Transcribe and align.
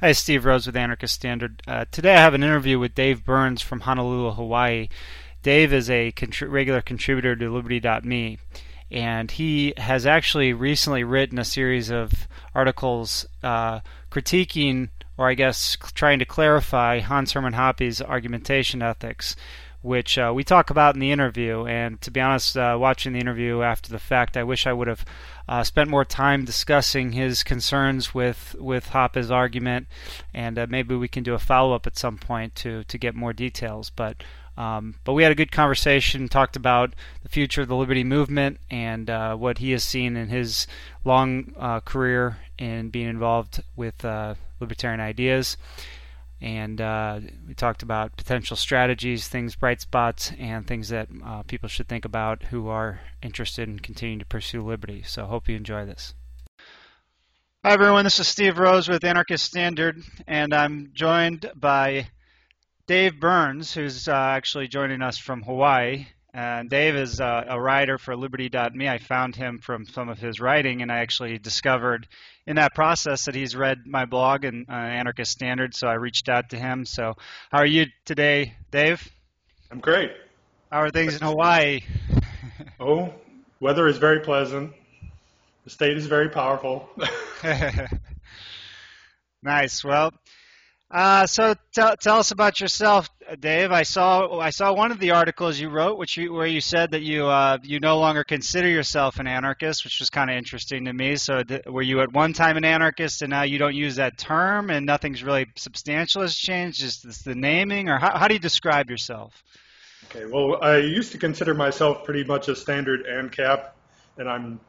Hi, 0.00 0.12
Steve 0.12 0.44
Rose 0.44 0.64
with 0.64 0.76
Anarchist 0.76 1.12
Standard. 1.12 1.60
Uh, 1.66 1.84
today 1.90 2.14
I 2.14 2.20
have 2.20 2.32
an 2.32 2.44
interview 2.44 2.78
with 2.78 2.94
Dave 2.94 3.24
Burns 3.24 3.62
from 3.62 3.80
Honolulu, 3.80 4.30
Hawaii. 4.30 4.88
Dave 5.42 5.72
is 5.72 5.90
a 5.90 6.12
contri- 6.12 6.48
regular 6.48 6.80
contributor 6.80 7.34
to 7.34 7.52
Liberty.me, 7.52 8.38
and 8.92 9.28
he 9.28 9.74
has 9.76 10.06
actually 10.06 10.52
recently 10.52 11.02
written 11.02 11.36
a 11.36 11.44
series 11.44 11.90
of 11.90 12.28
articles 12.54 13.26
uh, 13.42 13.80
critiquing, 14.08 14.90
or 15.16 15.28
I 15.28 15.34
guess 15.34 15.76
trying 15.94 16.20
to 16.20 16.24
clarify, 16.24 17.00
Hans 17.00 17.32
Hermann 17.32 17.54
Hoppe's 17.54 18.00
argumentation 18.00 18.82
ethics 18.82 19.34
which 19.80 20.18
uh, 20.18 20.32
we 20.34 20.42
talk 20.42 20.70
about 20.70 20.94
in 20.94 21.00
the 21.00 21.12
interview. 21.12 21.64
And 21.64 22.00
to 22.02 22.10
be 22.10 22.20
honest, 22.20 22.56
uh, 22.56 22.76
watching 22.80 23.12
the 23.12 23.20
interview 23.20 23.62
after 23.62 23.90
the 23.90 23.98
fact, 23.98 24.36
I 24.36 24.42
wish 24.42 24.66
I 24.66 24.72
would 24.72 24.88
have 24.88 25.04
uh, 25.48 25.64
spent 25.64 25.88
more 25.88 26.04
time 26.04 26.44
discussing 26.44 27.12
his 27.12 27.42
concerns 27.42 28.14
with 28.14 28.54
with 28.58 28.88
Hoppe's 28.88 29.30
argument, 29.30 29.86
and 30.34 30.58
uh, 30.58 30.66
maybe 30.68 30.94
we 30.94 31.08
can 31.08 31.22
do 31.22 31.34
a 31.34 31.38
follow 31.38 31.74
up 31.74 31.86
at 31.86 31.96
some 31.96 32.18
point 32.18 32.54
to 32.56 32.84
to 32.84 32.98
get 32.98 33.14
more 33.14 33.32
details. 33.32 33.90
But 33.90 34.22
um, 34.56 34.96
but 35.04 35.14
we 35.14 35.22
had 35.22 35.32
a 35.32 35.36
good 35.36 35.52
conversation, 35.52 36.28
talked 36.28 36.56
about 36.56 36.94
the 37.22 37.28
future 37.28 37.62
of 37.62 37.68
the 37.68 37.76
liberty 37.76 38.04
movement 38.04 38.58
and 38.70 39.08
uh, 39.08 39.36
what 39.36 39.58
he 39.58 39.70
has 39.70 39.84
seen 39.84 40.16
in 40.16 40.28
his 40.28 40.66
long 41.04 41.54
uh, 41.56 41.80
career 41.80 42.38
in 42.58 42.90
being 42.90 43.08
involved 43.08 43.62
with 43.76 44.04
libertarian 44.60 45.00
ideas 45.00 45.56
and 46.40 46.80
uh, 46.80 47.20
we 47.46 47.54
talked 47.54 47.82
about 47.82 48.16
potential 48.16 48.56
strategies, 48.56 49.28
things, 49.28 49.56
bright 49.56 49.80
spots, 49.80 50.32
and 50.38 50.66
things 50.66 50.88
that 50.90 51.08
uh, 51.24 51.42
people 51.42 51.68
should 51.68 51.88
think 51.88 52.04
about 52.04 52.44
who 52.44 52.68
are 52.68 53.00
interested 53.22 53.68
in 53.68 53.78
continuing 53.80 54.18
to 54.20 54.26
pursue 54.26 54.62
liberty. 54.62 55.02
So, 55.04 55.26
hope 55.26 55.48
you 55.48 55.56
enjoy 55.56 55.84
this. 55.84 56.14
Hi, 57.64 57.72
everyone. 57.72 58.04
This 58.04 58.20
is 58.20 58.28
Steve 58.28 58.58
Rose 58.58 58.88
with 58.88 59.04
Anarchist 59.04 59.44
Standard, 59.44 60.00
and 60.26 60.54
I'm 60.54 60.90
joined 60.94 61.50
by 61.56 62.08
Dave 62.86 63.18
Burns, 63.18 63.74
who's 63.74 64.06
uh, 64.08 64.12
actually 64.12 64.68
joining 64.68 65.02
us 65.02 65.18
from 65.18 65.42
Hawaii. 65.42 66.06
And 66.34 66.68
Dave 66.68 66.94
is 66.94 67.20
uh, 67.20 67.44
a 67.48 67.60
writer 67.60 67.96
for 67.96 68.14
Liberty.me. 68.14 68.88
I 68.88 68.98
found 68.98 69.34
him 69.34 69.58
from 69.58 69.86
some 69.86 70.08
of 70.08 70.18
his 70.18 70.40
writing, 70.40 70.82
and 70.82 70.92
I 70.92 70.98
actually 70.98 71.38
discovered 71.38 72.06
in 72.46 72.56
that 72.56 72.74
process 72.74 73.24
that 73.24 73.34
he's 73.34 73.56
read 73.56 73.86
my 73.86 74.04
blog 74.04 74.44
and 74.44 74.66
uh, 74.68 74.72
Anarchist 74.72 75.32
Standard, 75.32 75.74
so 75.74 75.88
I 75.88 75.94
reached 75.94 76.28
out 76.28 76.50
to 76.50 76.58
him. 76.58 76.84
So, 76.84 77.14
how 77.50 77.58
are 77.58 77.66
you 77.66 77.86
today, 78.04 78.54
Dave? 78.70 79.08
I'm 79.70 79.80
great. 79.80 80.12
How 80.70 80.82
are 80.82 80.90
things 80.90 81.14
in 81.14 81.22
Hawaii? 81.22 81.80
oh, 82.80 83.14
weather 83.58 83.88
is 83.88 83.96
very 83.96 84.20
pleasant. 84.20 84.72
The 85.64 85.70
state 85.70 85.96
is 85.96 86.06
very 86.06 86.28
powerful. 86.28 86.90
nice. 89.42 89.82
Well, 89.82 90.12
uh, 90.90 91.26
so 91.26 91.54
tell, 91.74 91.96
tell 91.96 92.18
us 92.18 92.30
about 92.30 92.60
yourself, 92.60 93.10
Dave. 93.36 93.72
I 93.72 93.82
saw 93.82 94.38
I 94.38 94.50
saw 94.50 94.72
one 94.72 94.90
of 94.90 94.98
the 94.98 95.10
articles 95.10 95.58
you 95.58 95.68
wrote, 95.68 95.98
which 95.98 96.16
you, 96.16 96.32
where 96.32 96.46
you 96.46 96.60
said 96.60 96.92
that 96.92 97.02
you 97.02 97.26
uh, 97.26 97.58
you 97.62 97.80
no 97.80 97.98
longer 97.98 98.24
consider 98.24 98.68
yourself 98.68 99.18
an 99.18 99.26
anarchist, 99.26 99.84
which 99.84 100.00
was 100.00 100.10
kind 100.10 100.30
of 100.30 100.36
interesting 100.36 100.86
to 100.86 100.92
me. 100.92 101.16
So 101.16 101.42
th- 101.42 101.66
were 101.66 101.82
you 101.82 102.00
at 102.00 102.12
one 102.12 102.32
time 102.32 102.56
an 102.56 102.64
anarchist, 102.64 103.22
and 103.22 103.30
now 103.30 103.42
you 103.42 103.58
don't 103.58 103.74
use 103.74 103.96
that 103.96 104.16
term, 104.16 104.70
and 104.70 104.86
nothing's 104.86 105.22
really 105.22 105.46
substantial 105.56 106.22
has 106.22 106.36
changed, 106.36 106.80
just 106.80 107.24
the 107.24 107.34
naming, 107.34 107.88
or 107.88 107.98
how, 107.98 108.16
how 108.16 108.28
do 108.28 108.34
you 108.34 108.40
describe 108.40 108.88
yourself? 108.90 109.42
Okay, 110.04 110.24
well, 110.24 110.58
I 110.62 110.78
used 110.78 111.12
to 111.12 111.18
consider 111.18 111.54
myself 111.54 112.04
pretty 112.04 112.24
much 112.24 112.48
a 112.48 112.56
standard 112.56 113.04
ANCAP, 113.04 113.70
and 114.16 114.28
I'm 114.28 114.60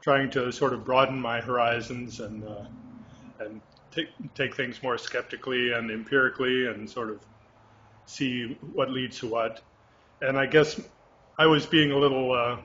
trying 0.00 0.30
to 0.30 0.50
sort 0.52 0.72
of 0.72 0.84
broaden 0.84 1.20
my 1.20 1.40
horizons 1.40 2.20
and 2.20 2.44
uh, 2.44 2.64
and 3.40 3.60
take, 3.90 4.08
take 4.34 4.56
things 4.56 4.82
more 4.82 4.96
skeptically 4.96 5.72
and 5.72 5.90
empirically 5.90 6.68
and 6.68 6.88
sort 6.88 7.10
of 7.10 7.20
see 8.06 8.56
what 8.72 8.90
leads 8.90 9.18
to 9.20 9.28
what. 9.28 9.60
And 10.20 10.38
I 10.38 10.46
guess 10.46 10.80
I 11.38 11.46
was 11.46 11.66
being 11.66 11.92
a 11.92 11.98
little, 11.98 12.32
uh, 12.32 12.56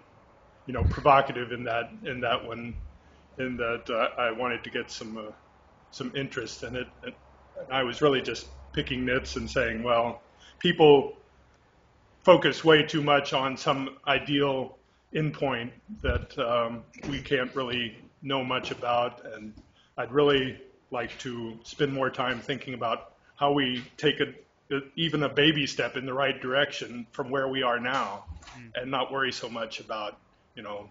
you 0.65 0.73
know, 0.73 0.83
provocative 0.83 1.51
in 1.51 1.63
that 1.65 1.91
in 2.05 2.21
that 2.21 2.45
one, 2.45 2.75
in 3.37 3.57
that 3.57 3.89
uh, 3.89 4.21
I 4.21 4.31
wanted 4.31 4.63
to 4.63 4.69
get 4.69 4.89
some 4.89 5.17
uh, 5.17 5.31
some 5.91 6.11
interest 6.15 6.63
in 6.63 6.75
it. 6.75 6.87
And 7.03 7.13
I 7.69 7.83
was 7.83 8.01
really 8.01 8.21
just 8.21 8.47
picking 8.73 9.05
nits 9.05 9.35
and 9.35 9.49
saying, 9.49 9.83
well, 9.83 10.21
people 10.59 11.17
focus 12.23 12.63
way 12.63 12.83
too 12.83 13.01
much 13.01 13.33
on 13.33 13.57
some 13.57 13.97
ideal 14.07 14.77
endpoint 15.13 15.71
that 16.01 16.37
um, 16.39 16.83
we 17.09 17.19
can't 17.19 17.53
really 17.55 17.97
know 18.21 18.43
much 18.43 18.71
about, 18.71 19.25
and 19.33 19.53
I'd 19.97 20.11
really 20.11 20.57
like 20.91 21.17
to 21.19 21.57
spend 21.63 21.93
more 21.93 22.09
time 22.09 22.39
thinking 22.39 22.73
about 22.73 23.13
how 23.35 23.51
we 23.51 23.83
take 23.97 24.19
a, 24.19 24.27
a, 24.27 24.33
even 24.95 25.23
a 25.23 25.29
baby 25.29 25.67
step 25.67 25.97
in 25.97 26.05
the 26.05 26.13
right 26.13 26.39
direction 26.41 27.05
from 27.11 27.29
where 27.29 27.47
we 27.47 27.63
are 27.63 27.79
now, 27.79 28.25
mm. 28.57 28.71
and 28.75 28.89
not 28.89 29.11
worry 29.11 29.31
so 29.31 29.49
much 29.49 29.79
about 29.79 30.17
you 30.55 30.63
know 30.63 30.89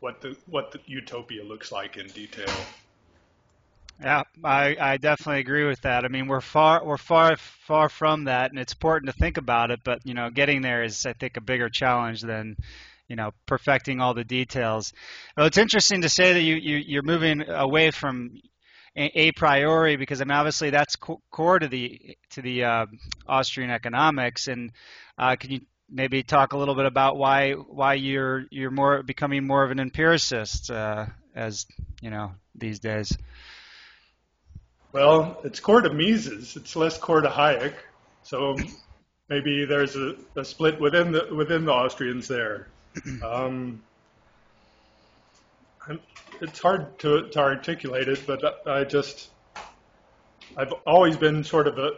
what 0.00 0.20
the 0.20 0.36
what 0.46 0.72
the 0.72 0.80
utopia 0.86 1.44
looks 1.44 1.72
like 1.72 1.96
in 1.96 2.06
detail. 2.08 2.52
Yeah, 4.00 4.22
I, 4.42 4.76
I 4.80 4.96
definitely 4.96 5.40
agree 5.40 5.64
with 5.64 5.82
that. 5.82 6.04
I 6.04 6.08
mean, 6.08 6.26
we're 6.26 6.40
far 6.40 6.84
we're 6.84 6.96
far 6.96 7.36
far 7.36 7.88
from 7.88 8.24
that, 8.24 8.50
and 8.50 8.58
it's 8.58 8.72
important 8.72 9.12
to 9.12 9.18
think 9.18 9.36
about 9.36 9.70
it. 9.70 9.80
But 9.84 10.00
you 10.04 10.14
know, 10.14 10.30
getting 10.30 10.62
there 10.62 10.82
is, 10.82 11.06
I 11.06 11.12
think, 11.12 11.36
a 11.36 11.40
bigger 11.40 11.68
challenge 11.68 12.22
than 12.22 12.56
you 13.08 13.16
know 13.16 13.32
perfecting 13.46 14.00
all 14.00 14.14
the 14.14 14.24
details. 14.24 14.92
Well, 15.36 15.46
it's 15.46 15.58
interesting 15.58 16.02
to 16.02 16.08
say 16.08 16.32
that 16.32 16.40
you, 16.40 16.56
you 16.56 16.76
you're 16.78 17.02
moving 17.02 17.48
away 17.48 17.90
from 17.90 18.40
a 18.94 19.32
priori 19.32 19.96
because 19.96 20.20
I 20.20 20.24
mean 20.24 20.36
obviously 20.36 20.70
that's 20.70 20.96
core 20.96 21.58
to 21.58 21.68
the 21.68 22.16
to 22.30 22.42
the 22.42 22.64
uh, 22.64 22.86
Austrian 23.26 23.70
economics. 23.70 24.48
And 24.48 24.72
uh, 25.18 25.36
can 25.36 25.50
you 25.50 25.60
maybe 25.90 26.22
talk 26.22 26.52
a 26.52 26.58
little 26.58 26.74
bit 26.74 26.86
about 26.86 27.16
why 27.16 27.52
why 27.52 27.94
you're 27.94 28.44
you're 28.50 28.70
more 28.70 29.02
becoming 29.02 29.46
more 29.46 29.64
of 29.64 29.70
an 29.70 29.80
empiricist 29.80 30.70
uh, 30.70 31.06
as 31.34 31.66
you 32.00 32.10
know 32.10 32.32
these 32.54 32.80
days? 32.80 33.16
Well 34.92 35.40
it's 35.44 35.60
core 35.60 35.80
to 35.80 35.92
Mises. 35.92 36.56
It's 36.56 36.76
less 36.76 36.98
core 36.98 37.22
to 37.22 37.28
Hayek. 37.28 37.74
So 38.24 38.56
maybe 39.28 39.64
there's 39.64 39.96
a, 39.96 40.16
a 40.36 40.44
split 40.44 40.80
within 40.80 41.12
the 41.12 41.34
within 41.34 41.64
the 41.64 41.72
Austrians 41.72 42.28
there. 42.28 42.68
Um, 43.24 43.82
it's 46.40 46.60
hard 46.60 46.98
to, 47.00 47.28
to 47.28 47.38
articulate 47.38 48.08
it, 48.08 48.26
but 48.26 48.66
I 48.66 48.84
just 48.84 49.30
I've 50.56 50.72
always 50.86 51.16
been 51.16 51.44
sort 51.44 51.66
of 51.66 51.78
a, 51.78 51.92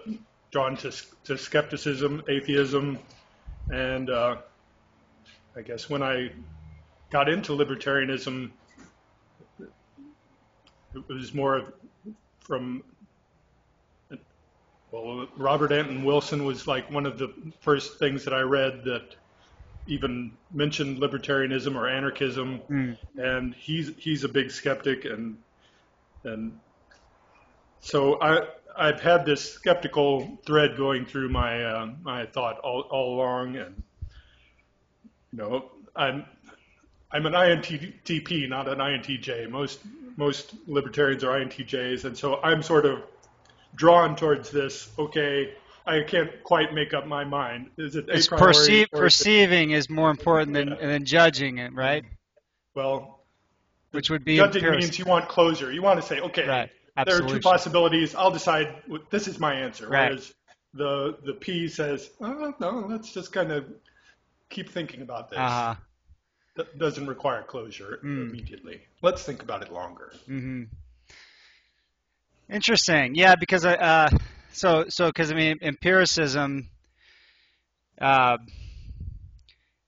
drawn 0.50 0.76
to 0.78 0.92
to 1.24 1.36
skepticism, 1.36 2.22
atheism, 2.28 2.98
and 3.70 4.10
uh, 4.10 4.36
I 5.56 5.62
guess 5.62 5.90
when 5.90 6.02
I 6.02 6.30
got 7.10 7.28
into 7.28 7.52
libertarianism, 7.52 8.50
it 9.60 11.08
was 11.08 11.34
more 11.34 11.74
from 12.40 12.82
well, 14.92 15.26
Robert 15.36 15.72
Anton 15.72 16.04
Wilson 16.04 16.44
was 16.44 16.68
like 16.68 16.88
one 16.90 17.04
of 17.04 17.18
the 17.18 17.34
first 17.60 17.98
things 17.98 18.24
that 18.24 18.32
I 18.32 18.42
read 18.42 18.84
that 18.84 19.16
even 19.86 20.32
mentioned 20.52 20.98
libertarianism 20.98 21.76
or 21.76 21.88
anarchism, 21.88 22.60
mm. 22.70 22.96
and 23.16 23.54
he's 23.54 23.92
he's 23.98 24.24
a 24.24 24.28
big 24.28 24.50
skeptic, 24.50 25.04
and 25.04 25.38
and 26.24 26.58
so 27.80 28.20
I 28.20 28.46
I've 28.76 29.00
had 29.00 29.24
this 29.24 29.52
skeptical 29.52 30.38
thread 30.46 30.76
going 30.76 31.06
through 31.06 31.28
my 31.28 31.62
uh, 31.62 31.90
my 32.02 32.26
thought 32.26 32.58
all, 32.60 32.80
all 32.90 33.16
along, 33.16 33.56
and 33.56 33.82
you 35.32 35.38
know 35.38 35.70
I'm 35.94 36.24
I'm 37.10 37.26
an 37.26 37.32
INTP, 37.32 38.48
not 38.48 38.68
an 38.68 38.78
INTJ. 38.78 39.48
Most 39.50 39.80
most 40.16 40.54
libertarians 40.66 41.24
are 41.24 41.38
INTJs, 41.38 42.04
and 42.04 42.16
so 42.16 42.40
I'm 42.42 42.62
sort 42.62 42.86
of 42.86 43.02
drawn 43.74 44.16
towards 44.16 44.50
this. 44.50 44.90
Okay, 44.98 45.54
I 45.86 46.02
can't 46.02 46.42
quite 46.42 46.72
make 46.72 46.94
up 46.94 47.06
my 47.06 47.24
mind. 47.24 47.70
Is 47.76 47.94
it 47.94 48.06
it's 48.08 48.26
perceive, 48.26 48.88
perceiving 48.90 49.72
is 49.72 49.90
more 49.90 50.10
important 50.10 50.54
than 50.54 50.68
yeah. 50.68 50.86
than 50.86 51.04
judging 51.04 51.58
it, 51.58 51.74
right? 51.74 52.04
Well, 52.74 53.20
which 53.90 54.10
would 54.10 54.24
be 54.24 54.36
judging 54.36 54.68
means 54.70 54.98
you 54.98 55.04
want 55.04 55.28
closure. 55.28 55.70
You 55.70 55.82
want 55.82 56.00
to 56.00 56.06
say, 56.06 56.20
okay, 56.20 56.48
right. 56.48 56.70
there 57.04 57.22
are 57.22 57.28
two 57.28 57.40
possibilities. 57.40 58.14
I'll 58.14 58.30
decide. 58.30 58.82
This 59.10 59.28
is 59.28 59.38
my 59.38 59.54
answer. 59.54 59.88
Right. 59.88 60.10
Whereas 60.10 60.34
the 60.72 61.18
the 61.24 61.34
P 61.34 61.68
says, 61.68 62.10
oh, 62.20 62.54
no, 62.58 62.86
let's 62.88 63.12
just 63.12 63.32
kind 63.32 63.52
of 63.52 63.66
keep 64.48 64.70
thinking 64.70 65.02
about 65.02 65.30
this. 65.30 65.38
Uh-huh. 65.38 65.74
That 66.56 66.78
doesn't 66.78 67.06
require 67.06 67.42
closure 67.42 67.98
mm. 68.02 68.30
immediately. 68.30 68.80
Let's 69.02 69.24
think 69.24 69.42
about 69.42 69.62
it 69.62 69.72
longer. 69.72 70.12
Mm-hmm. 70.28 70.62
Interesting. 72.48 73.16
Yeah, 73.16 73.34
because 73.34 73.64
I. 73.64 73.74
Uh, 73.74 74.08
so 74.54 74.86
so 74.88 75.06
because 75.08 75.30
I 75.30 75.34
mean 75.34 75.58
empiricism. 75.62 76.70
Uh, 78.00 78.38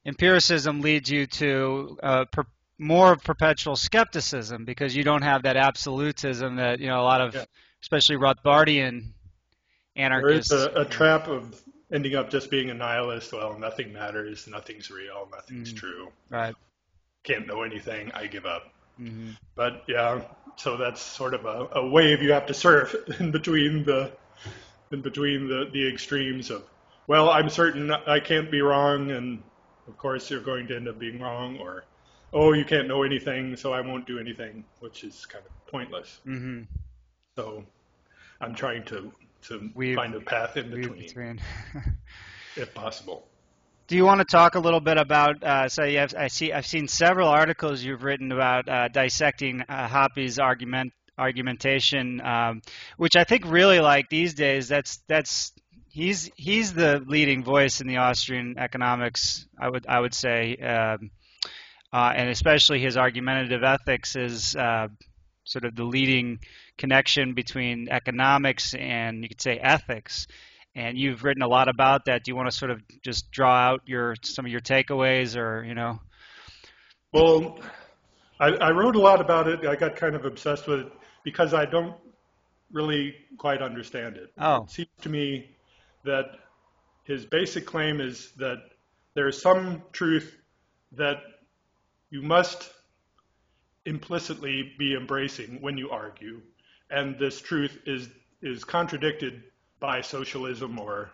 empiricism 0.05 0.81
leads 0.81 1.11
you 1.11 1.27
to 1.27 1.99
uh, 2.03 2.25
per, 2.27 2.45
more 2.79 3.17
perpetual 3.17 3.77
skepticism 3.77 4.65
because 4.65 4.95
you 4.95 5.03
don't 5.03 5.23
have 5.23 5.43
that 5.43 5.57
absolutism 5.57 6.57
that 6.57 6.79
you 6.81 6.87
know 6.87 7.01
a 7.01 7.03
lot 7.03 7.21
of 7.21 7.35
yeah. 7.35 7.45
especially 7.83 8.17
Rothbardian 8.17 9.13
anarchists. 9.97 10.51
There 10.51 10.59
is 10.71 10.77
a, 10.77 10.81
a 10.83 10.85
trap 10.85 11.27
of 11.29 11.61
ending 11.93 12.15
up 12.15 12.31
just 12.31 12.51
being 12.51 12.71
a 12.71 12.75
nihilist. 12.75 13.33
Well, 13.33 13.59
nothing 13.59 13.93
matters, 13.93 14.47
nothing's 14.47 14.91
real, 14.91 15.29
nothing's 15.33 15.73
Mm. 15.73 15.77
true. 15.77 16.09
right. 16.31 16.55
Can't 17.25 17.47
know 17.47 17.63
anything. 17.65 18.13
I 18.13 18.27
give 18.29 18.47
up. 18.47 18.73
hmm 18.99 19.31
But 19.57 19.83
yeah, 19.89 20.23
so 20.57 20.77
that's 20.77 21.01
sort 21.03 21.35
of 21.35 21.45
a, 21.45 21.69
a 21.81 21.89
wave 21.89 22.23
you 22.23 22.33
have 22.33 22.47
to 22.47 22.55
surf 22.55 22.95
in 23.21 23.31
between 23.33 23.85
the 23.85 24.13
in 24.93 25.03
between 25.03 25.49
the, 25.49 25.69
the 25.73 25.89
extremes 25.89 26.51
of 26.51 26.65
well, 27.09 27.31
I'm 27.31 27.49
certain 27.49 27.91
I 27.91 28.19
can't 28.19 28.51
be 28.51 28.63
wrong, 28.63 29.13
and 29.13 29.43
of 29.87 29.97
course 29.97 30.31
you're 30.31 30.41
going 30.41 30.67
to 30.69 30.77
end 30.77 30.89
up 30.89 30.99
being 30.99 31.21
wrong, 31.21 31.59
or 31.59 31.85
oh, 32.33 32.53
you 32.53 32.65
can't 32.65 32.89
know 32.89 33.03
anything, 33.05 33.57
so 33.57 33.73
I 33.73 33.81
won't 33.81 34.07
do 34.07 34.19
anything, 34.19 34.65
which 34.81 35.05
is 35.05 35.25
kind 35.27 35.45
of 35.45 35.67
pointless. 35.71 36.21
hmm 36.25 36.63
So 37.37 37.65
I'm 38.41 38.55
trying 38.55 38.85
to 38.87 39.13
to 39.43 39.71
Weave- 39.75 39.97
find 39.97 40.15
a 40.15 40.21
path 40.21 40.57
in 40.57 40.71
between, 40.71 41.03
between. 41.03 41.41
if 42.57 42.75
possible. 42.75 43.29
Do 43.87 43.95
you 43.95 44.05
want 44.05 44.19
to 44.19 44.25
talk 44.25 44.57
a 44.57 44.59
little 44.59 44.81
bit 44.81 44.97
about? 44.99 45.45
Uh, 45.45 45.69
so 45.69 45.85
you 45.85 45.99
have, 45.99 46.13
I 46.19 46.27
see. 46.27 46.53
I've 46.53 46.67
seen 46.67 46.89
several 46.89 47.29
articles 47.29 47.85
you've 47.85 48.03
written 48.03 48.33
about 48.33 48.69
uh, 48.69 48.89
dissecting 48.89 49.63
uh, 49.69 49.87
Hoppe's 49.87 50.41
argument 50.41 50.93
argumentation, 51.19 52.21
um, 52.21 52.63
which 52.97 53.17
I 53.17 53.25
think 53.25 53.45
really 53.47 53.81
like 53.81 54.09
these 54.09 54.35
days. 54.35 54.69
That's 54.69 54.99
that's 55.09 55.53
he's 55.89 56.31
he's 56.37 56.73
the 56.73 57.03
leading 57.07 57.43
voice 57.43 57.81
in 57.81 57.87
the 57.87 57.99
Austrian 57.99 58.57
economics. 58.59 59.47
I 59.59 59.69
would 59.69 59.87
I 59.89 60.01
would 60.01 60.15
say, 60.15 60.57
um, 60.57 61.11
uh, 61.93 62.13
and 62.15 62.29
especially 62.29 62.81
his 62.81 62.97
argumentative 62.97 63.63
ethics 63.63 64.17
is 64.17 64.55
uh, 64.57 64.89
sort 65.45 65.65
of 65.65 65.75
the 65.75 65.85
leading 65.85 66.41
connection 66.79 67.35
between 67.35 67.89
economics 67.91 68.75
and 68.75 69.23
you 69.23 69.29
could 69.29 69.41
say 69.41 69.57
ethics 69.57 70.27
and 70.77 70.99
you've 70.99 71.25
written 71.25 71.43
a 71.43 71.49
lot 71.49 71.69
about 71.69 72.05
that. 72.05 72.23
Do 72.23 72.31
you 72.31 72.37
want 72.37 72.51
to 72.51 72.57
sort 72.57 72.71
of 72.71 72.83
just 73.03 73.31
draw 73.31 73.71
out 73.71 73.81
your 73.87 74.15
some 74.23 74.45
of 74.45 74.53
your 74.53 74.61
takeaways, 74.61 75.37
or 75.37 75.65
you 75.65 75.75
know? 75.75 75.99
Well, 77.13 77.59
I, 78.39 78.49
I 78.49 78.71
wrote 78.73 78.95
a 78.95 79.01
lot 79.01 79.23
about 79.23 79.49
it. 79.49 79.67
I 79.67 79.75
got 79.75 79.97
kind 79.97 80.15
of 80.15 80.27
obsessed 80.27 80.69
with 80.69 80.81
it 80.81 80.93
because 81.27 81.53
I 81.53 81.67
don't 81.67 81.97
really 82.71 83.17
quite 83.37 83.61
understand 83.61 84.17
it. 84.17 84.33
Oh. 84.39 84.63
It 84.63 84.71
seems 84.71 84.89
to 85.03 85.09
me 85.09 85.51
that 86.05 86.27
his 87.03 87.27
basic 87.27 87.67
claim 87.67 88.01
is 88.01 88.31
that 88.37 88.59
there 89.15 89.27
is 89.27 89.43
some 89.43 89.83
truth 89.93 90.39
that 90.93 91.19
you 92.11 92.23
must 92.23 92.71
implicitly 93.85 94.73
be 94.79 94.95
embracing 94.95 95.61
when 95.61 95.77
you 95.77 95.91
argue, 95.91 96.41
and 96.91 97.19
this 97.19 97.41
truth 97.41 97.77
is 97.87 98.09
is 98.41 98.63
contradicted 98.65 99.43
by 99.81 100.01
socialism 100.03 100.79
or 100.79 101.11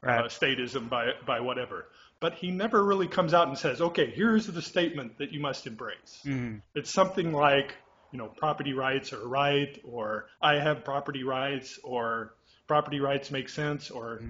Right. 0.00 0.24
uh, 0.24 0.28
statism 0.28 0.88
by 0.88 1.14
by 1.26 1.40
whatever. 1.40 1.88
But 2.20 2.34
he 2.34 2.52
never 2.52 2.84
really 2.84 3.08
comes 3.08 3.34
out 3.34 3.48
and 3.48 3.58
says, 3.58 3.80
"Okay, 3.80 4.08
here's 4.10 4.46
the 4.46 4.62
statement 4.62 5.18
that 5.18 5.32
you 5.32 5.40
must 5.40 5.66
embrace." 5.66 6.22
Mhm. 6.24 6.62
It's 6.74 6.90
something 6.92 7.32
like, 7.32 7.74
you 8.12 8.18
know, 8.18 8.28
property 8.28 8.72
rights 8.72 9.12
are 9.12 9.26
right, 9.28 9.78
or 9.84 10.26
I 10.40 10.54
have 10.58 10.84
property 10.84 11.24
rights, 11.24 11.78
or 11.84 12.34
property 12.66 13.00
rights 13.00 13.30
make 13.30 13.48
sense, 13.48 13.90
or 13.90 14.22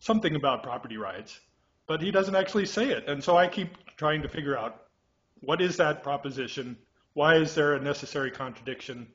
something 0.00 0.34
about 0.36 0.62
property 0.62 0.96
rights. 0.96 1.38
But 1.86 2.02
he 2.02 2.10
doesn't 2.10 2.36
actually 2.36 2.66
say 2.66 2.90
it, 2.90 3.08
and 3.08 3.22
so 3.22 3.36
I 3.36 3.48
keep 3.48 3.70
trying 3.96 4.22
to 4.22 4.28
figure 4.28 4.56
out 4.56 4.82
what 5.40 5.60
is 5.60 5.76
that 5.78 6.02
proposition? 6.02 6.76
Why 7.14 7.36
is 7.36 7.54
there 7.54 7.74
a 7.74 7.80
necessary 7.80 8.30
contradiction? 8.30 9.08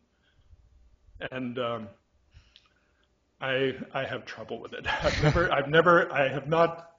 And 1.32 1.58
um, 1.60 1.88
I 3.42 3.76
I 3.94 4.04
have 4.06 4.26
trouble 4.26 4.60
with 4.60 4.74
it. 4.74 4.86
I've 5.04 5.24
never 5.24 5.52
I've 5.52 5.70
never 5.70 6.12
I 6.12 6.28
have 6.28 6.48
not 6.48 6.92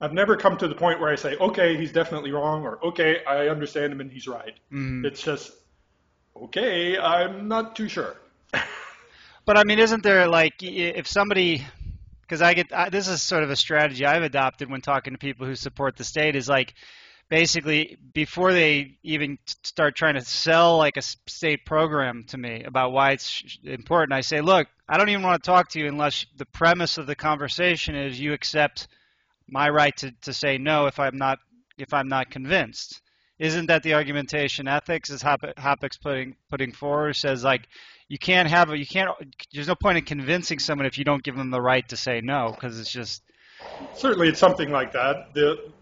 I've 0.00 0.12
never 0.12 0.36
come 0.36 0.56
to 0.58 0.68
the 0.68 0.74
point 0.74 1.00
where 1.00 1.10
I 1.10 1.14
say, 1.16 1.36
okay, 1.36 1.76
he's 1.76 1.92
definitely 1.92 2.32
wrong, 2.32 2.64
or 2.64 2.84
okay, 2.86 3.24
I 3.24 3.48
understand 3.48 3.92
him 3.92 4.00
and 4.00 4.10
he's 4.10 4.26
right. 4.26 4.54
Mhm. 4.72 5.06
It's 5.06 5.22
just, 5.22 5.52
okay, 6.44 6.98
I'm 6.98 7.48
not 7.48 7.76
too 7.76 7.88
sure. 7.88 8.16
But 9.44 9.58
I 9.58 9.64
mean, 9.64 9.80
isn't 9.80 10.04
there 10.04 10.28
like 10.28 10.62
if 10.62 11.08
somebody, 11.08 11.66
because 12.20 12.40
I 12.42 12.54
get 12.54 12.72
I, 12.72 12.90
this 12.90 13.08
is 13.08 13.20
sort 13.20 13.42
of 13.42 13.50
a 13.50 13.56
strategy 13.56 14.06
I've 14.06 14.22
adopted 14.22 14.70
when 14.70 14.82
talking 14.82 15.14
to 15.14 15.18
people 15.18 15.48
who 15.48 15.56
support 15.56 15.96
the 15.96 16.04
state 16.04 16.36
is 16.36 16.48
like 16.48 16.74
basically 17.28 17.98
before 18.14 18.52
they 18.52 18.98
even 19.02 19.38
start 19.64 19.96
trying 19.96 20.14
to 20.14 20.20
sell 20.20 20.78
like 20.78 20.96
a 20.96 21.02
state 21.02 21.66
program 21.66 22.22
to 22.28 22.38
me 22.38 22.62
about 22.62 22.92
why 22.92 23.10
it's 23.10 23.58
important, 23.64 24.12
I 24.12 24.20
say, 24.20 24.40
look, 24.42 24.68
I 24.88 24.96
don't 24.96 25.08
even 25.08 25.22
want 25.22 25.42
to 25.42 25.46
talk 25.50 25.70
to 25.70 25.80
you 25.80 25.88
unless 25.88 26.24
the 26.36 26.46
premise 26.46 26.96
of 26.98 27.08
the 27.08 27.16
conversation 27.16 27.96
is 27.96 28.20
you 28.20 28.34
accept 28.34 28.86
my 29.48 29.68
right 29.68 29.96
to, 29.96 30.12
to 30.22 30.32
say 30.32 30.56
no 30.56 30.86
if 30.86 31.00
I'm 31.00 31.18
not 31.18 31.40
if 31.78 31.92
I'm 31.92 32.06
not 32.06 32.30
convinced. 32.30 33.01
Isn't 33.42 33.66
that 33.66 33.82
the 33.82 33.94
argumentation 33.94 34.68
ethics 34.68 35.10
is 35.10 35.20
Hop- 35.22 35.56
Hoppeck's 35.58 35.98
putting 35.98 36.36
putting 36.48 36.72
forward 36.72 37.16
says 37.16 37.42
like 37.42 37.68
you 38.08 38.18
can't 38.18 38.48
have 38.48 38.70
a 38.70 38.78
you 38.78 38.86
can't 38.86 39.10
there's 39.52 39.66
no 39.66 39.74
point 39.74 39.98
in 39.98 40.04
convincing 40.04 40.60
someone 40.60 40.86
if 40.86 40.96
you 40.96 41.04
don't 41.04 41.22
give 41.24 41.36
them 41.36 41.50
the 41.50 41.60
right 41.60 41.88
to 41.88 41.96
say 41.96 42.20
no 42.20 42.52
because 42.54 42.78
it's 42.78 42.92
just 42.92 43.22
Certainly, 43.94 44.28
it's 44.30 44.40
something 44.40 44.70
like 44.70 44.92
that. 44.92 45.34
The, 45.34 45.72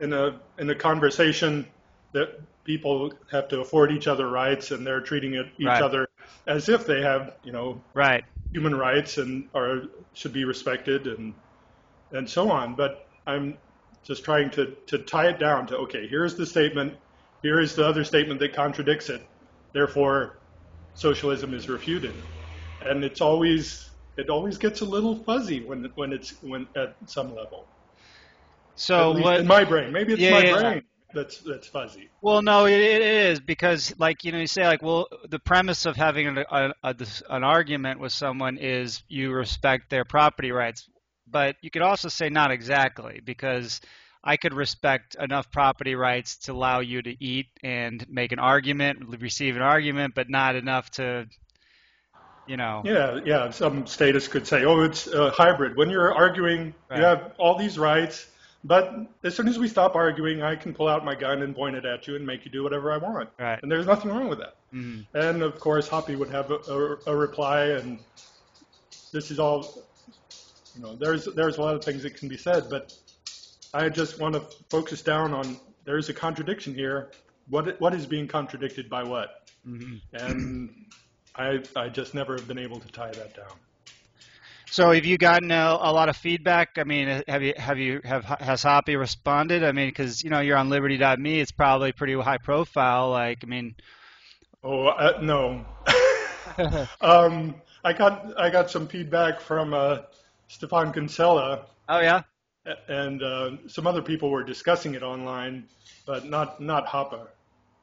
in 0.00 0.12
a 0.12 0.40
in 0.58 0.68
a 0.70 0.74
conversation 0.74 1.66
that 2.12 2.40
people 2.64 3.12
have 3.30 3.48
to 3.48 3.60
afford 3.60 3.92
each 3.92 4.06
other 4.06 4.28
rights, 4.28 4.70
and 4.70 4.86
they're 4.86 5.00
treating 5.00 5.34
it, 5.34 5.46
each 5.58 5.66
Right. 5.66 5.82
other 5.82 6.08
as 6.46 6.68
if 6.68 6.86
they 6.86 7.00
have, 7.02 7.34
you 7.44 7.52
know, 7.52 7.80
right 7.94 8.24
human 8.52 8.74
rights 8.74 9.18
and 9.18 9.48
are 9.54 9.82
should 10.12 10.32
be 10.32 10.44
respected 10.44 11.06
and 11.06 11.34
and 12.12 12.28
so 12.28 12.50
on. 12.50 12.74
But 12.74 13.06
I'm 13.26 13.56
just 14.02 14.24
trying 14.24 14.50
to 14.50 14.76
to 14.86 14.98
tie 14.98 15.28
it 15.28 15.38
down 15.38 15.66
to 15.68 15.76
okay, 15.78 16.06
here's 16.06 16.34
the 16.36 16.46
statement, 16.46 16.94
here 17.44 17.60
is 17.60 17.76
the 17.76 17.86
other 17.86 18.04
statement 18.04 18.40
that 18.40 18.54
contradicts 18.54 19.10
it. 19.10 19.22
Therefore, 19.74 20.38
socialism 20.94 21.54
is 21.54 21.68
refuted, 21.68 22.24
and 22.80 23.04
it's 23.04 23.20
always 23.20 23.90
it 24.16 24.30
always 24.30 24.58
gets 24.58 24.80
a 24.80 24.86
little 24.86 25.22
fuzzy 25.24 25.64
when 25.66 25.92
when 25.96 26.12
it's 26.12 26.34
when 26.42 26.66
at 26.76 26.96
some 27.06 27.28
level. 27.34 27.68
so 28.76 29.12
what 29.12 29.40
in 29.40 29.46
my 29.46 29.64
brain, 29.64 29.92
maybe 29.92 30.14
it's 30.14 30.22
Yeah, 30.22 30.30
my 30.30 30.42
yeah. 30.42 30.60
brain 30.60 30.82
that's 31.12 31.42
that's 31.44 31.68
fuzzy. 31.68 32.10
Well, 32.22 32.40
no, 32.42 32.64
it, 32.66 32.72
it 32.80 33.02
is 33.02 33.40
because, 33.40 33.94
like, 33.98 34.24
you 34.24 34.32
know, 34.32 34.38
you 34.38 34.46
say 34.46 34.66
like, 34.66 34.82
well, 34.82 35.06
the 35.28 35.38
premise 35.38 35.84
of 35.84 35.96
having 35.96 36.26
an, 36.26 36.38
a, 36.50 36.72
a, 36.82 36.94
an 37.28 37.44
argument 37.44 38.00
with 38.00 38.12
someone 38.12 38.56
is 38.56 39.02
you 39.08 39.32
respect 39.32 39.90
their 39.90 40.06
property 40.06 40.50
rights, 40.50 40.88
but 41.26 41.56
you 41.62 41.70
could 41.70 41.82
also 41.82 42.08
say 42.08 42.30
not 42.30 42.50
exactly 42.50 43.20
because 43.22 43.80
I 44.24 44.38
could 44.38 44.54
respect 44.54 45.16
enough 45.16 45.50
property 45.50 45.94
rights 45.94 46.36
to 46.46 46.52
allow 46.52 46.80
you 46.80 47.02
to 47.02 47.22
eat 47.22 47.46
and 47.62 48.04
make 48.08 48.32
an 48.32 48.38
argument, 48.38 49.20
receive 49.20 49.54
an 49.56 49.62
argument, 49.62 50.14
but 50.14 50.30
not 50.30 50.56
enough 50.56 50.90
to, 50.92 51.26
you 52.46 52.56
know, 52.56 52.82
Yeah, 52.84 53.20
yeah. 53.24 53.50
Some 53.50 53.86
status 53.86 54.26
could 54.28 54.46
say, 54.46 54.64
"Oh, 54.64 54.80
it's 54.80 55.06
a 55.06 55.30
hybrid." 55.30 55.76
When 55.76 55.90
you're 55.90 56.14
arguing, 56.14 56.74
Right. 56.88 56.98
you 57.00 57.04
have 57.04 57.32
all 57.38 57.58
these 57.58 57.78
rights, 57.78 58.26
but 58.64 58.94
as 59.22 59.34
soon 59.34 59.46
as 59.46 59.58
we 59.58 59.68
stop 59.68 59.94
arguing, 59.94 60.42
I 60.42 60.56
can 60.56 60.72
pull 60.72 60.88
out 60.88 61.04
my 61.04 61.14
gun 61.14 61.42
and 61.42 61.54
point 61.54 61.76
it 61.76 61.84
at 61.84 62.06
you 62.06 62.16
and 62.16 62.26
make 62.26 62.46
you 62.46 62.50
do 62.50 62.62
whatever 62.62 62.92
I 62.92 62.96
want. 62.96 63.28
Right. 63.38 63.62
And 63.62 63.70
there's 63.70 63.86
nothing 63.86 64.10
wrong 64.10 64.28
with 64.28 64.38
that. 64.38 64.56
Mhm. 64.74 65.06
And 65.12 65.42
of 65.42 65.60
course, 65.60 65.86
Hoppe 65.88 66.16
would 66.16 66.30
have 66.30 66.50
a, 66.50 66.56
a, 66.56 66.96
a 67.12 67.16
reply, 67.16 67.66
and 67.66 67.98
this 69.12 69.30
is 69.30 69.38
all. 69.38 69.84
You 70.74 70.82
know, 70.82 70.96
there's 70.96 71.26
there's 71.26 71.58
a 71.58 71.60
lot 71.60 71.74
of 71.76 71.84
things 71.84 72.02
that 72.02 72.16
can 72.16 72.28
be 72.28 72.36
said, 72.36 72.68
but 72.68 72.92
I 73.74 73.88
just 73.88 74.20
want 74.20 74.34
to 74.34 74.40
focus 74.70 75.02
down 75.02 75.34
on 75.34 75.58
there's 75.84 76.08
a 76.08 76.14
contradiction 76.14 76.74
here. 76.74 77.10
What 77.48 77.80
what 77.80 77.92
is 77.92 78.06
being 78.06 78.28
contradicted 78.28 78.88
by 78.88 79.02
what? 79.02 79.50
Mhm. 79.66 80.00
And 80.12 80.86
I 81.34 81.62
I 81.74 81.88
just 81.88 82.14
never 82.14 82.34
have 82.34 82.46
been 82.46 82.58
able 82.58 82.78
to 82.80 82.88
tie 82.88 83.10
that 83.10 83.34
down. 83.36 83.56
So 84.70 84.92
have 84.92 85.04
you 85.04 85.18
gotten 85.18 85.50
a, 85.50 85.76
a 85.80 85.92
lot 85.92 86.08
of 86.08 86.16
feedback? 86.16 86.78
I 86.78 86.84
mean, 86.84 87.22
have 87.28 87.42
you 87.42 87.54
have 87.56 87.78
you 87.78 88.00
have 88.04 88.24
has 88.24 88.62
Hoppe 88.62 88.98
responded? 88.98 89.64
I 89.64 89.72
mean, 89.72 89.88
because 89.88 90.22
you 90.22 90.30
know 90.30 90.40
you're 90.40 90.56
on 90.56 90.68
Liberty.me, 90.70 91.40
it's 91.40 91.52
probably 91.52 91.92
pretty 91.92 92.14
high 92.14 92.38
profile. 92.38 93.10
Like, 93.10 93.40
I 93.42 93.46
mean, 93.46 93.74
Oh 94.62 94.86
uh, 94.86 95.18
no. 95.20 95.64
um, 97.02 97.54
I 97.84 97.92
got 97.92 98.32
I 98.38 98.48
got 98.50 98.70
some 98.70 98.88
feedback 98.88 99.40
from 99.40 99.74
uh, 99.74 99.98
Stefan 100.48 100.92
Kinsella, 100.92 101.66
oh 101.88 102.00
yeah, 102.00 102.22
and 102.88 103.22
uh, 103.22 103.50
some 103.68 103.86
other 103.86 104.02
people 104.02 104.30
were 104.30 104.44
discussing 104.44 104.94
it 104.94 105.02
online, 105.02 105.64
but 106.06 106.24
not 106.26 106.60
not 106.60 106.86
Hoppe. 106.86 107.26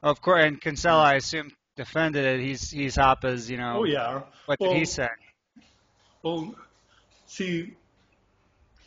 of 0.02 0.20
course. 0.20 0.44
And 0.44 0.60
Kinsella, 0.60 1.02
I 1.02 1.14
assume, 1.14 1.50
defended 1.76 2.24
it. 2.24 2.40
He's 2.40 2.70
he's 2.70 2.96
Hoppe's. 2.96 3.48
You 3.50 3.58
know, 3.58 3.78
Oh 3.80 3.84
yeah. 3.84 4.22
what 4.46 4.58
did 4.58 4.72
he 4.76 4.84
say? 4.84 5.08
Well, 6.22 6.54
see, 7.26 7.74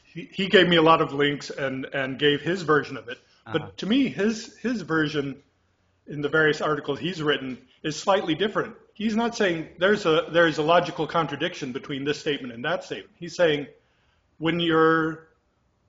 he, 0.05 0.29
he 0.31 0.47
gave 0.47 0.67
me 0.67 0.77
a 0.77 0.81
lot 0.81 1.01
of 1.01 1.13
links 1.13 1.49
and 1.49 1.85
and 1.93 2.17
gave 2.19 2.41
his 2.41 2.61
version 2.63 2.97
of 2.97 3.07
it, 3.09 3.17
Uh-huh. 3.45 3.57
but 3.59 3.77
to 3.77 3.85
me 3.85 4.07
his 4.09 4.55
his 4.57 4.81
version 4.81 5.41
in 6.07 6.21
the 6.21 6.29
various 6.29 6.61
articles 6.61 6.99
he's 6.99 7.21
written 7.21 7.57
is 7.83 7.95
slightly 7.99 8.35
different. 8.35 8.75
He's 8.93 9.15
not 9.15 9.35
saying 9.35 9.69
there's 9.79 10.05
a 10.05 10.27
there's 10.31 10.57
a 10.57 10.63
logical 10.63 11.07
contradiction 11.07 11.71
between 11.71 12.05
this 12.05 12.19
statement 12.19 12.53
and 12.53 12.63
that 12.65 12.83
statement. 12.83 13.13
He's 13.19 13.35
saying 13.35 13.67
when 14.37 14.59
you're 14.59 15.27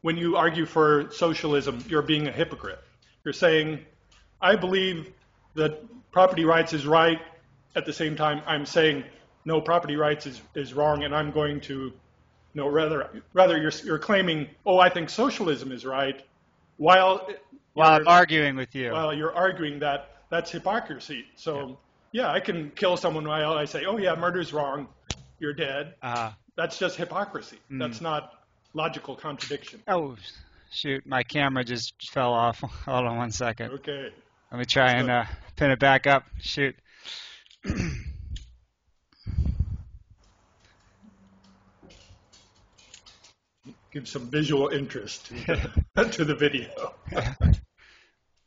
when 0.06 0.16
you 0.16 0.36
argue 0.36 0.64
for 0.64 1.10
socialism, 1.10 1.82
you're 1.88 2.00
being 2.00 2.28
a 2.28 2.30
hypocrite. 2.30 2.78
You're 3.24 3.34
saying, 3.34 3.80
I 4.40 4.54
believe 4.54 5.10
that 5.54 5.82
property 6.12 6.44
rights 6.44 6.72
is 6.72 6.86
right. 6.86 7.18
At 7.74 7.86
the 7.86 7.92
same 7.92 8.14
time, 8.14 8.40
I'm 8.46 8.66
saying 8.66 9.02
no, 9.44 9.60
property 9.60 9.96
rights 9.96 10.24
is, 10.26 10.40
is 10.54 10.74
wrong, 10.74 11.02
and 11.02 11.12
I'm 11.12 11.32
going 11.32 11.60
to, 11.62 11.92
no, 12.54 12.68
rather, 12.68 13.20
rather 13.32 13.58
you're, 13.58 13.72
you're 13.84 13.98
claiming, 13.98 14.46
oh, 14.64 14.78
I 14.78 14.90
think 14.90 15.10
socialism 15.10 15.72
is 15.72 15.84
right, 15.84 16.24
while 16.76 17.28
while 17.74 17.90
I'm 17.90 18.06
arguing 18.06 18.54
with 18.54 18.76
you. 18.76 18.92
While 18.92 19.12
you're 19.12 19.34
arguing 19.34 19.80
that 19.80 20.18
that's 20.30 20.52
hypocrisy. 20.52 21.24
So 21.34 21.78
yeah, 22.12 22.26
yeah 22.26 22.32
I 22.32 22.38
can 22.38 22.70
kill 22.76 22.96
someone 22.96 23.26
while 23.26 23.54
I 23.54 23.64
say, 23.64 23.86
oh 23.86 23.98
yeah, 23.98 24.14
murder's 24.14 24.52
wrong, 24.52 24.86
you're 25.40 25.52
dead. 25.52 25.94
Uh-huh. 26.00 26.30
That's 26.54 26.78
just 26.78 26.96
hypocrisy. 26.96 27.58
Mm. 27.72 27.80
That's 27.80 28.00
not 28.00 28.45
logical 28.76 29.16
contradiction. 29.16 29.82
Oh, 29.88 30.16
shoot, 30.70 31.04
my 31.06 31.22
camera 31.22 31.64
just 31.64 31.94
fell 32.10 32.32
off. 32.32 32.60
Hold 32.84 33.06
on 33.06 33.16
one 33.16 33.32
second. 33.32 33.72
Okay. 33.72 34.10
Let 34.52 34.58
me 34.58 34.64
try 34.64 34.92
and 34.92 35.10
uh, 35.10 35.24
pin 35.56 35.72
it 35.72 35.80
back 35.80 36.06
up. 36.06 36.24
Shoot. 36.40 36.76
give 43.92 44.06
some 44.06 44.28
visual 44.30 44.68
interest 44.68 45.26
to 45.26 45.34
the, 45.94 46.04
to 46.12 46.24
the 46.24 46.34
video. 46.34 46.94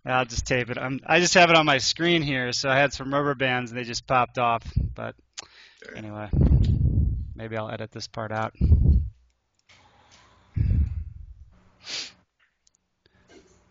I'll 0.05 0.25
just 0.25 0.45
tape 0.47 0.69
it. 0.69 0.77
I'm, 0.77 0.99
I 1.05 1.19
just 1.19 1.33
have 1.33 1.49
it 1.49 1.55
on 1.55 1.65
my 1.65 1.79
screen 1.79 2.21
here, 2.21 2.53
so 2.53 2.69
I 2.69 2.77
had 2.77 2.93
some 2.93 3.13
rubber 3.13 3.35
bands 3.35 3.71
and 3.71 3.79
they 3.79 3.83
just 3.83 4.07
popped 4.07 4.37
off. 4.37 4.63
But 4.95 5.15
anyway, 5.95 6.29
maybe 7.35 7.57
I'll 7.57 7.69
edit 7.69 7.91
this 7.91 8.07
part 8.07 8.31
out. 8.31 8.53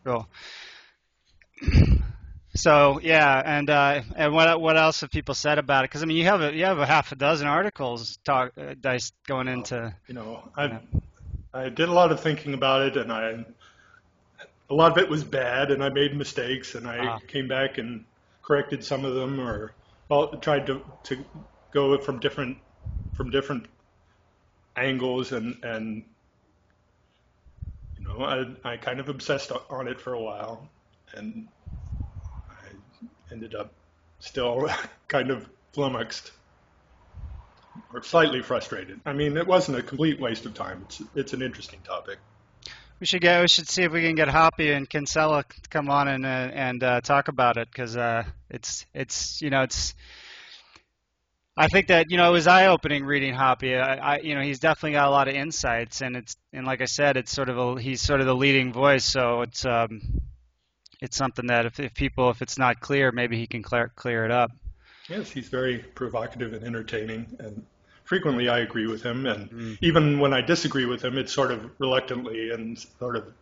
Cool. 0.04 0.28
So 2.58 2.98
yeah, 3.00 3.40
and 3.44 3.70
uh, 3.70 4.02
and 4.16 4.34
what 4.34 4.60
what 4.60 4.76
else 4.76 5.02
have 5.02 5.10
people 5.10 5.36
said 5.36 5.58
about 5.58 5.84
it? 5.84 5.90
Because 5.90 6.02
I 6.02 6.06
mean, 6.06 6.16
you 6.16 6.24
have 6.24 6.40
a 6.40 6.52
you 6.52 6.64
have 6.64 6.80
a 6.80 6.86
half 6.86 7.12
a 7.12 7.14
dozen 7.14 7.46
articles 7.46 8.18
talk 8.24 8.50
uh, 8.58 8.74
dice 8.80 9.12
going 9.28 9.46
into. 9.46 9.94
You 10.08 10.14
know, 10.14 10.50
I 10.56 10.64
you 10.64 10.68
know. 10.70 10.80
I 11.54 11.68
did 11.68 11.88
a 11.88 11.92
lot 11.92 12.10
of 12.10 12.20
thinking 12.20 12.54
about 12.54 12.82
it, 12.82 12.96
and 12.96 13.12
I 13.12 13.44
a 14.70 14.74
lot 14.74 14.90
of 14.90 14.98
it 14.98 15.08
was 15.08 15.22
bad, 15.22 15.70
and 15.70 15.84
I 15.84 15.88
made 15.90 16.16
mistakes, 16.16 16.74
and 16.74 16.88
I 16.88 16.98
uh 16.98 17.18
came 17.28 17.46
back 17.46 17.78
and 17.78 18.04
corrected 18.42 18.84
some 18.84 19.04
of 19.04 19.14
them, 19.14 19.38
or 19.38 19.72
well, 20.08 20.28
tried 20.38 20.66
to 20.66 20.82
to 21.04 21.24
go 21.70 21.96
from 21.98 22.18
different 22.18 22.58
from 23.14 23.30
different 23.30 23.66
angles, 24.76 25.30
and 25.30 25.62
and 25.62 26.02
I 28.24 28.44
I 28.64 28.76
kind 28.76 29.00
of 29.00 29.08
obsessed 29.08 29.52
on 29.70 29.88
it 29.88 30.00
for 30.00 30.12
a 30.14 30.20
while, 30.20 30.68
and 31.14 31.48
I 32.50 33.32
ended 33.32 33.54
up 33.54 33.72
still 34.20 34.68
kind 35.08 35.30
of 35.30 35.48
flummoxed 35.72 36.32
or 37.92 38.02
slightly 38.02 38.42
frustrated. 38.42 39.00
I 39.06 39.12
mean, 39.12 39.36
it 39.36 39.46
wasn't 39.46 39.78
a 39.78 39.82
complete 39.82 40.20
waste 40.20 40.46
of 40.46 40.54
time. 40.54 40.82
It's 40.86 41.02
it's 41.14 41.32
an 41.32 41.42
interesting 41.42 41.80
topic. 41.80 42.18
We 43.00 43.06
should 43.06 43.20
get. 43.20 43.40
We 43.40 43.48
should 43.48 43.68
see 43.68 43.84
if 43.84 43.92
we 43.92 44.02
can 44.02 44.16
get 44.16 44.28
Hoppe 44.28 44.76
and 44.76 44.88
Kinsella 44.88 45.44
to 45.44 45.68
come 45.68 45.88
on 45.88 46.08
and 46.08 46.26
uh, 46.26 46.50
and 46.52 46.82
uh, 46.82 47.00
talk 47.00 47.28
about 47.28 47.56
it 47.56 47.68
because 47.70 47.96
uh, 47.96 48.24
it's 48.50 48.86
it's 48.92 49.40
you 49.40 49.50
know 49.50 49.62
it's. 49.62 49.94
I 51.58 51.68
think 51.68 51.88
that 51.88 52.10
you 52.10 52.16
know 52.16 52.28
it 52.28 52.32
was 52.32 52.46
eye 52.46 52.66
opening 52.66 53.04
reading 53.04 53.34
Hoppe. 53.34 53.80
I, 53.80 53.96
I, 53.96 54.18
you 54.20 54.34
know 54.34 54.40
he's 54.40 54.60
definitely 54.60 54.92
got 54.92 55.08
a 55.08 55.10
lot 55.10 55.28
of 55.28 55.34
insights 55.34 56.00
and 56.00 56.16
it's 56.16 56.36
and 56.52 56.66
like 56.66 56.80
I 56.80 56.86
said 56.86 57.16
it's 57.16 57.32
sort 57.32 57.48
of 57.48 57.58
a 57.58 57.80
he's 57.80 58.00
sort 58.00 58.20
of 58.20 58.26
the 58.26 58.34
leading 58.34 58.72
voice 58.72 59.04
so 59.04 59.42
it's 59.42 59.64
um 59.64 60.00
it's 61.00 61.16
something 61.16 61.48
that 61.48 61.66
if, 61.66 61.80
if 61.80 61.94
people 61.94 62.30
if 62.30 62.42
it's 62.42 62.58
not 62.58 62.80
clear 62.80 63.12
maybe 63.12 63.36
he 63.36 63.46
can 63.46 63.62
clear 63.62 63.90
clear 63.96 64.24
it 64.24 64.30
up. 64.30 64.52
Yes, 65.08 65.30
he's 65.30 65.48
very 65.48 65.78
provocative 65.78 66.52
and 66.52 66.64
entertaining, 66.64 67.26
and 67.38 67.64
frequently 68.04 68.48
I 68.48 68.60
agree 68.60 68.86
with 68.86 69.02
him. 69.02 69.26
And 69.26 69.50
mm. 69.50 69.78
even 69.80 70.18
when 70.18 70.34
I 70.34 70.42
disagree 70.42 70.84
with 70.84 71.02
him, 71.02 71.16
it's 71.16 71.32
sort 71.32 71.50
of 71.50 71.70
reluctantly 71.78 72.50
and 72.50 72.78
sort 72.98 73.16
of, 73.16 73.32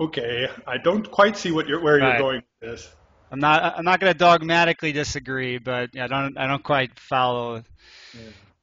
okay, 0.00 0.48
I 0.66 0.78
don't 0.78 1.08
quite 1.08 1.36
see 1.36 1.52
what 1.52 1.68
you're 1.68 1.80
where 1.80 1.98
right. 1.98 2.08
you're 2.08 2.18
going 2.18 2.42
with 2.60 2.70
this. 2.70 2.92
I'm 3.32 3.40
not 3.40 3.78
I'm 3.78 3.84
not 3.84 3.98
going 3.98 4.12
to 4.12 4.18
dogmatically 4.18 4.92
disagree, 4.92 5.56
but 5.56 5.98
I 5.98 6.06
don't 6.06 6.36
I 6.36 6.46
don't 6.46 6.62
quite 6.62 6.98
follow. 7.00 7.64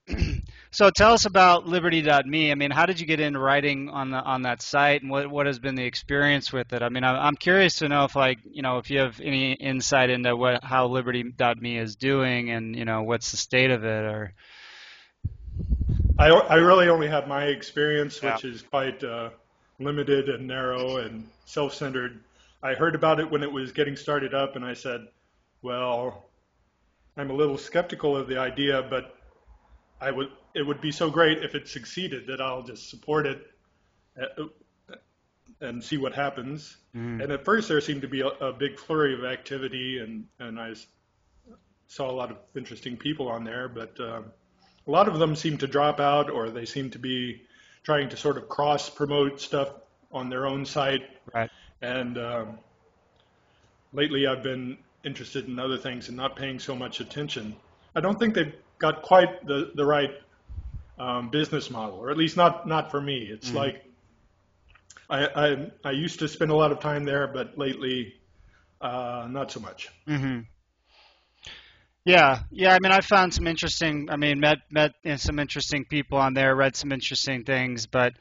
Yeah. 0.08 0.16
so 0.72 0.92
tell 0.92 1.14
us 1.14 1.26
about 1.26 1.68
Liberty.me. 1.68 2.52
I 2.52 2.56
mean, 2.56 2.70
how 2.70 2.86
did 2.86 3.00
you 3.00 3.08
get 3.08 3.20
into 3.20 3.40
writing 3.40 3.90
on 3.90 4.12
the 4.12 4.18
on 4.18 4.44
that 4.44 4.62
site, 4.62 5.02
and 5.02 5.10
what 5.10 5.28
what 5.28 5.48
has 5.48 5.58
been 5.58 5.74
the 5.74 5.86
experience 5.86 6.54
with 6.54 6.72
it? 6.72 6.84
I 6.84 6.90
mean, 6.90 7.04
I'm 7.04 7.36
curious 7.36 7.80
to 7.80 7.90
know 7.90 8.04
if 8.06 8.16
like 8.16 8.38
you 8.52 8.62
know 8.62 8.78
if 8.78 8.92
you 8.92 9.00
have 9.00 9.20
any 9.20 9.54
insight 9.54 10.12
into 10.12 10.36
what 10.36 10.64
how 10.64 10.88
Liberty.me 10.88 11.78
is 11.80 11.96
doing, 11.96 12.52
and 12.52 12.76
you 12.76 12.86
know 12.86 13.02
what's 13.02 13.32
the 13.32 13.38
state 13.38 13.72
of 13.72 13.84
it, 13.84 14.06
or. 14.06 14.34
I 16.20 16.30
I 16.30 16.56
really 16.56 16.90
only 16.90 17.08
have 17.08 17.28
my 17.28 17.46
experience, 17.46 18.22
which 18.22 18.44
yeah. 18.44 18.52
is 18.52 18.62
quite 18.62 19.04
uh, 19.04 19.30
limited 19.80 20.30
and 20.30 20.48
narrow 20.48 20.98
and 20.98 21.28
self-centered. 21.46 22.20
I 22.62 22.74
heard 22.74 22.96
about 22.96 23.20
it 23.20 23.30
when 23.30 23.44
it 23.44 23.52
was 23.52 23.72
getting 23.72 23.96
started 23.96 24.34
up, 24.34 24.56
and 24.56 24.66
I 24.66 24.74
said, 24.74 25.08
well, 25.62 26.30
I'm 27.18 27.30
a 27.30 27.34
little 27.34 27.58
skeptical 27.58 28.16
of 28.16 28.28
the 28.28 28.38
idea, 28.38 28.86
but 28.90 29.16
I 30.02 30.12
would 30.12 30.30
it 30.54 30.64
would 30.64 30.82
be 30.82 30.92
so 30.92 31.10
great 31.10 31.44
if 31.44 31.56
it 31.56 31.68
succeeded 31.68 32.28
that 32.28 32.42
I'll 32.42 32.64
just 32.64 32.90
support 32.90 33.28
it 33.28 33.46
uh, 34.20 34.46
and 35.62 35.84
see 35.84 35.98
what 35.98 36.14
happens. 36.14 36.78
Mm. 36.96 37.22
And 37.24 37.32
at 37.32 37.46
first 37.46 37.68
there 37.68 37.80
seemed 37.82 38.02
to 38.02 38.08
be 38.08 38.22
a, 38.22 38.28
a, 38.28 38.54
big 38.54 38.80
flurry 38.80 39.14
of 39.14 39.26
activity, 39.26 40.00
and 40.00 40.26
and 40.40 40.60
I 40.60 40.74
saw 41.88 42.10
a 42.10 42.14
lot 42.14 42.32
of 42.32 42.38
interesting 42.56 42.98
people 42.98 43.28
on 43.28 43.44
there, 43.44 43.68
but 43.68 44.00
uh, 44.00 44.22
a 44.88 44.92
lot 44.92 45.08
of 45.08 45.20
them 45.20 45.36
seem 45.36 45.58
to 45.60 45.68
drop 45.68 46.00
out, 46.00 46.30
or 46.30 46.50
they 46.50 46.66
seem 46.66 46.90
to 46.92 47.00
be 47.00 47.42
trying 47.84 48.10
to 48.10 48.18
sort 48.18 48.38
of 48.38 48.48
cross 48.48 48.90
promote 48.90 49.42
stuff 49.42 49.70
on 50.12 50.30
their 50.30 50.46
own 50.46 50.66
site. 50.66 51.04
Right. 51.34 51.50
And 51.82 52.18
um, 52.18 52.60
lately 53.94 54.28
I've 54.28 54.44
been 54.44 54.78
interested 55.04 55.48
in 55.48 55.60
other 55.60 55.78
things 55.78 56.08
and 56.08 56.18
not 56.18 56.36
paying 56.36 56.60
so 56.60 56.76
much 56.76 57.00
attention. 57.00 57.56
I 57.96 58.02
don't 58.02 58.20
think 58.20 58.34
they've 58.34 58.54
got 58.78 59.02
quite 59.02 59.46
the, 59.46 59.72
the 59.76 59.86
right 59.86 60.12
um, 61.00 61.30
business 61.30 61.70
model, 61.70 61.96
or 61.96 62.12
at 62.12 62.18
least 62.18 62.36
not 62.36 62.68
not 62.68 62.92
for 62.92 63.00
me. 63.02 63.30
It's 63.32 63.48
mm-hmm. 63.48 63.58
like 63.58 63.86
I, 65.10 65.26
I, 65.26 65.72
I 65.86 65.92
used 65.92 66.20
to 66.20 66.28
spend 66.28 66.52
a 66.52 66.56
lot 66.56 66.72
of 66.72 66.80
time 66.80 67.06
there, 67.06 67.28
but 67.28 67.58
lately 67.58 68.16
uh, 68.82 69.28
not 69.30 69.52
so 69.52 69.60
much. 69.60 69.90
Mm-hmm. 70.08 70.42
Yeah, 72.06 72.40
yeah. 72.52 72.74
I 72.74 72.80
mean, 72.82 72.92
I 72.92 73.02
found 73.02 73.34
some 73.34 73.48
interesting. 73.48 74.10
I 74.10 74.16
mean, 74.16 74.40
met 74.40 74.60
met 74.72 74.94
some 75.18 75.40
interesting 75.40 75.86
people 75.86 76.18
on 76.18 76.34
there, 76.34 76.56
read 76.56 76.76
some 76.76 76.92
interesting 76.92 77.44
things, 77.44 77.86
but 77.86 78.14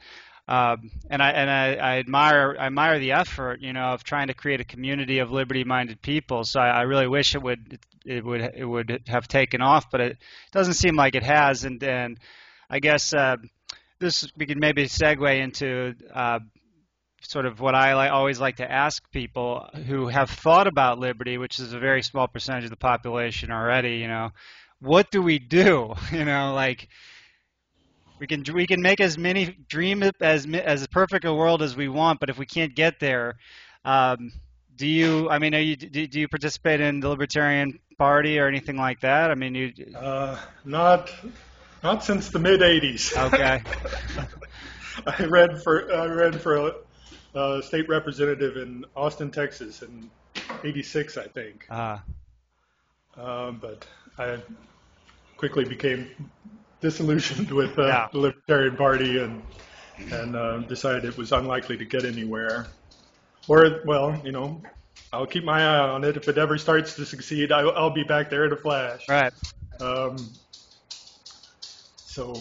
um, 0.49 0.89
and 1.11 1.21
I 1.21 1.29
and 1.29 1.47
I, 1.47 1.75
I, 1.75 1.99
admire 1.99 2.55
I 2.59 2.65
admire 2.65 2.97
the 2.97 3.11
effort, 3.11 3.61
you 3.61 3.71
know, 3.71 3.93
of 3.93 4.03
trying 4.03 4.27
to 4.27 4.33
create 4.33 4.59
a 4.59 4.63
community 4.63 5.19
of 5.19 5.31
liberty-minded 5.31 6.01
people. 6.01 6.43
So 6.43 6.59
I, 6.59 6.69
I 6.69 6.81
really 6.81 7.07
wish 7.07 7.35
it 7.35 7.43
would 7.43 7.77
it 8.03 8.25
would 8.25 8.41
it 8.41 8.65
would 8.65 9.03
have 9.07 9.27
taken 9.27 9.61
off, 9.61 9.91
but 9.91 10.01
it 10.01 10.17
doesn't 10.51 10.73
seem 10.73 10.95
like 10.95 11.13
it 11.13 11.21
has. 11.21 11.65
And 11.65 11.83
and 11.83 12.17
I 12.67 12.79
guess 12.79 13.13
uh, 13.13 13.37
this 13.99 14.27
we 14.35 14.47
could 14.47 14.59
maybe 14.59 14.85
segue 14.85 15.39
into 15.39 15.93
uh, 16.11 16.39
sort 17.21 17.45
of 17.45 17.59
what 17.59 17.75
I 17.75 18.09
always 18.09 18.39
like 18.39 18.55
to 18.55 18.71
ask 18.71 19.03
people 19.11 19.69
who 19.85 20.07
have 20.07 20.31
thought 20.31 20.65
about 20.65 20.97
liberty, 20.97 21.37
which 21.37 21.59
is 21.59 21.73
a 21.73 21.79
very 21.79 22.01
small 22.01 22.27
percentage 22.27 22.63
of 22.63 22.71
the 22.71 22.75
population 22.75 23.51
already. 23.51 23.97
You 23.97 24.07
know, 24.07 24.31
what 24.79 25.11
do 25.11 25.21
we 25.21 25.37
do? 25.37 25.93
You 26.11 26.25
know, 26.25 26.55
like 26.55 26.87
we 28.19 28.27
can 28.27 28.43
we 28.53 28.67
can 28.67 28.81
make 28.81 28.99
as 28.99 29.17
many 29.17 29.57
dream 29.67 30.03
as 30.21 30.45
as 30.45 30.87
perfect 30.87 31.25
a 31.25 31.33
world 31.33 31.61
as 31.61 31.75
we 31.75 31.87
want, 31.87 32.19
but 32.19 32.29
if 32.29 32.37
we 32.37 32.45
can't 32.45 32.75
get 32.75 32.99
there, 32.99 33.37
um, 33.85 34.31
do 34.75 34.87
you? 34.87 35.29
I 35.29 35.39
mean, 35.39 35.53
you, 35.53 35.75
do, 35.75 36.07
do, 36.07 36.19
you 36.19 36.27
participate 36.27 36.81
in 36.81 36.99
the 37.01 37.09
Libertarian 37.09 37.79
Party 37.97 38.39
or 38.39 38.47
anything 38.47 38.77
like 38.77 39.01
that? 39.01 39.29
I 39.29 39.35
mean, 39.35 39.53
you. 39.55 39.73
Uh, 39.95 40.37
not 40.65 41.11
not 41.83 42.03
since 42.03 42.29
the 42.29 42.39
mid 42.39 42.61
'80s. 42.61 43.15
Okay. 43.27 43.61
I 45.05 45.25
read 45.25 45.61
for 45.61 45.93
I 45.93 46.05
read 46.05 46.41
for 46.41 46.55
a, 46.55 46.73
a, 47.39 47.61
state 47.61 47.87
representative 47.87 48.57
in 48.57 48.85
Austin, 48.95 49.31
Texas, 49.31 49.81
in 49.81 50.09
'86, 50.63 51.17
I 51.17 51.27
think. 51.27 51.65
Ah. 51.69 52.03
Uh, 53.17 53.51
but 53.51 53.85
I 54.17 54.37
quickly 55.35 55.65
became 55.65 56.07
disillusioned 56.81 57.51
with 57.61 57.77
uh, 57.77 57.87
yeah. 57.87 58.07
the 58.11 58.19
Libertarian 58.19 58.75
Party 58.75 59.19
and 59.19 59.41
and 60.11 60.35
uh, 60.35 60.59
decided 60.59 61.05
it 61.05 61.17
was 61.17 61.31
unlikely 61.31 61.77
to 61.77 61.85
get 61.85 62.05
anywhere. 62.05 62.67
Or, 63.47 63.81
well, 63.85 64.19
you 64.23 64.31
know, 64.31 64.61
I'll 65.11 65.25
keep 65.25 65.43
my 65.43 65.61
eye 65.61 65.89
on 65.89 66.03
it. 66.03 66.17
If 66.17 66.27
it 66.27 66.37
ever 66.37 66.57
starts 66.57 66.95
to 66.95 67.05
succeed, 67.05 67.51
I, 67.51 67.63
will 67.63 67.89
be 67.89 68.03
back 68.03 68.29
there 68.29 68.45
in 68.45 68.53
a 68.53 68.55
flash. 68.55 69.07
Right. 69.09 69.33
Um, 69.81 70.17
so, 71.95 72.33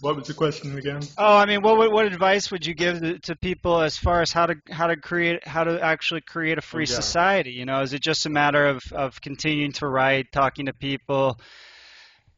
what 0.00 0.16
was 0.16 0.26
the 0.26 0.34
question 0.34 0.76
again? 0.76 1.02
Oh, 1.16 1.36
I 1.36 1.46
mean, 1.46 1.62
what 1.62 1.90
what 1.90 2.06
advice 2.06 2.50
would 2.50 2.66
you 2.66 2.74
give 2.74 3.00
to, 3.00 3.18
to 3.20 3.36
people 3.36 3.80
as 3.80 3.96
far 3.96 4.22
as 4.22 4.32
how 4.32 4.46
to 4.46 4.56
how 4.70 4.86
to 4.86 4.96
create 4.96 5.46
how 5.46 5.64
to 5.64 5.80
actually 5.82 6.20
create 6.20 6.58
a 6.58 6.62
free 6.62 6.84
yeah. 6.84 6.94
society? 6.94 7.52
You 7.52 7.64
know, 7.64 7.80
is 7.82 7.92
it 7.92 8.02
just 8.02 8.26
a 8.26 8.30
matter 8.30 8.66
of 8.66 8.82
of 8.92 9.20
continuing 9.20 9.72
to 9.72 9.86
write, 9.86 10.32
talking 10.32 10.66
to 10.66 10.72
people? 10.72 11.38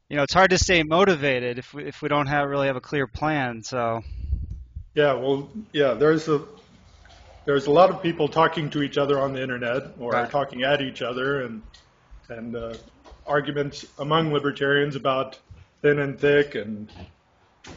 You 0.08 0.16
know, 0.16 0.22
it's 0.22 0.32
hard 0.32 0.50
to 0.50 0.58
stay 0.58 0.82
motivated 0.82 1.58
if 1.58 1.74
we 1.74 1.84
if 1.84 2.00
we 2.00 2.08
don't 2.08 2.28
have 2.28 2.48
really 2.48 2.68
have 2.68 2.76
a 2.76 2.80
clear 2.80 3.06
plan. 3.06 3.62
So. 3.62 4.02
Yeah, 4.94 5.12
well, 5.12 5.50
yeah, 5.72 5.94
there's 5.94 6.28
a 6.28 6.42
there's 7.44 7.66
a 7.66 7.70
lot 7.70 7.90
of 7.90 8.02
people 8.02 8.28
talking 8.28 8.70
to 8.70 8.82
each 8.82 8.96
other 8.96 9.20
on 9.20 9.34
the 9.34 9.42
internet 9.42 9.82
or 9.98 10.12
right. 10.12 10.30
talking 10.30 10.62
at 10.62 10.80
each 10.80 11.02
other, 11.02 11.42
and 11.42 11.62
and 12.30 12.56
uh, 12.56 12.74
arguments 13.26 13.84
among 13.98 14.32
libertarians 14.32 14.96
about 14.96 15.38
thin 15.82 15.98
and 15.98 16.18
thick 16.18 16.54
and 16.54 16.90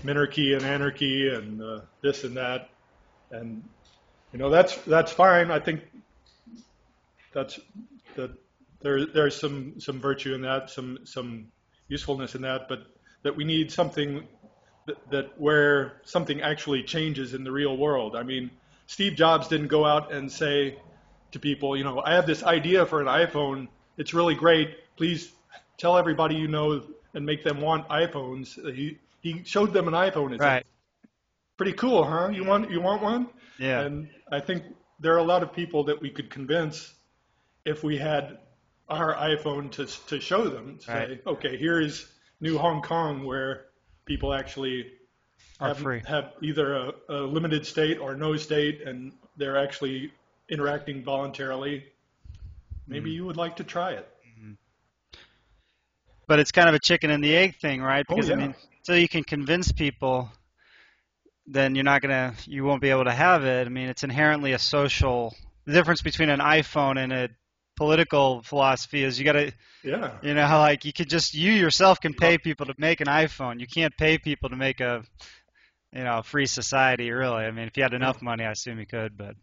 minarchy 0.04 0.56
and 0.56 0.64
anarchy 0.64 1.30
and 1.34 1.62
uh, 1.62 1.82
this 2.02 2.24
and 2.24 2.38
that, 2.38 2.70
and 3.32 3.62
you 4.32 4.40
know 4.40 4.50
that's 4.50 4.78
that's 4.78 5.12
fine. 5.12 5.52
I 5.52 5.60
think 5.60 5.82
that's 7.34 7.60
that 8.16 8.32
there 8.82 9.06
there's 9.06 9.36
some 9.36 9.82
some 9.82 10.00
virtue 10.00 10.34
in 10.34 10.42
that, 10.42 10.70
some 10.70 11.00
some 11.04 11.48
usefulness 11.92 12.36
in 12.36 12.42
that, 12.42 12.68
but 12.70 12.80
that 13.24 13.36
we 13.36 13.44
need 13.44 13.72
something 13.72 14.28
that, 14.88 14.98
that 15.12 15.40
where 15.40 16.02
something 16.04 16.42
actually 16.42 16.84
changes 16.84 17.34
in 17.34 17.44
the 17.44 17.52
real 17.52 17.78
world. 17.78 18.16
I 18.16 18.24
mean 18.24 18.50
Steve 18.88 19.16
Jobs 19.16 19.48
didn't 19.48 19.68
go 19.68 19.86
out 19.86 20.12
and 20.12 20.32
say 20.32 20.78
to 21.32 21.40
people, 21.40 21.78
you 21.78 21.84
know, 21.84 22.02
I 22.02 22.14
have 22.16 22.26
this 22.26 22.44
idea 22.44 22.86
for 22.86 23.00
an 23.00 23.08
iPhone. 23.08 23.68
It's 23.98 24.14
really 24.14 24.36
great. 24.36 24.70
Please 24.98 25.32
tell 25.78 25.98
everybody 25.98 26.36
you 26.36 26.48
know 26.48 26.84
and 27.14 27.26
make 27.26 27.44
them 27.44 27.62
want 27.62 27.88
iPhones. 27.90 28.58
Uh, 28.58 28.72
he 28.72 28.98
he 29.22 29.44
showed 29.44 29.74
them 29.74 29.88
an 29.88 29.94
iPhone. 29.94 30.32
It's 30.34 30.42
right. 30.42 30.66
Pretty 31.58 31.74
cool, 31.74 32.04
huh? 32.04 32.30
You 32.30 32.44
want 32.44 32.72
you 32.72 32.82
want 32.82 33.02
one? 33.02 33.28
Yeah. 33.60 33.82
And 33.82 34.10
I 34.32 34.40
think 34.40 34.64
there 35.00 35.14
are 35.14 35.24
a 35.28 35.30
lot 35.34 35.44
of 35.44 35.54
people 35.54 35.84
that 35.86 36.02
we 36.02 36.10
could 36.10 36.30
convince 36.30 36.94
if 37.66 37.84
we 37.84 37.98
had 37.98 38.40
our 38.92 39.16
iPhone 39.16 39.72
to 39.72 39.86
to 40.08 40.20
show 40.20 40.48
them. 40.48 40.80
Say, 40.80 40.94
right. 40.94 41.22
okay, 41.26 41.58
here 41.58 41.80
is 41.80 42.08
New 42.40 42.58
Hong 42.58 42.82
Kong, 42.82 43.24
where 43.26 43.68
people 44.06 44.34
actually 44.34 44.92
have, 45.60 45.78
free. 45.78 46.02
have 46.08 46.34
either 46.42 46.76
a, 46.76 46.92
a, 47.10 47.16
limited 47.22 47.66
state 47.66 48.00
or 48.00 48.16
no 48.16 48.36
state, 48.36 48.82
and 48.86 49.14
they're 49.38 49.58
actually 49.58 50.12
interacting 50.50 51.04
voluntarily. 51.04 51.86
Maybe 52.88 53.12
mm 53.12 53.16
you 53.16 53.26
would 53.26 53.38
like 53.38 53.56
to 53.58 53.64
try 53.64 53.92
it. 53.92 54.10
Mm-hmm. 54.28 54.54
But 56.28 56.40
it's 56.40 56.52
kind 56.52 56.68
of 56.68 56.76
a 56.76 56.80
chicken 56.80 57.10
and 57.10 57.24
the 57.24 57.36
egg 57.36 57.58
thing, 57.60 57.82
right? 57.82 58.06
Oh, 58.10 58.16
because 58.16 58.30
oh, 58.30 58.34
yeah. 58.34 58.40
I 58.40 58.48
mean, 58.48 58.56
so 58.84 58.94
you 58.94 59.08
can 59.08 59.24
convince 59.24 59.72
people, 59.72 60.30
then 61.48 61.76
you're 61.76 61.86
not 61.86 62.02
gonna, 62.02 62.34
you 62.46 62.64
won't 62.64 62.82
be 62.82 62.90
able 62.90 63.06
to 63.06 63.14
have 63.14 63.46
it. 63.46 63.68
I 63.68 63.70
mean, 63.70 63.88
it's 63.88 64.04
inherently 64.04 64.54
a 64.54 64.60
social. 64.60 65.34
The 65.66 65.74
difference 65.74 66.02
between 66.02 66.30
an 66.30 66.40
iPhone 66.40 66.98
and 66.98 67.14
a 67.14 67.30
political 67.82 68.44
philosophy 68.44 69.04
is 69.04 69.18
you 69.18 69.26
got 69.26 69.32
to 69.34 69.52
yeah 69.84 70.12
you 70.22 70.36
know 70.36 70.48
like 70.60 70.86
you 70.86 70.94
could 70.94 71.10
just 71.10 71.34
you 71.34 71.52
yourself 71.52 72.00
can 72.00 72.14
pay 72.14 72.38
people 72.38 72.66
to 72.68 72.76
make 72.78 73.02
an 73.02 73.08
iphone 73.08 73.60
you 73.60 73.66
can't 73.66 73.98
pay 73.98 74.20
people 74.20 74.50
to 74.50 74.56
make 74.56 74.80
a 74.80 75.04
you 75.94 76.04
know, 76.04 76.22
free 76.22 76.46
society 76.46 77.12
really. 77.12 77.44
I 77.44 77.52
mean, 77.52 77.68
if 77.68 77.78
you 77.78 77.84
had 77.84 77.94
enough 77.94 78.22
money, 78.22 78.46
I 78.46 78.52
assume 78.52 78.80
you 78.80 78.86
could, 78.86 79.18
but 79.18 79.36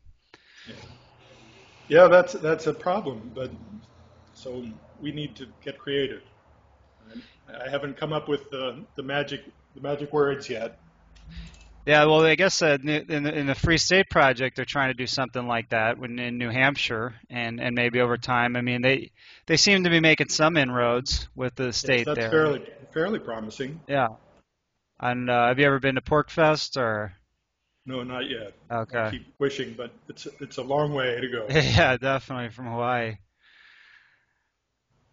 yeah, 1.88 2.08
that's 2.08 2.32
that's 2.34 2.66
a 2.66 2.74
problem. 2.74 3.30
But 3.34 3.50
so 4.34 4.64
we 5.00 5.12
need 5.12 5.36
to 5.36 5.46
get 5.62 5.78
creative. 5.78 6.22
I 7.48 7.70
haven't 7.70 7.96
come 7.96 8.12
up 8.12 8.28
with 8.28 8.50
the 8.50 8.84
the 8.96 9.02
magic 9.02 9.40
the 9.74 9.80
magic 9.80 10.12
words 10.12 10.48
yet. 10.48 10.78
Yeah, 11.88 12.04
well, 12.04 12.22
I 12.22 12.34
guess 12.34 12.60
uh, 12.60 12.76
in, 12.84 13.22
the, 13.22 13.34
in 13.34 13.46
the 13.46 13.54
Free 13.54 13.78
State 13.78 14.10
Project, 14.10 14.56
they're 14.56 14.66
trying 14.66 14.90
to 14.90 14.94
do 14.94 15.06
something 15.06 15.46
like 15.46 15.70
that 15.70 15.96
when 15.98 16.18
in 16.18 16.36
New 16.36 16.50
Hampshire, 16.50 17.14
and, 17.30 17.58
and 17.58 17.74
maybe 17.74 18.02
over 18.02 18.18
time. 18.18 18.56
I 18.56 18.60
mean, 18.60 18.82
they 18.82 19.10
they 19.46 19.56
seem 19.56 19.84
to 19.84 19.90
be 19.90 19.98
making 19.98 20.28
some 20.28 20.58
inroads 20.58 21.30
with 21.34 21.54
the 21.54 21.72
state 21.72 22.00
yes, 22.00 22.06
that's 22.08 22.18
there. 22.18 22.30
fairly 22.30 22.62
fairly 22.92 23.18
promising. 23.18 23.80
Yeah, 23.88 24.08
and 25.00 25.30
uh, 25.30 25.48
have 25.48 25.58
you 25.58 25.64
ever 25.64 25.80
been 25.80 25.94
to 25.94 26.02
PorcFest 26.02 26.76
or? 26.76 27.14
No, 27.86 28.02
not 28.02 28.28
yet. 28.28 28.52
Okay. 28.70 28.98
I 28.98 29.10
keep 29.10 29.26
wishing, 29.38 29.72
but 29.74 29.90
it's 30.10 30.28
it's 30.40 30.58
a 30.58 30.62
long 30.62 30.92
way 30.92 31.18
to 31.18 31.28
go. 31.28 31.46
yeah, 31.50 31.96
definitely 31.96 32.50
from 32.50 32.66
Hawaii. 32.66 33.16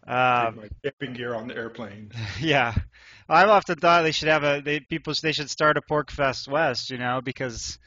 Um, 0.08 0.58
my 0.58 0.70
camping 0.84 1.13
gear 1.13 1.34
on 1.34 1.48
the 1.48 1.56
airplane. 1.56 2.12
Yeah, 2.39 2.76
I've 3.28 3.50
often 3.50 3.78
thought 3.78 4.04
they 4.04 4.12
should 4.12 4.28
have 4.28 4.44
a 4.44 4.62
they 4.63 4.80
people 4.80 5.13
they 5.22 5.32
should 5.32 5.50
start 5.50 5.78
a 5.78 5.82
PorcFest 5.82 6.48
West, 6.48 6.91
you 6.91 6.98
know, 6.98 7.22
because 7.24 7.80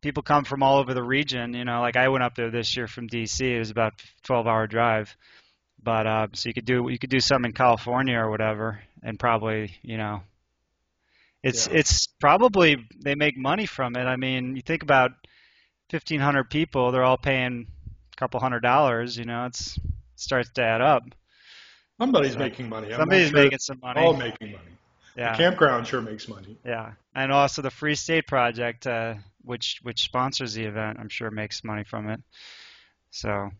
people 0.00 0.22
come 0.22 0.44
from 0.44 0.62
all 0.62 0.78
over 0.78 0.94
the 0.94 1.02
region. 1.02 1.52
You 1.52 1.64
know, 1.64 1.80
like 1.80 1.96
I 1.96 2.08
went 2.08 2.24
up 2.24 2.34
there 2.34 2.50
this 2.50 2.74
year 2.76 2.86
from 2.88 3.06
D.C. 3.06 3.44
It 3.54 3.58
was 3.58 3.70
about 3.70 3.94
a 4.00 4.26
12-hour 4.26 4.66
drive, 4.66 5.14
but 5.82 6.06
uh, 6.06 6.26
so 6.32 6.48
you 6.48 6.54
could 6.54 6.64
do 6.64 6.88
you 6.88 6.98
could 6.98 7.10
do 7.10 7.20
some 7.20 7.44
in 7.44 7.52
California 7.52 8.16
or 8.16 8.30
whatever, 8.30 8.80
and 9.02 9.18
probably 9.18 9.76
you 9.82 9.98
know 9.98 10.22
it's 11.42 11.66
yeah. 11.66 11.78
it's 11.78 12.06
probably 12.20 12.76
they 13.04 13.14
make 13.14 13.36
money 13.36 13.66
from 13.66 13.96
it. 13.96 14.04
I 14.04 14.16
mean, 14.16 14.56
you 14.56 14.62
think 14.62 14.82
about 14.82 15.10
fifteen 15.90 16.20
hundred 16.20 16.50
people; 16.50 16.92
they're 16.92 17.04
all 17.04 17.18
paying 17.18 17.66
a 18.12 18.16
couple 18.16 18.40
hundred 18.40 18.60
dollars. 18.60 19.18
You 19.18 19.24
know, 19.24 19.46
it's 19.46 19.76
it 19.76 19.82
starts 20.16 20.50
to 20.54 20.62
add 20.62 20.80
up. 20.80 21.02
Somebody's 22.00 22.36
making 22.36 22.68
money. 22.68 22.92
I'm 22.92 23.00
somebody's 23.00 23.30
sure 23.30 23.42
making 23.42 23.58
some 23.58 23.78
money. 23.80 24.00
All 24.00 24.14
making 24.14 24.52
money. 24.52 24.64
Yeah. 25.16 25.32
The 25.32 25.38
campground 25.38 25.86
sure 25.86 26.00
makes 26.00 26.26
money. 26.26 26.56
Yeah, 26.64 26.92
and 27.14 27.30
also 27.30 27.62
the 27.62 27.70
Free 27.70 27.94
State 27.94 28.26
Project, 28.26 28.86
uh, 28.86 29.14
which 29.42 29.80
which 29.82 30.00
sponsors 30.02 30.54
the 30.54 30.64
event, 30.64 30.98
I'm 30.98 31.08
sure 31.08 31.30
makes 31.30 31.62
money 31.62 31.84
from 31.84 32.08
it. 32.08 32.20
So 33.10 33.50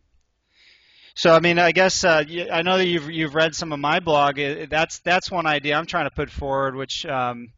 so 1.14 1.35
I 1.35 1.40
mean, 1.40 1.59
I 1.59 1.73
guess 1.73 2.05
uh, 2.05 2.25
I 2.51 2.62
know 2.62 2.79
that 2.79 2.87
you've 2.87 3.11
you've 3.11 3.35
read 3.35 3.55
some 3.55 3.73
of 3.73 3.79
my 3.79 4.01
blog. 4.01 4.37
That's 4.71 5.01
that's 5.01 5.31
one 5.31 5.47
idea 5.47 5.77
I'm 5.77 5.87
trying 5.87 6.07
to 6.07 6.14
put 6.14 6.31
forward, 6.31 6.75
which 6.75 7.05
um, 7.05 7.49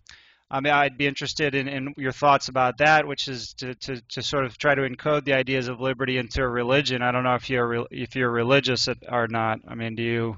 I 0.54 0.60
mean, 0.60 0.72
I'd 0.72 0.96
be 0.96 1.08
interested 1.08 1.56
in, 1.56 1.66
in 1.66 1.94
your 1.96 2.12
thoughts 2.12 2.46
about 2.46 2.78
that, 2.78 3.08
which 3.08 3.26
is 3.26 3.54
to, 3.54 3.74
to, 3.74 4.00
to 4.10 4.22
sort 4.22 4.44
of 4.44 4.56
try 4.56 4.76
to 4.76 4.82
encode 4.82 5.24
the 5.24 5.32
ideas 5.32 5.66
of 5.66 5.80
liberty 5.80 6.16
into 6.16 6.42
a 6.42 6.48
religion. 6.48 7.02
I 7.02 7.10
don't 7.10 7.24
know 7.24 7.34
if 7.34 7.50
you're 7.50 7.88
if 7.90 8.14
you're 8.14 8.30
religious 8.30 8.88
or 9.08 9.26
not. 9.26 9.58
I 9.66 9.74
mean, 9.74 9.96
do 9.96 10.04
you? 10.04 10.36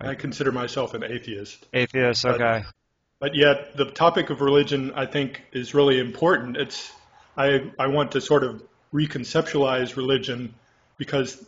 I 0.00 0.16
consider 0.16 0.50
myself 0.50 0.94
an 0.94 1.04
atheist. 1.04 1.64
Atheist, 1.72 2.24
okay. 2.24 2.64
But, 2.64 2.72
but 3.20 3.34
yet, 3.36 3.76
the 3.76 3.84
topic 3.84 4.30
of 4.30 4.40
religion, 4.40 4.90
I 4.96 5.06
think, 5.06 5.44
is 5.52 5.74
really 5.74 6.00
important. 6.00 6.56
It's 6.56 6.90
I 7.36 7.70
I 7.78 7.86
want 7.86 8.10
to 8.12 8.20
sort 8.20 8.42
of 8.42 8.64
reconceptualize 8.92 9.94
religion 9.94 10.54
because 10.98 11.40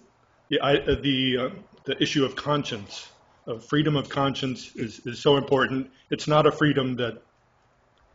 the 0.50 0.60
I, 0.60 0.76
the 0.76 1.36
uh, 1.38 1.50
the 1.82 2.00
issue 2.00 2.24
of 2.24 2.36
conscience, 2.36 3.08
of 3.46 3.64
freedom 3.64 3.96
of 3.96 4.08
conscience, 4.08 4.74
is 4.74 5.00
is 5.06 5.20
so 5.20 5.36
important. 5.36 5.90
It's 6.10 6.26
not 6.26 6.46
a 6.46 6.52
freedom 6.52 6.96
that 6.96 7.22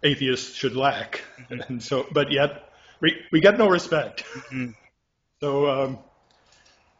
atheists 0.04 0.56
should 0.56 0.76
lack, 0.76 1.22
mm-hmm. 1.38 1.62
and 1.68 1.84
so 1.84 2.08
but 2.12 2.32
yet 2.32 2.72
we 3.02 3.16
we 3.32 3.40
get 3.40 3.58
no 3.58 3.68
respect. 3.68 4.24
Mm-hmm. 4.24 4.72
So 5.40 5.70
um, 5.70 6.00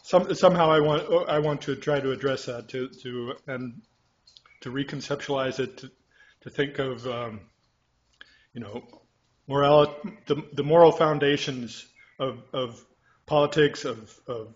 some, 0.04 0.34
somehow 0.34 0.72
I 0.72 0.80
want 0.80 1.30
I 1.30 1.40
want 1.40 1.62
to 1.64 1.76
try 1.76 2.00
to 2.00 2.12
address 2.12 2.46
that 2.46 2.68
to 2.70 2.90
to 3.04 3.34
and 3.48 3.82
to 4.62 4.72
reconceptualize 4.72 5.60
it 5.60 5.78
to 5.78 5.92
to 6.42 6.50
think 6.50 6.80
of 6.80 7.06
um, 7.08 7.42
you 8.54 8.62
know 8.62 8.84
moral 9.48 9.96
the 10.28 10.44
the 10.54 10.64
moral 10.64 10.92
foundations 10.92 11.86
of 12.20 12.44
of 12.54 12.86
politics 13.26 13.86
of 13.86 14.20
of 14.28 14.54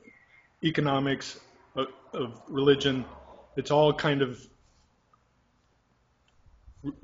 economics, 0.64 1.40
of, 1.76 1.88
of 2.14 2.42
religion, 2.48 3.06
it's 3.56 3.72
all 3.72 3.94
kind 3.94 4.22
of 4.22 4.46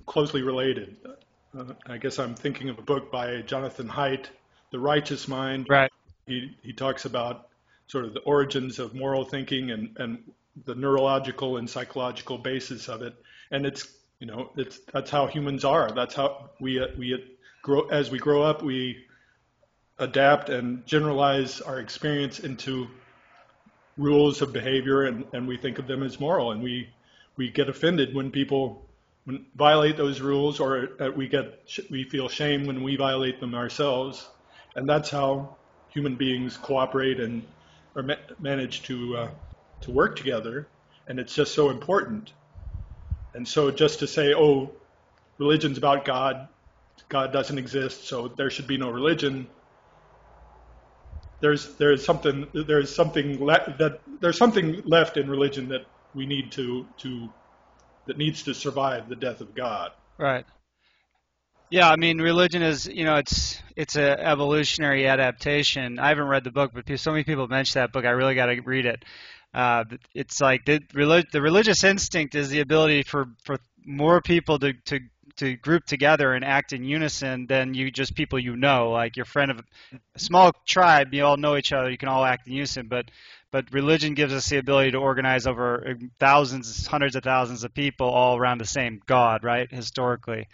closely 0.06 0.42
related. 0.42 0.98
Uh, 1.58 1.74
I 1.88 1.98
guess 1.98 2.20
I'm 2.20 2.36
thinking 2.36 2.70
of 2.70 2.78
a 2.80 2.82
book 2.82 3.12
by 3.12 3.42
Jonathan 3.42 3.88
Haidt, 3.88 4.26
The 4.72 4.80
Righteous 4.80 5.28
Mind. 5.28 5.68
Right. 5.70 5.92
He, 6.26 6.56
he 6.62 6.74
talks 6.74 7.06
about 7.06 7.50
sort 7.88 8.06
of 8.06 8.14
the 8.14 8.20
origins 8.22 8.78
of 8.80 8.94
moral 8.94 9.26
thinking 9.26 9.72
and, 9.72 9.96
and 9.98 10.20
the 10.66 10.76
neurological 10.76 11.58
and 11.58 11.70
psychological 11.70 12.38
basis 12.38 12.88
of 12.88 13.02
it. 13.02 13.16
And 13.52 13.66
it's, 13.66 13.88
you 14.20 14.28
know, 14.28 14.52
it's, 14.58 14.80
that's 14.94 15.10
how 15.10 15.28
humans 15.28 15.66
are. 15.66 15.92
That's 15.92 16.14
how 16.14 16.52
we, 16.60 16.80
uh, 16.80 16.88
we 16.98 17.24
grow, 17.64 17.88
as 17.88 18.12
we 18.12 18.20
grow 18.20 18.44
up, 18.44 18.62
we 18.62 19.06
adapt 19.98 20.50
and 20.50 20.86
generalize 20.86 21.62
our 21.62 21.80
experience 21.80 22.40
into 22.40 22.88
rules 24.00 24.42
of 24.42 24.54
behavior 24.54 25.04
and, 25.04 25.26
and 25.34 25.48
we 25.48 25.58
think 25.58 25.80
of 25.80 25.88
them 25.88 26.04
as 26.04 26.20
moral 26.20 26.52
and 26.54 26.64
we 26.64 26.90
we 27.38 27.52
get 27.52 27.70
offended 27.70 28.16
when 28.16 28.32
people 28.32 28.90
when, 29.26 29.46
violate 29.56 29.98
those 29.98 30.22
rules 30.22 30.60
or 30.60 30.90
uh, 31.02 31.12
we 31.16 31.28
get 31.28 31.70
we 31.92 32.06
feel 32.06 32.30
shame 32.30 32.66
when 32.66 32.84
we 32.84 32.98
violate 32.98 33.42
them 33.42 33.56
ourselves 33.56 34.30
and 34.76 34.90
that's 34.90 35.10
how 35.12 35.58
human 35.90 36.16
beings 36.18 36.58
cooperate 36.58 37.20
and 37.20 37.44
or 37.96 38.04
ma- 38.04 38.16
manage 38.40 38.84
to 38.84 39.18
uh, 39.18 39.32
to 39.82 39.92
work 39.92 40.18
together, 40.18 40.70
and 41.08 41.20
it's 41.20 41.36
just 41.36 41.54
so 41.54 41.72
important. 41.72 42.34
And 43.34 43.48
so, 43.48 43.72
just 43.72 44.00
to 44.00 44.08
say, 44.08 44.34
"Oh, 44.36 44.76
religion's 45.40 45.78
about 45.78 46.06
God," 46.06 46.48
God 47.10 47.34
doesn't 47.34 47.58
exist, 47.58 48.08
so 48.08 48.30
there 48.30 48.50
should 48.50 48.68
be 48.68 48.78
no 48.78 48.90
religion. 48.90 49.50
There's 51.42 51.76
there's 51.76 52.04
something 52.04 52.48
there's 52.54 52.94
something 52.94 53.44
le- 53.44 53.76
that 53.80 54.02
there's 54.20 54.38
something 54.38 54.82
left 54.86 55.18
in 55.18 55.30
religion 55.30 55.70
that 55.70 55.86
we 56.14 56.26
need 56.26 56.52
to 56.54 56.86
to 57.00 57.30
that 58.06 58.18
needs 58.18 58.44
to 58.44 58.54
survive 58.54 59.08
the 59.08 59.16
death 59.16 59.42
of 59.42 59.56
God. 59.56 59.92
Right. 60.18 60.46
Yeah, 61.70 61.90
I 61.90 61.98
mean, 61.98 62.20
religion 62.20 62.64
is 62.64 62.88
you 62.88 63.06
know 63.06 63.18
it's 63.18 63.62
it's 63.76 63.96
a 63.96 64.20
evolutionary 64.20 65.08
adaptation. 65.08 66.00
I 66.00 66.10
haven't 66.10 66.28
read 66.28 66.44
the 66.44 66.52
book, 66.52 66.72
but 66.74 67.00
so 67.00 67.12
many 67.12 67.24
people 67.24 67.48
mention 67.48 67.80
that 67.80 67.92
book. 67.92 68.06
I 68.06 68.10
really 68.10 68.36
got 68.36 68.48
to 68.48 68.60
read 68.62 68.86
it. 68.86 69.06
Uh, 69.54 69.84
it's 70.14 70.42
like 70.42 70.66
the, 70.66 70.80
the 70.94 71.42
religious 71.42 71.84
instinct 71.84 72.36
is 72.36 72.50
the 72.50 72.60
ability 72.60 73.04
for 73.04 73.28
for 73.44 73.58
more 73.86 74.22
people 74.22 74.60
to 74.60 74.74
to 74.86 75.00
to 75.40 75.56
group 75.56 75.86
together 75.86 76.34
and 76.34 76.46
act 76.46 76.74
in 76.74 76.84
unison 76.84 77.48
than 77.48 77.74
you 77.74 77.92
just 77.92 78.16
people 78.16 78.40
you 78.40 78.56
know, 78.56 78.92
like 78.92 79.18
your 79.18 79.26
friend 79.26 79.52
of 79.52 79.60
a 79.60 80.20
small 80.20 80.52
tribe. 80.66 81.14
You 81.14 81.26
all 81.26 81.38
know 81.38 81.58
each 81.58 81.74
other. 81.74 81.90
You 81.90 81.98
can 81.98 82.10
all 82.10 82.24
act 82.24 82.48
in 82.48 82.54
unison, 82.54 82.88
but 82.88 83.10
but 83.52 83.74
religion 83.74 84.14
gives 84.14 84.34
us 84.34 84.48
the 84.48 84.58
ability 84.58 84.92
to 84.92 84.98
organize 84.98 85.48
over 85.48 85.88
uh, 85.90 86.06
thousands, 86.20 86.86
hundreds 86.86 87.16
of 87.16 87.24
thousands 87.24 87.64
of 87.64 87.74
people 87.74 88.08
all 88.08 88.38
around 88.38 88.60
the 88.60 88.66
same 88.66 89.02
God, 89.08 89.44
right? 89.44 89.72
Historically. 89.72 90.48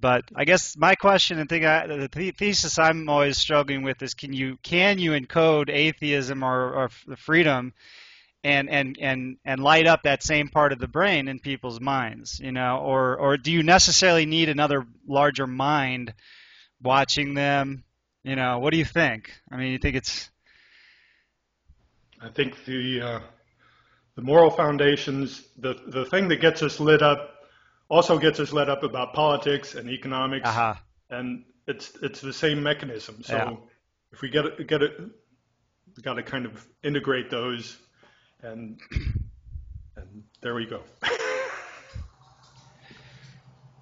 But 0.00 0.24
I 0.34 0.44
guess 0.44 0.76
my 0.76 0.94
question 0.94 1.38
and 1.38 1.48
thing, 1.48 1.66
I, 1.66 1.86
the 1.86 2.32
thesis 2.36 2.78
I'm 2.78 3.08
always 3.08 3.36
struggling 3.36 3.82
with 3.82 4.02
is: 4.02 4.14
Can 4.14 4.32
you 4.32 4.58
can 4.62 4.98
you 4.98 5.12
encode 5.12 5.70
atheism 5.70 6.42
or, 6.42 6.74
or 6.74 6.88
freedom 7.16 7.74
and 8.42 8.70
and 8.70 8.96
and 9.00 9.36
and 9.44 9.62
light 9.62 9.86
up 9.86 10.02
that 10.04 10.22
same 10.22 10.48
part 10.48 10.72
of 10.72 10.78
the 10.78 10.88
brain 10.88 11.28
in 11.28 11.38
people's 11.38 11.80
minds 11.80 12.40
you 12.40 12.52
know 12.52 12.78
or 12.78 13.16
or 13.16 13.36
do 13.36 13.52
you 13.52 13.62
necessarily 13.62 14.26
need 14.26 14.48
another 14.48 14.86
larger 15.06 15.46
mind 15.46 16.14
watching 16.82 17.34
them 17.34 17.84
you 18.24 18.36
know 18.36 18.58
what 18.58 18.72
do 18.72 18.78
you 18.78 18.84
think 18.84 19.30
i 19.50 19.56
mean 19.56 19.72
you 19.72 19.78
think 19.78 19.96
it's 19.96 20.30
i 22.20 22.28
think 22.28 22.64
the 22.64 23.00
uh, 23.00 23.20
the 24.16 24.22
moral 24.22 24.50
foundations 24.50 25.44
the 25.58 25.74
the 25.88 26.04
thing 26.06 26.28
that 26.28 26.40
gets 26.40 26.62
us 26.62 26.80
lit 26.80 27.02
up 27.02 27.34
also 27.88 28.18
gets 28.18 28.40
us 28.40 28.52
lit 28.52 28.70
up 28.70 28.82
about 28.82 29.12
politics 29.12 29.74
and 29.74 29.90
economics 29.90 30.48
uh-huh. 30.48 30.74
and 31.10 31.44
it's 31.66 31.92
it's 32.02 32.20
the 32.20 32.32
same 32.32 32.62
mechanism 32.62 33.22
so 33.22 33.36
yeah. 33.36 33.56
if 34.12 34.22
we 34.22 34.30
get 34.30 34.46
it 34.46 34.66
get 34.66 34.82
it 34.82 34.98
we 35.96 36.02
got 36.02 36.14
to 36.14 36.22
kind 36.22 36.46
of 36.46 36.66
integrate 36.82 37.28
those 37.30 37.76
and 38.42 38.78
and 39.96 40.24
there 40.40 40.54
we 40.54 40.66
go. 40.66 40.82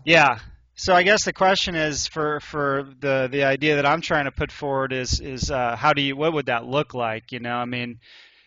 yeah. 0.05 0.39
So 0.75 0.95
I 0.95 1.03
guess 1.03 1.25
the 1.25 1.33
question 1.33 1.75
is 1.75 2.07
for 2.07 2.41
for 2.41 2.89
the 3.01 3.29
the 3.31 3.45
idea 3.45 3.77
that 3.77 3.87
I'm 3.87 4.01
trying 4.01 4.27
to 4.27 4.33
put 4.33 4.53
forward 4.53 4.93
is 4.93 5.21
is 5.21 5.51
uh, 5.51 5.77
how 5.77 5.93
do 5.93 6.03
you 6.03 6.17
what 6.17 6.33
would 6.33 6.47
that 6.47 6.67
look 6.67 6.95
like? 6.95 7.33
You 7.33 7.41
know, 7.41 7.57
I 7.57 7.65
mean, 7.65 7.99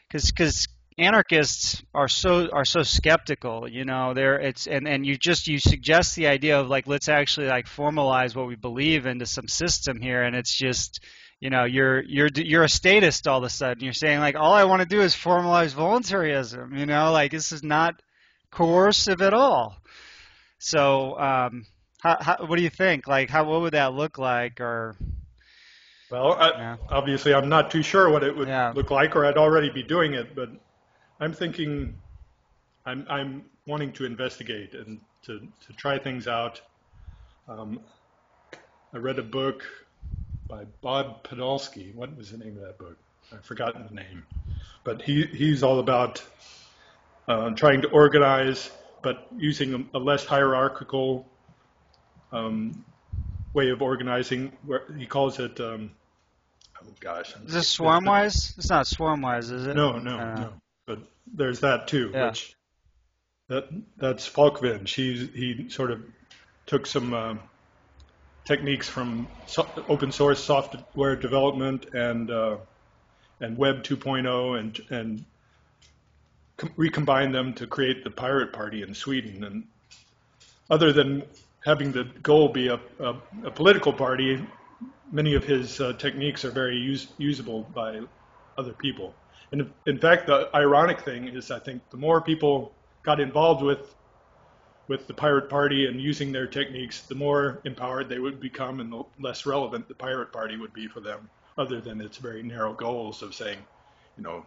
because 0.08 0.32
because 0.32 0.68
anarchists 0.98 1.84
are 1.94 2.08
so 2.08 2.50
are 2.52 2.66
so 2.66 2.84
skeptical 2.84 3.68
you 3.68 3.86
know 3.86 4.14
there 4.14 4.40
it's 4.40 4.68
and 4.68 4.88
and 4.88 5.06
you 5.06 5.18
just 5.18 5.48
you 5.48 5.58
suggest 5.58 6.16
the 6.16 6.28
idea 6.28 6.60
of 6.60 6.68
like 6.68 6.86
let's 6.86 7.08
actually 7.08 7.48
like 7.48 7.66
formalize 7.66 8.36
what 8.36 8.46
we 8.46 8.56
believe 8.56 9.06
into 9.06 9.26
some 9.26 9.48
system 9.48 10.02
here 10.02 10.22
and 10.22 10.36
it's 10.36 10.56
just 10.56 11.00
you 11.42 11.50
know 11.50 11.66
you're 11.66 12.02
you're 12.04 12.30
you're 12.34 12.64
a 12.64 12.70
statist 12.70 13.28
all 13.28 13.40
of 13.40 13.44
a 13.44 13.50
sudden. 13.50 13.84
You're 13.84 13.94
saying 13.94 14.20
like 14.20 14.36
all 14.36 14.54
i 14.54 14.64
want 14.64 14.82
to 14.82 14.88
do 14.88 15.02
is 15.02 15.14
formalize 15.14 15.74
voluntarism 15.74 16.78
you 16.78 16.86
know? 16.86 17.12
Like 17.12 17.32
this 17.32 17.52
is 17.52 17.64
not 17.64 18.02
coercive 18.52 19.22
at 19.22 19.34
all. 19.34 19.76
So 20.60 21.20
um 21.20 21.66
how, 22.00 22.18
how 22.22 22.38
what 22.46 22.56
do 22.56 22.64
you 22.64 22.70
think? 22.70 23.08
Like 23.08 23.30
how 23.30 23.44
what 23.44 23.62
would 23.62 23.74
that 23.74 23.94
look 23.94 24.18
like 24.18 24.62
or 24.62 24.96
well 26.10 26.34
I, 26.34 26.50
yeah. 26.50 26.78
obviously 26.90 27.34
i'm 27.34 27.48
not 27.48 27.72
too 27.72 27.82
sure 27.82 28.10
what 28.10 28.22
it 28.22 28.36
would 28.36 28.50
yeah. 28.50 28.74
look 28.76 28.92
like 28.92 29.16
or 29.16 29.26
i'd 29.26 29.38
already 29.38 29.70
be 29.70 29.82
doing 29.82 30.14
it 30.14 30.36
but 30.36 30.50
i'm 31.22 31.32
thinking 31.32 31.96
i'm 32.86 33.06
i'm 33.10 33.46
wanting 33.66 33.94
to 33.94 34.04
investigate 34.04 34.74
and 34.74 35.00
to 35.24 35.40
to 35.66 35.74
try 35.74 35.98
things 35.98 36.28
out. 36.28 36.62
Um, 37.48 37.80
i 38.94 38.98
read 38.98 39.20
a 39.20 39.24
book 39.24 39.64
by 40.52 40.66
Bob 40.82 41.24
Podolsky. 41.24 41.96
What 41.96 42.16
was 42.18 42.32
the 42.32 42.38
name 42.38 42.58
of 42.58 42.64
that 42.64 42.78
book? 42.78 42.98
I've 43.32 43.46
forgotten 43.46 43.86
the 43.88 43.96
name. 43.96 44.24
But 44.84 45.02
he, 45.02 45.24
he's 45.26 45.64
all 45.64 45.80
about 45.80 46.22
uh, 47.28 47.52
trying 47.52 47.84
to 47.84 47.88
organize, 47.90 48.70
but 49.02 49.28
using 49.38 49.88
a, 49.94 49.98
a 49.98 50.00
less 50.00 50.26
hierarchical 50.26 51.26
um, 52.34 52.84
way 53.54 53.70
of 53.70 53.82
organizing. 53.82 54.52
Where 54.66 54.84
he 54.98 55.06
calls 55.06 55.40
it, 55.40 55.58
um, 55.62 55.92
oh 56.84 56.88
gosh. 57.00 57.34
Is 57.46 57.54
this 57.54 57.78
Swarmwise? 57.78 58.58
It's 58.58 58.70
not 58.70 58.86
Swarmwise, 58.88 59.54
is 59.54 59.68
it? 59.68 59.76
No, 59.76 60.00
no, 60.00 60.18
uh, 60.20 60.36
no. 60.36 60.54
But 60.86 61.00
there's 61.34 61.62
that 61.62 61.88
too, 61.88 62.12
yeah. 62.14 62.28
which 62.28 62.56
that 63.48 63.70
that's 63.96 64.28
Falkvinge. 64.28 64.94
He 64.94 65.28
he 65.28 65.70
sort 65.70 65.92
of 65.92 66.02
took 66.66 66.86
some. 66.86 67.14
Uh, 67.14 67.36
techniques 68.52 68.90
from 68.90 69.30
so, 69.46 69.62
open 69.88 70.12
source 70.12 70.44
software 70.44 71.16
development 71.16 71.86
and 71.94 72.30
uh, 72.30 72.58
and 73.40 73.58
Web 73.58 73.84
2.0 73.84 74.60
and 74.60 74.82
and 74.90 75.26
com- 76.58 76.74
recombine 76.76 77.32
them 77.32 77.54
to 77.54 77.66
create 77.66 78.04
the 78.04 78.12
Pirate 78.12 78.52
Party 78.52 78.82
in 78.82 78.94
Sweden. 78.94 79.46
And 79.46 79.64
other 80.70 80.92
than 80.92 81.24
having 81.64 81.94
the 81.94 82.04
goal 82.22 82.50
be 82.50 82.68
a, 82.68 82.80
a, 83.00 83.16
a 83.46 83.52
political 83.52 83.94
party, 83.94 84.46
many 85.12 85.34
of 85.36 85.46
his 85.46 85.80
uh, 85.80 85.94
techniques 85.94 86.44
are 86.44 86.52
very 86.52 86.76
use, 86.76 87.08
usable 87.18 87.64
by 87.74 88.02
other 88.58 88.74
people. 88.74 89.14
And 89.54 89.72
in 89.86 89.98
fact, 89.98 90.28
the 90.28 90.50
ironic 90.54 91.00
thing 91.02 91.30
is, 91.30 91.52
I 91.52 91.60
think 91.60 91.82
the 91.90 91.98
more 91.98 92.20
people 92.22 92.74
got 93.04 93.20
involved 93.20 93.64
with 93.64 93.96
with 94.92 95.08
the 95.08 95.14
pirate 95.14 95.50
party 95.50 95.86
and 95.88 96.02
using 96.02 96.34
their 96.34 96.48
techniques, 96.48 97.04
the 97.04 97.16
more 97.16 97.62
empowered 97.64 98.10
they 98.10 98.20
would 98.20 98.42
become 98.42 98.82
and 98.82 98.92
the 98.92 99.02
less 99.22 99.46
relevant 99.46 99.88
the 99.88 99.94
pirate 99.96 100.34
party 100.34 100.58
would 100.58 100.74
be 100.74 100.86
for 100.86 101.00
them, 101.00 101.30
other 101.58 101.80
than 101.80 102.02
its 102.02 102.18
very 102.18 102.44
narrow 102.44 102.74
goals 102.74 103.22
of 103.22 103.34
saying, 103.34 103.58
you 104.18 104.24
know, 104.24 104.46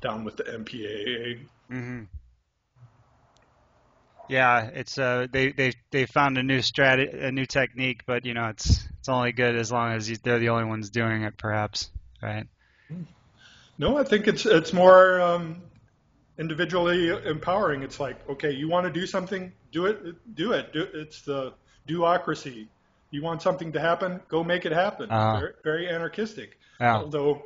down 0.00 0.22
with 0.22 0.36
the 0.36 0.44
MPAA. 0.44 1.40
Mm-hmm. 1.72 2.02
Yeah, 4.28 4.66
it's 4.66 4.96
uh 4.96 5.26
they 5.32 5.50
they 5.50 5.72
they 5.90 6.06
found 6.06 6.38
a 6.38 6.44
new 6.44 6.62
strategy, 6.62 7.18
a 7.18 7.32
new 7.32 7.44
technique, 7.44 8.02
but 8.06 8.24
you 8.24 8.34
know 8.34 8.46
it's 8.46 8.86
it's 9.00 9.08
only 9.08 9.32
good 9.32 9.56
as 9.56 9.72
long 9.72 9.94
as 9.94 10.06
they're 10.20 10.38
the 10.38 10.50
only 10.50 10.66
ones 10.66 10.90
doing 10.90 11.22
it, 11.22 11.36
perhaps, 11.36 11.90
right? 12.22 12.46
No, 13.76 13.98
I 13.98 14.04
think 14.04 14.28
it's 14.28 14.46
it's 14.46 14.72
more 14.72 15.20
um, 15.20 15.62
individually 16.38 17.08
empowering. 17.08 17.82
It's 17.82 18.00
like, 18.00 18.16
okay, 18.28 18.52
you 18.52 18.68
want 18.68 18.86
to 18.86 18.92
do 18.92 19.06
something, 19.06 19.52
do 19.70 19.86
it, 19.86 20.34
do 20.34 20.52
it. 20.52 20.72
Do, 20.72 20.86
it's 20.94 21.22
the 21.22 21.52
doocracy. 21.88 22.68
You 23.10 23.22
want 23.22 23.42
something 23.42 23.72
to 23.72 23.80
happen, 23.80 24.20
go 24.28 24.42
make 24.42 24.64
it 24.64 24.72
happen. 24.72 25.10
Uh-huh. 25.10 25.40
Very, 25.40 25.52
very, 25.62 25.88
anarchistic. 25.88 26.58
Yeah. 26.80 26.96
Although 26.96 27.42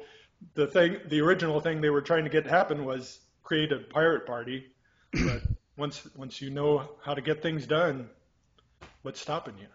the 0.54 0.66
thing, 0.66 0.98
the 1.08 1.20
original 1.20 1.60
thing 1.60 1.80
they 1.80 1.90
were 1.90 2.02
trying 2.02 2.24
to 2.24 2.30
get 2.30 2.46
happen 2.46 2.84
was 2.84 3.18
create 3.42 3.72
a 3.72 3.78
pirate 3.78 4.26
party. 4.26 4.66
But 5.12 5.42
once 5.76 6.06
once 6.16 6.40
you 6.40 6.50
know 6.50 6.88
how 7.04 7.14
to 7.14 7.20
get 7.20 7.42
things 7.42 7.66
done, 7.66 8.08
what's 9.02 9.20
stopping 9.20 9.54
you? 9.58 9.66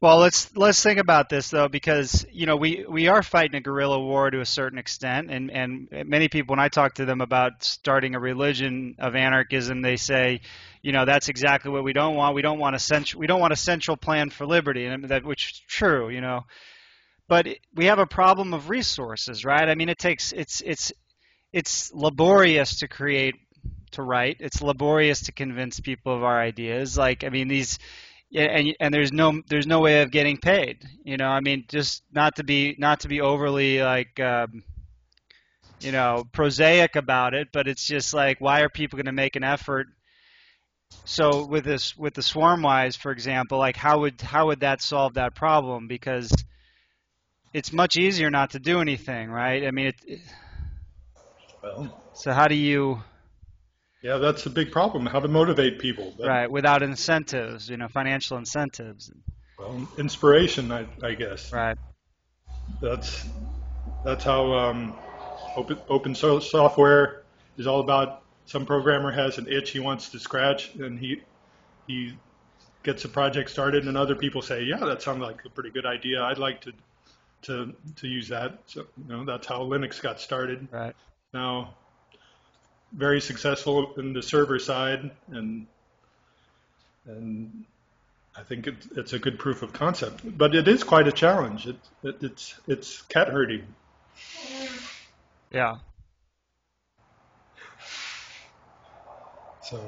Well, 0.00 0.18
let's 0.18 0.54
let's 0.56 0.80
think 0.80 1.00
about 1.00 1.28
this 1.28 1.50
though, 1.50 1.66
because 1.66 2.24
you 2.30 2.46
know 2.46 2.54
we, 2.54 2.84
we 2.88 3.08
are 3.08 3.20
fighting 3.20 3.56
a 3.56 3.60
guerrilla 3.60 3.98
war 3.98 4.30
to 4.30 4.40
a 4.40 4.46
certain 4.46 4.78
extent, 4.78 5.28
and 5.28 5.50
and 5.50 5.88
many 6.06 6.28
people 6.28 6.52
when 6.52 6.60
I 6.60 6.68
talk 6.68 6.94
to 6.94 7.04
them 7.04 7.20
about 7.20 7.64
starting 7.64 8.14
a 8.14 8.20
religion 8.20 8.94
of 9.00 9.16
anarchism, 9.16 9.82
they 9.82 9.96
say, 9.96 10.42
you 10.82 10.92
know, 10.92 11.04
that's 11.04 11.28
exactly 11.28 11.72
what 11.72 11.82
we 11.82 11.92
don't 11.92 12.14
want. 12.14 12.36
We 12.36 12.42
don't 12.42 12.60
want 12.60 12.76
a 12.76 12.78
central 12.78 13.18
we 13.18 13.26
don't 13.26 13.40
want 13.40 13.52
a 13.52 13.56
central 13.56 13.96
plan 13.96 14.30
for 14.30 14.46
liberty, 14.46 14.84
and 14.86 15.02
that 15.08 15.24
which 15.24 15.50
is 15.52 15.58
true, 15.66 16.10
you 16.10 16.20
know, 16.20 16.44
but 17.28 17.48
we 17.74 17.86
have 17.86 17.98
a 17.98 18.06
problem 18.06 18.54
of 18.54 18.68
resources, 18.70 19.44
right? 19.44 19.68
I 19.68 19.74
mean, 19.74 19.88
it 19.88 19.98
takes 19.98 20.32
it's 20.32 20.62
it's 20.64 20.92
it's 21.52 21.92
laborious 21.92 22.78
to 22.80 22.88
create 22.88 23.34
to 23.92 24.02
write. 24.02 24.36
It's 24.40 24.62
laborious 24.62 25.22
to 25.22 25.32
convince 25.32 25.80
people 25.80 26.14
of 26.14 26.22
our 26.22 26.40
ideas. 26.40 26.96
Like, 26.96 27.24
I 27.24 27.30
mean, 27.30 27.48
these 27.48 27.78
yeah, 28.30 28.44
and 28.44 28.76
and 28.80 28.94
there's 28.94 29.12
no 29.12 29.40
there's 29.48 29.66
no 29.66 29.80
way 29.80 30.02
of 30.02 30.10
getting 30.10 30.36
paid. 30.38 30.84
You 31.04 31.16
know, 31.16 31.28
I 31.28 31.40
mean, 31.40 31.64
just 31.68 32.02
not 32.12 32.36
to 32.36 32.44
be 32.44 32.76
not 32.78 33.00
to 33.00 33.08
be 33.08 33.20
overly 33.20 33.80
like 33.82 34.18
um, 34.20 34.62
you 35.80 35.92
know 35.92 36.24
prosaic 36.32 36.96
about 36.96 37.34
it, 37.34 37.48
but 37.52 37.68
it's 37.68 37.86
just 37.86 38.14
like 38.14 38.40
why 38.40 38.60
are 38.60 38.68
people 38.68 38.96
going 38.96 39.06
to 39.06 39.12
make 39.12 39.36
an 39.36 39.44
effort? 39.44 39.88
So 41.04 41.46
with 41.46 41.64
this 41.64 41.96
with 41.96 42.14
the 42.14 42.22
Swarmwise, 42.22 42.96
for 42.96 43.12
example, 43.12 43.58
like 43.58 43.76
how 43.76 44.00
would 44.00 44.20
how 44.20 44.46
would 44.48 44.60
that 44.60 44.82
solve 44.82 45.14
that 45.14 45.34
problem? 45.34 45.88
Because 45.88 46.30
it's 47.52 47.72
much 47.72 47.96
easier 47.96 48.30
not 48.30 48.50
to 48.50 48.58
do 48.58 48.80
anything, 48.80 49.30
right? 49.30 49.64
I 49.66 49.70
mean, 49.70 49.88
it, 49.88 50.20
Well, 51.62 51.92
So 52.12 52.32
how 52.32 52.46
do 52.48 52.54
you 52.54 53.02
yeah, 54.02 54.18
that's 54.18 54.46
a 54.46 54.50
big 54.50 54.70
problem. 54.70 55.06
How 55.06 55.20
to 55.20 55.28
motivate 55.28 55.78
people. 55.78 56.12
Right 56.18 56.50
without 56.50 56.82
incentives, 56.82 57.68
you 57.68 57.76
know, 57.76 57.88
financial 57.88 58.36
incentives, 58.36 59.10
Well, 59.58 59.88
inspiration, 59.98 60.70
I, 60.70 60.86
I 61.02 61.14
guess. 61.14 61.52
right? 61.52 61.76
That's 62.80 63.26
that's 64.04 64.24
how 64.24 64.52
um, 64.52 64.94
open 65.56 65.78
open 65.88 66.14
source 66.14 66.50
software 66.50 67.22
is 67.56 67.66
all 67.66 67.80
about. 67.80 68.22
Some 68.46 68.64
programmer 68.64 69.12
has 69.12 69.36
an 69.36 69.46
itch 69.46 69.70
he 69.72 69.80
wants 69.80 70.08
to 70.10 70.18
scratch, 70.18 70.74
and 70.76 70.98
he 70.98 71.22
he 71.86 72.16
gets 72.82 73.04
a 73.04 73.08
project 73.08 73.50
started, 73.50 73.86
and 73.86 73.96
other 73.96 74.14
people 74.14 74.42
say, 74.42 74.62
"Yeah, 74.62 74.78
that 74.78 75.02
sounds 75.02 75.20
like 75.20 75.44
a 75.44 75.50
pretty 75.50 75.70
good 75.70 75.84
idea. 75.86 76.22
I'd 76.22 76.38
like 76.38 76.60
to 76.62 76.72
to 77.42 77.74
to 77.96 78.08
use 78.08 78.28
that." 78.28 78.60
So 78.66 78.86
you 78.96 79.16
know, 79.16 79.24
that's 79.24 79.46
how 79.46 79.60
Linux 79.62 80.00
got 80.00 80.20
started. 80.20 80.68
Right. 80.70 80.94
Now, 81.34 81.74
very 82.92 83.20
successful 83.20 83.94
in 83.96 84.12
the 84.12 84.22
server 84.22 84.58
side, 84.58 85.10
and 85.28 85.66
and 87.06 87.64
I 88.36 88.42
think 88.42 88.66
it, 88.66 88.76
it's 88.96 89.12
a 89.12 89.18
good 89.18 89.38
proof 89.38 89.62
of 89.62 89.72
concept. 89.72 90.20
But 90.24 90.54
it 90.54 90.68
is 90.68 90.84
quite 90.84 91.08
a 91.08 91.12
challenge. 91.12 91.66
It, 91.66 91.76
it, 92.02 92.16
it's 92.22 92.54
it's 92.66 93.02
cat 93.02 93.28
herding. 93.28 93.66
Yeah. 95.50 95.78
So 99.62 99.80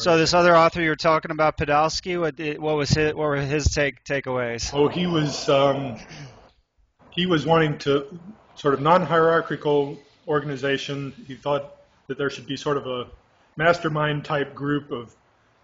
So 0.00 0.16
this 0.16 0.32
other 0.32 0.56
author 0.56 0.80
you 0.80 0.88
were 0.88 0.96
talking 0.96 1.30
about, 1.30 1.58
Podolsky, 1.58 2.18
what 2.18 2.38
what 2.58 2.76
was 2.76 2.88
his 2.88 3.12
what 3.12 3.28
were 3.28 3.36
his 3.36 3.66
take 3.66 4.02
takeaways? 4.02 4.72
oh, 4.72 4.88
he 4.88 5.06
was 5.06 5.46
um, 5.50 5.98
he 7.10 7.26
was 7.26 7.44
wanting 7.44 7.76
to 7.80 8.06
sort 8.54 8.72
of 8.72 8.80
non-hierarchical 8.80 9.98
organization. 10.28 11.12
He 11.26 11.34
thought 11.34 11.76
that 12.08 12.18
there 12.18 12.30
should 12.30 12.46
be 12.46 12.56
sort 12.56 12.76
of 12.76 12.86
a 12.86 13.06
mastermind 13.56 14.24
type 14.24 14.54
group 14.54 14.90
of 14.90 15.14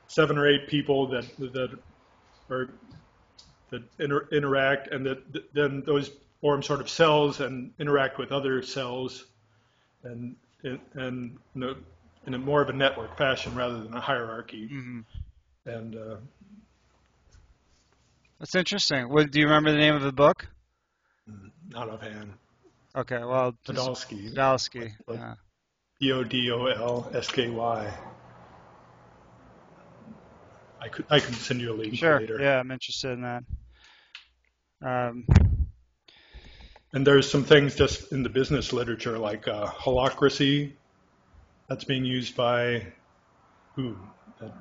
seven 0.09 0.39
or 0.39 0.47
eight 0.49 0.69
people 0.69 1.09
that 1.09 1.25
that 1.39 1.79
are 2.51 2.69
that 3.71 3.83
inter- 3.99 4.29
interact, 4.33 4.89
and 4.89 5.05
that 5.07 5.33
that 5.33 5.53
then 5.55 5.83
those 5.85 6.11
form 6.41 6.63
sort 6.63 6.81
of 6.81 6.89
cells 6.89 7.41
and 7.41 7.73
interact 7.79 8.19
with 8.19 8.33
other 8.33 8.63
cells, 8.63 9.25
and 10.05 10.37
and 10.63 11.39
in 11.55 11.63
a, 11.63 11.75
in 12.27 12.35
a 12.35 12.39
more 12.39 12.61
of 12.61 12.69
a 12.69 12.73
network 12.73 13.17
fashion 13.17 13.55
rather 13.55 13.83
than 13.83 13.95
a 13.95 14.01
hierarchy. 14.01 14.69
hmm 14.69 15.01
And 15.65 15.97
uh, 15.97 16.17
That's 18.39 18.55
interesting. 18.55 19.09
What, 19.09 19.31
do 19.31 19.41
you 19.41 19.47
remember 19.47 19.73
the 19.73 19.79
name 19.79 19.95
of 19.95 20.03
the 20.03 20.13
book? 20.13 20.49
not 21.69 21.89
offhand, 21.89 22.33
Okay, 22.97 23.19
well, 23.25 23.55
Podolsky, 23.67 24.33
Podolsky. 24.33 24.93
Like- 25.07 25.19
Yeah. 25.19 25.35
E 26.03 26.13
O 26.13 26.25
D 26.25 26.51
O 26.51 26.67
L 26.67 27.11
S 27.15 27.29
K 27.31 27.49
Y. 27.51 27.95
I 30.81 30.89
could 30.89 31.07
I 31.11 31.21
could 31.21 31.35
send 31.35 31.61
you 31.61 31.73
a 31.73 31.77
link 31.77 31.95
Sure. 31.95 32.21
later. 32.21 32.39
Yeah, 32.41 32.61
I'm 32.61 32.71
interested 32.71 33.13
in 33.13 33.23
that. 33.23 33.45
Um, 34.83 35.27
And 36.93 37.07
there's 37.07 37.31
some 37.31 37.45
things 37.45 37.75
just 37.75 38.13
in 38.13 38.23
the 38.23 38.29
business 38.29 38.73
literature 38.73 39.19
like 39.19 39.49
uh, 39.49 39.67
holacracy 39.67 40.73
that's 41.69 41.85
being 41.85 42.05
used 42.05 42.37
by 42.37 42.87
who? 43.75 43.97
That, 44.41 44.53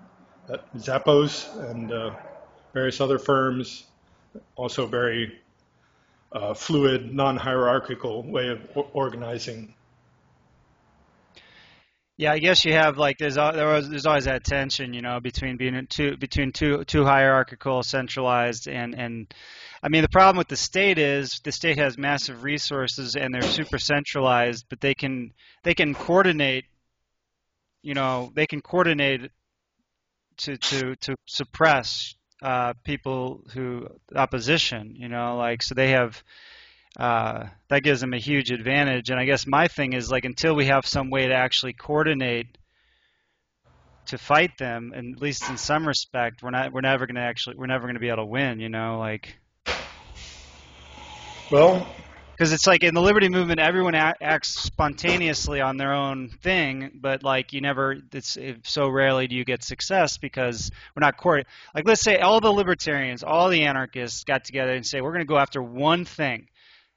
that 0.47 0.73
Zappos 0.77 1.47
and 1.69 1.91
uh, 1.91 2.15
various 2.73 2.99
other 2.99 3.19
firms. 3.19 3.85
Also 4.55 4.85
very 4.87 5.39
uh, 6.35 6.53
fluid, 6.53 7.13
non-hierarchical 7.13 8.23
way 8.23 8.49
of 8.49 8.59
organizing. 8.93 9.73
Yeah, 12.17 12.31
I 12.31 12.39
guess 12.39 12.63
you 12.63 12.73
have 12.73 12.97
like 12.97 13.17
there's 13.17 13.35
there 13.35 13.67
was 13.67 13.89
there's 13.89 14.05
always 14.05 14.25
that 14.25 14.43
tension, 14.43 14.93
you 14.93 15.01
know, 15.01 15.19
between 15.19 15.57
being 15.57 15.75
in 15.75 15.87
two 15.87 16.15
between 16.17 16.51
two 16.51 16.83
two 16.85 17.03
hierarchical, 17.03 17.83
centralized, 17.83 18.67
and 18.67 18.95
and 18.95 19.33
I 19.83 19.89
mean 19.89 20.01
the 20.01 20.09
problem 20.09 20.37
with 20.37 20.47
the 20.47 20.55
state 20.55 20.97
is 20.97 21.41
the 21.43 21.51
state 21.51 21.77
has 21.77 21.97
massive 21.97 22.43
resources 22.43 23.15
and 23.15 23.33
they're 23.33 23.41
super 23.41 23.79
centralized, 23.79 24.65
but 24.69 24.79
they 24.79 24.93
can 24.93 25.33
they 25.63 25.73
can 25.73 25.93
coordinate, 25.93 26.65
you 27.81 27.93
know, 27.93 28.31
they 28.33 28.47
can 28.47 28.61
coordinate 28.61 29.29
to 30.37 30.57
to 30.57 30.95
to 30.95 31.15
suppress 31.25 32.15
uh, 32.45 32.73
people 32.84 33.43
who 33.53 33.88
opposition, 34.15 34.95
you 34.95 35.10
know, 35.10 35.36
like 35.38 35.63
so 35.63 35.73
they 35.73 35.91
have 35.91 36.23
uh, 36.97 37.45
that 37.69 37.81
gives 37.84 38.01
them 38.01 38.13
a 38.13 38.19
huge 38.19 38.51
advantage. 38.51 39.10
And 39.10 39.19
I 39.19 39.25
guess 39.25 39.47
my 39.47 39.67
thing 39.67 39.93
is 39.93 40.12
like 40.12 40.25
until 40.25 40.55
we 40.55 40.67
have 40.67 40.86
some 40.86 41.10
way 41.10 41.27
to 41.27 41.34
actually 41.34 41.73
coordinate 41.73 42.58
to 44.08 44.19
fight 44.19 44.58
them, 44.60 44.93
and 44.95 45.15
at 45.15 45.21
least 45.21 45.49
in 45.49 45.58
some 45.58 45.88
respect, 45.88 46.43
we're 46.43 46.51
not 46.51 46.71
we're 46.71 46.81
never 46.81 47.08
going 47.08 47.15
to 47.15 47.21
actually 47.21 47.55
we're 47.58 47.65
never 47.65 47.88
going 47.88 47.95
to 47.95 47.99
be 47.99 48.10
able 48.10 48.17
to 48.17 48.25
win. 48.25 48.60
You 48.60 48.69
know, 48.69 48.99
like 48.99 49.39
Well, 51.49 52.04
because 52.35 52.51
it's 52.51 52.67
like 52.67 52.83
in 52.83 52.93
the 52.93 53.01
liberty 53.01 53.29
movement, 53.29 53.59
everyone 53.61 53.95
acts 53.95 54.49
spontaneously 54.49 55.61
on 55.61 55.77
their 55.77 55.93
own 55.93 56.29
thing, 56.29 56.91
but 57.01 57.23
like 57.23 57.53
you 57.53 57.61
never. 57.61 57.95
It's 58.11 58.35
it, 58.35 58.67
so 58.67 58.89
rarely 58.89 59.27
do 59.27 59.35
you 59.35 59.45
get 59.45 59.63
success 59.63 60.17
because 60.17 60.69
we're 60.95 61.01
not 61.05 61.17
coordinated. 61.17 61.51
Like 61.73 61.87
let's 61.87 62.01
say 62.01 62.17
all 62.19 62.41
the 62.41 62.51
libertarians, 62.51 63.23
all 63.23 63.49
the 63.49 63.63
anarchists 63.63 64.25
got 64.25 64.43
together 64.43 64.73
and 64.73 64.85
say 64.85 64.99
we're 64.99 65.11
going 65.13 65.21
to 65.21 65.25
go 65.25 65.37
after 65.37 65.61
one 65.61 66.03
thing, 66.03 66.47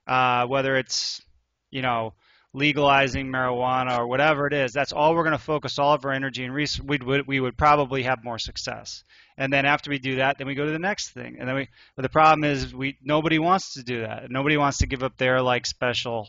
uh, 0.09 0.47
whether 0.47 0.77
it's 0.77 1.23
you 1.71 1.83
know 1.83 2.15
legalizing 2.53 3.29
marijuana 3.29 3.99
or 3.99 4.09
whatever 4.09 4.47
it 4.47 4.53
is. 4.53 4.73
That's 4.73 4.93
all 4.93 5.15
we're 5.15 5.23
going 5.23 5.33
to 5.33 5.39
focus 5.39 5.79
all 5.79 5.93
of 5.95 6.05
our 6.05 6.13
energy 6.13 6.45
and 6.45 6.53
res- 6.53 6.81
we 6.83 6.99
would 6.99 7.29
we 7.29 7.39
would 7.39 7.57
probably 7.57 8.03
have 8.03 8.25
more 8.25 8.39
success. 8.39 9.05
And 9.39 9.53
then 9.53 9.65
after 9.65 9.89
we 9.89 9.99
do 9.99 10.17
that, 10.17 10.37
then 10.37 10.47
we 10.49 10.55
go 10.55 10.67
to 10.67 10.73
the 10.73 10.79
next 10.79 11.11
thing. 11.11 11.37
And 11.39 11.49
then 11.49 11.55
we 11.55 11.69
but 11.97 12.03
the 12.03 12.09
problem 12.11 12.45
is 12.45 12.75
we 12.75 12.99
nobody 13.03 13.39
wants 13.39 13.75
to 13.75 13.83
do 13.83 14.03
that. 14.03 14.31
Nobody 14.31 14.59
wants 14.59 14.79
to 14.79 14.87
give 14.87 15.03
up 15.03 15.17
their 15.17 15.41
like 15.41 15.65
special 15.65 16.29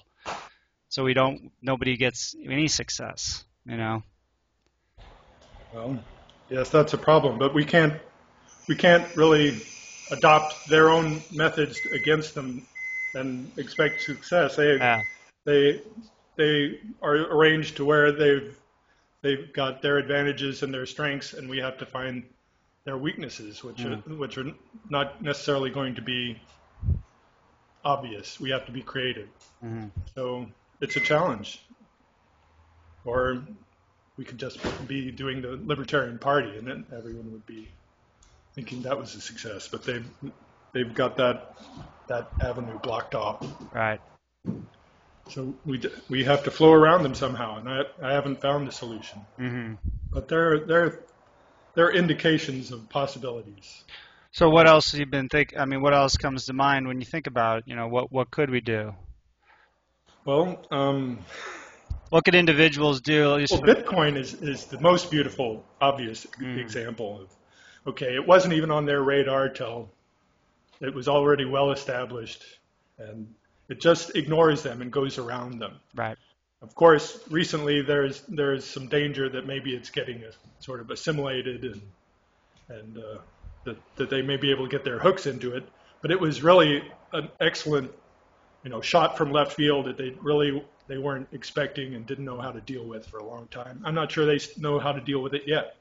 so 0.90 1.04
we 1.04 1.14
don't 1.14 1.52
nobody 1.62 1.98
gets 1.98 2.36
any 2.44 2.68
success, 2.68 3.44
you 3.66 3.78
know. 3.78 4.04
Well, 5.74 6.00
yes, 6.50 6.70
that's 6.70 6.94
a 6.94 6.98
problem, 6.98 7.38
but 7.38 7.54
we 7.54 7.64
can't 7.64 7.94
we 8.68 8.76
can't 8.76 9.16
really 9.16 9.62
adopt 10.12 10.68
their 10.68 10.90
own 10.90 11.22
methods 11.32 11.80
against 11.94 12.34
them 12.34 12.66
and 13.14 13.52
expect 13.58 14.02
success. 14.02 14.56
They 14.56 14.78
Yeah. 14.78 15.02
they 15.46 15.82
they 16.36 16.80
are 17.02 17.16
arranged 17.16 17.78
to 17.78 17.86
where 17.86 18.12
they've 18.12 18.56
they've 19.22 19.54
got 19.54 19.82
their 19.82 19.98
advantages 19.98 20.64
and 20.64 20.74
their 20.74 20.88
strengths, 20.88 21.34
and 21.34 21.50
we 21.50 21.60
have 21.60 21.78
to 21.78 21.86
find 21.86 22.24
their 22.86 22.98
weaknesses, 22.98 23.64
which 23.64 23.84
are 23.84 23.98
which 23.98 24.38
are 24.38 24.52
not 24.90 25.22
necessarily 25.22 25.70
going 25.70 25.96
to 25.96 26.02
be 26.02 26.42
obvious. 27.84 28.40
We 28.40 28.52
have 28.52 28.66
to 28.66 28.72
be 28.72 28.82
creative. 28.82 29.30
Mhm. 29.64 29.92
So 30.16 30.48
it's 30.82 30.96
a 30.96 31.00
challenge. 31.00 31.62
Or 33.06 33.44
we 34.18 34.26
could 34.26 34.38
just 34.38 34.60
be 34.88 35.12
doing 35.12 35.42
the 35.42 35.60
Libertarian 35.64 36.20
Party, 36.20 36.58
and 36.58 36.68
then 36.68 36.86
everyone 36.96 37.32
would 37.32 37.46
be 37.46 37.70
thinking 38.54 38.82
that 38.84 38.98
was 38.98 39.16
a 39.16 39.22
success. 39.22 39.68
But 39.68 39.84
they've 39.84 40.10
they've 40.74 40.94
got 40.94 41.18
that 41.18 41.58
that 42.08 42.30
avenue 42.42 42.80
blocked 42.80 43.16
off. 43.16 43.46
Right. 43.74 44.02
So 45.30 45.54
we 45.64 45.78
d- 45.78 45.90
we 46.10 46.24
have 46.24 46.44
to 46.46 46.52
flow 46.52 46.74
around 46.74 47.04
them 47.04 47.14
somehow, 47.16 47.58
and 47.60 47.70
I 47.70 47.84
I 48.02 48.14
haven't 48.14 48.42
found 48.42 48.68
the 48.68 48.72
solution. 48.72 49.26
Mhm. 49.38 49.78
But 50.12 50.28
there 50.28 50.60
there 50.66 51.06
there 51.19 51.19
are 51.78 51.92
indications 51.92 52.72
of 52.72 52.90
possibilities. 52.90 53.84
So 54.32 54.50
what 54.50 54.68
else 54.68 54.92
have 54.92 55.00
you 55.00 55.06
been 55.06 55.28
think 55.30 55.54
I 55.58 55.66
mean 55.66 55.82
what 55.82 55.94
else 55.94 56.16
comes 56.18 56.46
to 56.46 56.54
mind 56.54 56.88
when 56.88 57.00
you 57.00 57.06
think 57.06 57.28
about, 57.28 57.68
you 57.68 57.76
know, 57.76 57.88
what 57.88 58.12
what 58.12 58.30
could 58.32 58.50
we 58.50 58.62
do? 58.62 58.94
Well, 60.26 60.66
um, 60.70 61.20
What 62.10 62.26
could 62.26 62.36
individuals 62.36 63.02
do? 63.02 63.30
Well, 63.30 63.62
Bitcoin 63.62 64.18
is, 64.18 64.34
is 64.34 64.66
the 64.66 64.80
most 64.80 65.12
beautiful, 65.12 65.64
obvious 65.80 66.26
example 66.42 67.22
of, 67.22 67.30
okay, 67.88 68.16
it 68.16 68.26
wasn't 68.26 68.54
even 68.56 68.72
on 68.72 68.86
their 68.86 69.02
radar 69.02 69.50
till 69.50 69.90
it 70.82 70.94
was 70.94 71.08
already 71.08 71.46
well 71.46 71.72
established, 71.72 72.44
and 72.98 73.34
it 73.70 73.80
just 73.80 74.16
ignores 74.16 74.64
them 74.64 74.82
and 74.82 74.92
goes 74.92 75.20
around 75.20 75.60
them. 75.60 75.80
right. 75.96 76.18
Of 76.62 76.76
course, 76.76 77.20
recently 77.30 77.82
there's 77.82 78.22
there's 78.28 78.66
some 78.66 78.88
danger 78.88 79.30
that 79.30 79.48
maybe 79.48 79.74
it's 79.74 79.90
getting 79.90 80.24
a, 80.24 80.32
sort 80.62 80.82
of 80.82 80.92
assimilated 80.92 81.64
and 81.64 81.82
and 82.68 82.98
uh, 82.98 83.18
that 83.66 83.78
that 83.96 84.10
they 84.10 84.22
may 84.22 84.38
be 84.38 84.52
able 84.52 84.66
to 84.66 84.72
get 84.72 84.84
their 84.84 85.00
hooks 85.00 85.26
into 85.26 85.56
it. 85.56 85.68
But 86.02 86.12
it 86.12 86.20
was 86.20 86.44
really 86.44 86.84
an 87.14 87.30
excellent, 87.40 87.92
you 88.64 88.70
know, 88.70 88.82
shot 88.82 89.18
from 89.18 89.32
left 89.32 89.54
field 89.54 89.86
that 89.86 89.98
they 89.98 90.16
really 90.22 90.64
they 90.88 90.98
weren't 90.98 91.28
expecting 91.32 91.96
and 91.96 92.06
didn't 92.06 92.26
know 92.26 92.40
how 92.40 92.52
to 92.52 92.62
deal 92.62 92.84
with 92.84 93.06
for 93.06 93.20
a 93.20 93.24
long 93.24 93.48
time. 93.48 93.82
I'm 93.86 93.96
not 93.96 94.12
sure 94.12 94.26
they 94.26 94.40
know 94.58 94.80
how 94.80 94.92
to 94.92 95.02
deal 95.02 95.22
with 95.22 95.34
it 95.34 95.44
yet. 95.46 95.76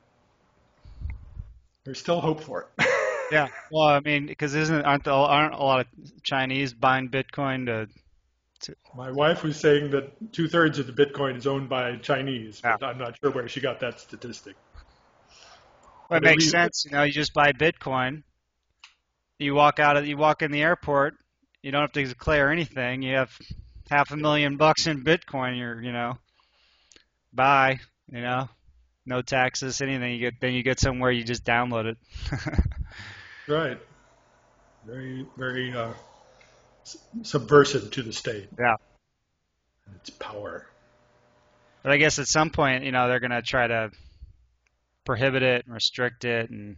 There's 1.85 1.99
still 1.99 2.21
hope 2.21 2.43
for 2.43 2.69
it. 2.79 2.87
Yeah. 3.31 3.49
Well, 3.71 3.87
I 3.89 4.01
mean, 4.01 4.27
because 4.27 4.55
isn't 4.55 4.83
aren't 4.87 5.05
the, 5.05 5.13
aren't 5.13 5.55
a 5.55 5.59
lot 5.59 5.81
of 5.81 5.87
Chinese 6.23 6.73
buying 6.73 7.11
Bitcoin 7.11 7.67
to 7.67 7.89
My 8.95 9.11
wife 9.11 9.43
was 9.43 9.59
saying 9.59 9.91
that 9.93 10.33
two 10.33 10.49
thirds 10.49 10.79
of 10.79 10.87
the 10.87 10.93
Bitcoin 10.93 11.37
is 11.37 11.47
owned 11.47 11.69
by 11.69 11.97
Chinese, 11.97 12.61
but 12.61 12.83
I'm 12.83 12.99
not 12.99 13.19
sure 13.21 13.31
where 13.31 13.49
she 13.49 13.61
got 13.61 13.81
that 13.81 14.01
statistic. 14.01 14.57
Well, 16.11 16.19
it 16.19 16.25
makes 16.25 16.51
sense. 16.51 16.85
You 16.85 16.93
know, 16.93 17.03
you 17.03 17.13
just 17.13 17.35
buy 17.35 17.53
Bitcoin. 17.53 18.23
You 19.39 19.55
walk 19.55 19.79
out 19.79 19.97
of, 19.97 20.07
you 20.07 20.17
walk 20.17 20.43
in 20.43 20.51
the 20.51 20.63
airport. 20.63 21.15
You 21.63 21.71
don't 21.71 21.83
have 21.83 21.93
to 21.93 22.05
declare 22.05 22.51
anything. 22.51 23.03
You 23.03 23.17
have 23.17 23.31
half 23.91 24.11
a 24.11 24.17
million 24.17 24.57
bucks 24.57 24.87
in 24.87 25.05
Bitcoin. 25.05 25.59
You're, 25.59 25.81
you 25.83 25.93
know, 25.93 26.19
buy. 27.33 27.81
You 28.11 28.23
know, 28.23 28.49
no 29.05 29.23
taxes, 29.23 29.83
anything. 29.83 30.13
You 30.13 30.19
get 30.19 30.41
then 30.41 30.55
you 30.55 30.63
get 30.63 30.81
somewhere. 30.81 31.11
You 31.11 31.25
just 31.25 31.45
download 31.45 31.85
it. 31.85 31.99
right. 33.49 33.79
Very, 34.87 35.27
very 35.37 35.75
uh, 35.75 35.93
subversive 37.23 37.91
to 37.93 38.03
the 38.03 38.13
state. 38.13 38.49
Yeah. 38.59 38.77
its 39.97 40.11
power. 40.11 40.67
But 41.83 41.93
I 41.93 41.97
guess 41.97 42.19
at 42.19 42.27
some 42.27 42.51
point, 42.51 42.85
you 42.85 42.93
know, 42.93 43.09
they're 43.09 43.21
going 43.21 43.31
to 43.31 43.43
try 43.43 43.67
to 43.67 43.91
prohibit 45.05 45.43
it 45.43 45.65
and 45.65 45.75
restrict 45.75 46.25
it 46.25 46.51
and 46.51 46.77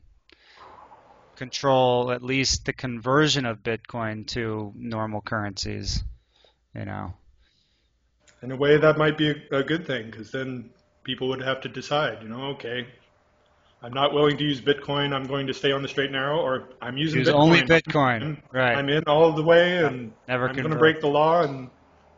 control 1.36 2.12
at 2.12 2.22
least 2.22 2.66
the 2.66 2.72
conversion 2.72 3.46
of 3.46 3.62
Bitcoin 3.62 4.26
to 4.26 4.72
normal 4.76 5.20
currencies, 5.22 6.04
you 6.74 6.84
know. 6.84 7.14
In 8.42 8.52
a 8.52 8.56
way, 8.56 8.76
that 8.76 8.98
might 8.98 9.18
be 9.18 9.30
a 9.50 9.62
good 9.62 9.86
thing 9.86 10.10
because 10.10 10.30
then 10.30 10.70
people 11.02 11.28
would 11.28 11.42
have 11.42 11.62
to 11.62 11.68
decide, 11.68 12.22
you 12.22 12.28
know, 12.28 12.48
okay, 12.52 12.86
I'm 13.82 13.92
not 13.92 14.12
willing 14.12 14.36
to 14.36 14.44
use 14.44 14.60
Bitcoin. 14.60 15.14
I'm 15.14 15.24
going 15.26 15.46
to 15.46 15.54
stay 15.54 15.72
on 15.72 15.82
the 15.82 15.88
straight 15.88 16.06
and 16.06 16.14
narrow, 16.14 16.40
or 16.40 16.68
I'm 16.82 16.98
using 16.98 17.20
use 17.20 17.28
Bitcoin. 17.28 17.34
only 17.34 17.62
Bitcoin. 17.62 18.22
I'm, 18.22 18.42
right. 18.52 18.76
I'm 18.76 18.88
in 18.88 19.04
all 19.06 19.32
the 19.32 19.42
way, 19.42 19.78
and 19.78 20.12
Never 20.28 20.48
I'm 20.48 20.56
going 20.56 20.70
to 20.70 20.76
break 20.76 21.00
the 21.00 21.08
law, 21.08 21.42
and 21.42 21.70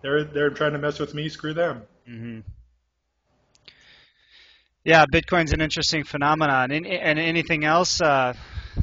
they're 0.02 0.24
they're 0.24 0.50
trying 0.50 0.72
to 0.72 0.78
mess 0.78 0.98
with 0.98 1.14
me. 1.14 1.28
Screw 1.28 1.54
them. 1.54 1.82
Mm-hmm. 2.08 2.40
Yeah, 4.84 5.04
Bitcoin's 5.06 5.52
an 5.52 5.60
interesting 5.60 6.02
phenomenon. 6.02 6.72
And, 6.72 6.84
and 6.86 7.18
anything 7.18 7.64
else, 7.64 8.00
uh, 8.00 8.34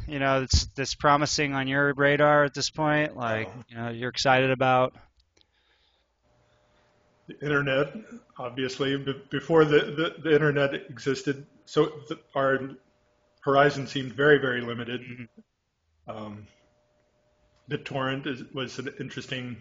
you 0.07 0.19
know, 0.19 0.41
that's 0.41 0.67
that's 0.67 0.95
promising 0.95 1.53
on 1.53 1.67
your 1.67 1.93
radar 1.93 2.45
at 2.45 2.53
this 2.53 2.69
point? 2.69 3.17
Like, 3.17 3.49
you 3.67 3.75
know, 3.75 3.89
you're 3.89 4.09
excited 4.09 4.51
about? 4.51 4.95
The 7.29 7.45
internet, 7.45 7.93
obviously, 8.39 8.97
before 9.29 9.63
the, 9.63 9.79
the, 9.79 10.15
the 10.23 10.33
internet 10.33 10.73
existed, 10.73 11.45
so 11.65 11.91
the, 12.07 12.17
our 12.33 12.71
horizon 13.41 13.85
seemed 13.85 14.13
very, 14.13 14.39
very 14.39 14.61
limited. 14.61 15.01
Mm-hmm. 15.01 16.09
Um, 16.09 16.47
BitTorrent 17.69 18.25
is, 18.25 18.43
was 18.51 18.79
an 18.79 18.89
interesting 18.99 19.57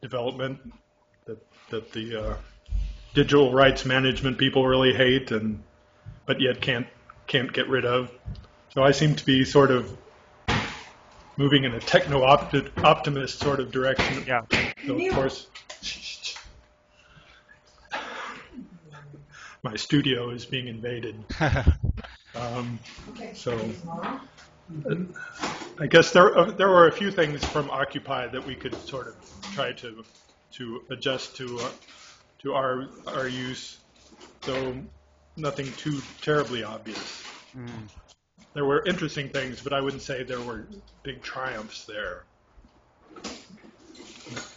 development 0.00 0.60
that 1.26 1.44
that 1.70 1.90
the 1.90 2.16
uh, 2.16 2.36
digital 3.14 3.52
rights 3.52 3.84
management 3.84 4.38
people 4.38 4.64
really 4.64 4.94
hate, 4.94 5.32
and 5.32 5.60
but 6.24 6.40
yet 6.40 6.60
can't 6.60 6.86
can't 7.26 7.52
get 7.52 7.68
rid 7.68 7.84
of. 7.84 8.12
So 8.68 8.84
I 8.84 8.92
seem 8.92 9.16
to 9.16 9.26
be 9.26 9.44
sort 9.44 9.72
of 9.72 9.96
moving 11.36 11.64
in 11.64 11.74
a 11.74 11.80
techno 11.80 12.22
optimist 12.22 13.40
sort 13.40 13.58
of 13.58 13.72
direction. 13.72 14.24
Yeah. 14.24 14.42
So 14.86 14.94
of 14.94 15.14
course, 15.14 15.48
my 19.66 19.74
studio 19.74 20.30
is 20.30 20.46
being 20.46 20.68
invaded. 20.68 21.24
um, 22.36 22.78
so 23.34 23.58
I 25.80 25.86
guess 25.88 26.12
there 26.12 26.38
uh, 26.38 26.52
there 26.52 26.68
were 26.68 26.86
a 26.86 26.92
few 26.92 27.10
things 27.10 27.44
from 27.44 27.68
Occupy 27.70 28.28
that 28.28 28.46
we 28.46 28.54
could 28.54 28.76
sort 28.76 29.08
of 29.08 29.14
try 29.54 29.72
to 29.72 30.04
to 30.52 30.80
adjust 30.92 31.36
to 31.38 31.58
uh, 31.58 31.70
to 32.42 32.54
our 32.54 32.86
our 33.08 33.26
use, 33.26 33.80
though 34.42 34.76
nothing 35.36 35.66
too 35.72 36.00
terribly 36.22 36.62
obvious. 36.62 37.24
Mm. 37.56 37.90
There 38.54 38.64
were 38.64 38.84
interesting 38.86 39.30
things, 39.30 39.60
but 39.60 39.72
I 39.72 39.80
wouldn't 39.80 40.02
say 40.02 40.22
there 40.22 40.40
were 40.40 40.68
big 41.02 41.22
triumphs 41.22 41.86
there. 41.86 42.22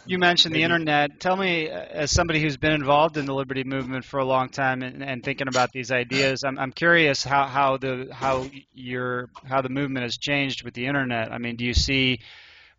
You 0.06 0.18
mentioned 0.18 0.54
the 0.54 0.62
internet. 0.62 1.20
Tell 1.20 1.36
me, 1.36 1.70
uh, 1.70 1.84
as 1.90 2.10
somebody 2.10 2.40
who's 2.40 2.56
been 2.56 2.72
involved 2.72 3.16
in 3.16 3.26
the 3.26 3.34
liberty 3.34 3.62
movement 3.62 4.04
for 4.04 4.18
a 4.18 4.24
long 4.24 4.48
time 4.48 4.82
and, 4.82 5.02
and 5.02 5.22
thinking 5.22 5.46
about 5.46 5.70
these 5.72 5.92
ideas, 5.92 6.42
I'm, 6.42 6.58
I'm 6.58 6.72
curious 6.72 7.22
how, 7.22 7.46
how 7.46 7.76
the 7.76 8.08
how 8.12 8.46
your 8.74 9.30
how 9.44 9.62
the 9.62 9.68
movement 9.68 10.02
has 10.02 10.18
changed 10.18 10.64
with 10.64 10.74
the 10.74 10.86
internet. 10.86 11.32
I 11.32 11.38
mean, 11.38 11.56
do 11.56 11.64
you 11.64 11.74
see? 11.74 12.20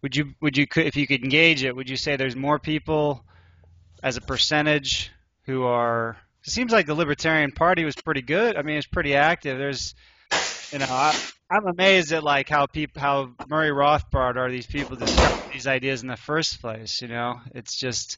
Would 0.02 0.16
you 0.16 0.34
would 0.42 0.58
you 0.58 0.68
if 0.76 0.96
you 0.96 1.08
could 1.08 1.24
engage 1.24 1.64
it? 1.64 1.76
Would 1.76 1.90
you 1.90 1.96
say 1.96 2.16
there's 2.16 2.36
more 2.36 2.60
people 2.60 3.24
as 4.04 4.18
a 4.18 4.22
percentage 4.22 5.12
who 5.46 5.64
are? 5.64 6.18
It 6.44 6.50
seems 6.50 6.72
like 6.72 6.88
the 6.88 6.96
Libertarian 6.96 7.52
Party 7.52 7.86
was 7.86 7.96
pretty 7.96 8.24
good. 8.24 8.58
I 8.58 8.64
mean, 8.64 8.78
it's 8.78 8.88
pretty 8.88 9.16
active. 9.16 9.60
There's, 9.60 9.94
you 10.72 10.80
know, 10.80 10.88
I, 10.90 11.16
I'm 11.52 11.68
amazed 11.68 12.14
at 12.14 12.24
like 12.24 12.48
how 12.48 12.66
people, 12.66 13.02
how 13.02 13.34
Murray 13.50 13.72
Rothbard 13.72 14.38
are 14.38 14.50
these 14.50 14.68
people 14.68 14.96
discover 14.96 15.44
these 15.52 15.68
ideas 15.68 16.02
in 16.02 16.08
the 16.08 16.16
first 16.16 16.62
place. 16.62 17.02
You 17.02 17.10
know, 17.10 17.42
it's 17.54 17.76
just 17.78 18.18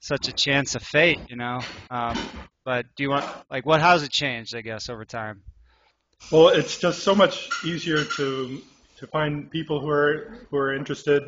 such 0.00 0.28
a 0.28 0.32
chance 0.32 0.74
of 0.74 0.82
fate. 0.82 1.20
You 1.28 1.36
know, 1.36 1.60
um, 1.90 2.16
but 2.64 2.86
do 2.96 3.04
you 3.04 3.10
want 3.10 3.26
like 3.50 3.64
what? 3.66 3.80
How's 3.80 4.02
it 4.02 4.10
changed? 4.10 4.56
I 4.56 4.62
guess 4.62 4.88
over 4.88 5.04
time. 5.04 5.42
Well, 6.32 6.48
it's 6.48 6.78
just 6.78 7.04
so 7.04 7.14
much 7.14 7.50
easier 7.64 8.04
to 8.04 8.62
to 8.98 9.06
find 9.08 9.50
people 9.50 9.80
who 9.80 9.88
are 9.88 10.46
who 10.50 10.56
are 10.56 10.74
interested 10.74 11.22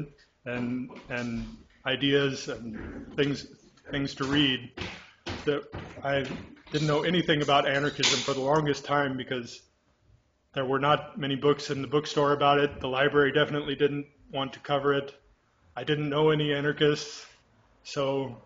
and 0.44 0.90
and 1.08 1.46
ideas 1.86 2.48
and 2.48 2.76
things 3.16 3.46
things 3.92 4.14
to 4.16 4.24
read 4.24 4.60
that 5.46 5.62
I 6.02 6.24
didn't 6.72 6.88
know 6.88 7.02
anything 7.02 7.42
about 7.42 7.68
anarchism 7.68 8.20
for 8.20 8.34
the 8.34 8.40
longest 8.40 8.84
time 8.84 9.16
because 9.16 9.60
there 10.54 10.64
were 10.64 10.78
not 10.78 11.18
many 11.18 11.36
books 11.36 11.70
in 11.70 11.80
the 11.80 11.88
bookstore 11.88 12.32
about 12.32 12.58
it. 12.58 12.80
The 12.80 12.88
library 12.88 13.32
definitely 13.32 13.74
didn't 13.74 14.06
want 14.30 14.52
to 14.52 14.60
cover 14.60 14.92
it. 14.92 15.14
I 15.76 15.84
didn't 15.84 16.10
know 16.10 16.30
any 16.30 16.52
anarchists, 16.52 17.26
so 17.84 18.36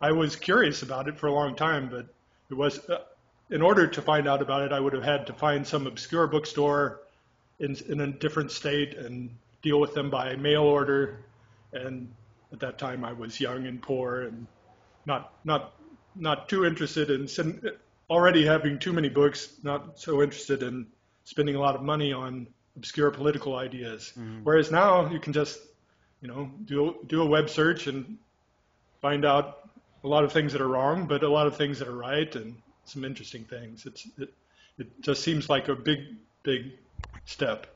I 0.00 0.10
was 0.10 0.34
curious 0.34 0.82
about 0.82 1.08
it 1.08 1.18
for 1.18 1.28
a 1.28 1.32
long 1.32 1.54
time. 1.54 1.88
But 1.88 2.06
it 2.50 2.54
was, 2.54 2.78
uh, 2.88 3.04
in 3.50 3.62
order 3.62 3.86
to 3.86 4.02
find 4.02 4.26
out 4.26 4.42
about 4.42 4.62
it, 4.62 4.72
I 4.72 4.80
would 4.80 4.92
have 4.92 5.04
had 5.04 5.26
to 5.28 5.32
find 5.32 5.64
some 5.66 5.86
obscure 5.86 6.26
bookstore 6.26 7.02
in 7.60 7.76
in 7.88 8.00
a 8.00 8.08
different 8.08 8.50
state 8.50 8.94
and 8.94 9.30
deal 9.62 9.80
with 9.80 9.94
them 9.94 10.10
by 10.10 10.34
mail 10.34 10.62
order. 10.62 11.24
And 11.72 12.12
at 12.52 12.58
that 12.60 12.78
time, 12.78 13.04
I 13.04 13.12
was 13.12 13.40
young 13.40 13.66
and 13.66 13.80
poor 13.80 14.22
and 14.22 14.48
not 15.06 15.32
not 15.44 15.74
not 16.16 16.48
too 16.48 16.64
interested 16.64 17.10
in 17.10 17.28
already 18.10 18.44
having 18.44 18.78
too 18.80 18.92
many 18.92 19.08
books. 19.08 19.52
Not 19.62 20.00
so 20.00 20.22
interested 20.22 20.64
in 20.64 20.86
spending 21.26 21.56
a 21.56 21.60
lot 21.60 21.74
of 21.74 21.82
money 21.82 22.12
on 22.12 22.46
obscure 22.76 23.10
political 23.10 23.56
ideas. 23.56 24.12
Mm-hmm. 24.16 24.44
Whereas 24.44 24.70
now 24.70 25.10
you 25.10 25.18
can 25.18 25.32
just, 25.32 25.58
you 26.22 26.28
know, 26.28 26.50
do 26.64 26.96
do 27.06 27.20
a 27.20 27.26
web 27.26 27.50
search 27.50 27.88
and 27.88 28.16
find 29.02 29.26
out 29.26 29.68
a 30.02 30.08
lot 30.08 30.24
of 30.24 30.32
things 30.32 30.52
that 30.52 30.62
are 30.62 30.68
wrong, 30.68 31.06
but 31.06 31.22
a 31.22 31.28
lot 31.28 31.46
of 31.46 31.56
things 31.56 31.80
that 31.80 31.88
are 31.88 31.96
right 31.96 32.34
and 32.34 32.56
some 32.84 33.04
interesting 33.04 33.44
things. 33.44 33.84
It's 33.84 34.08
it, 34.18 34.32
it 34.78 35.02
just 35.02 35.22
seems 35.22 35.50
like 35.50 35.68
a 35.68 35.74
big 35.74 35.98
big 36.42 36.72
step 37.24 37.66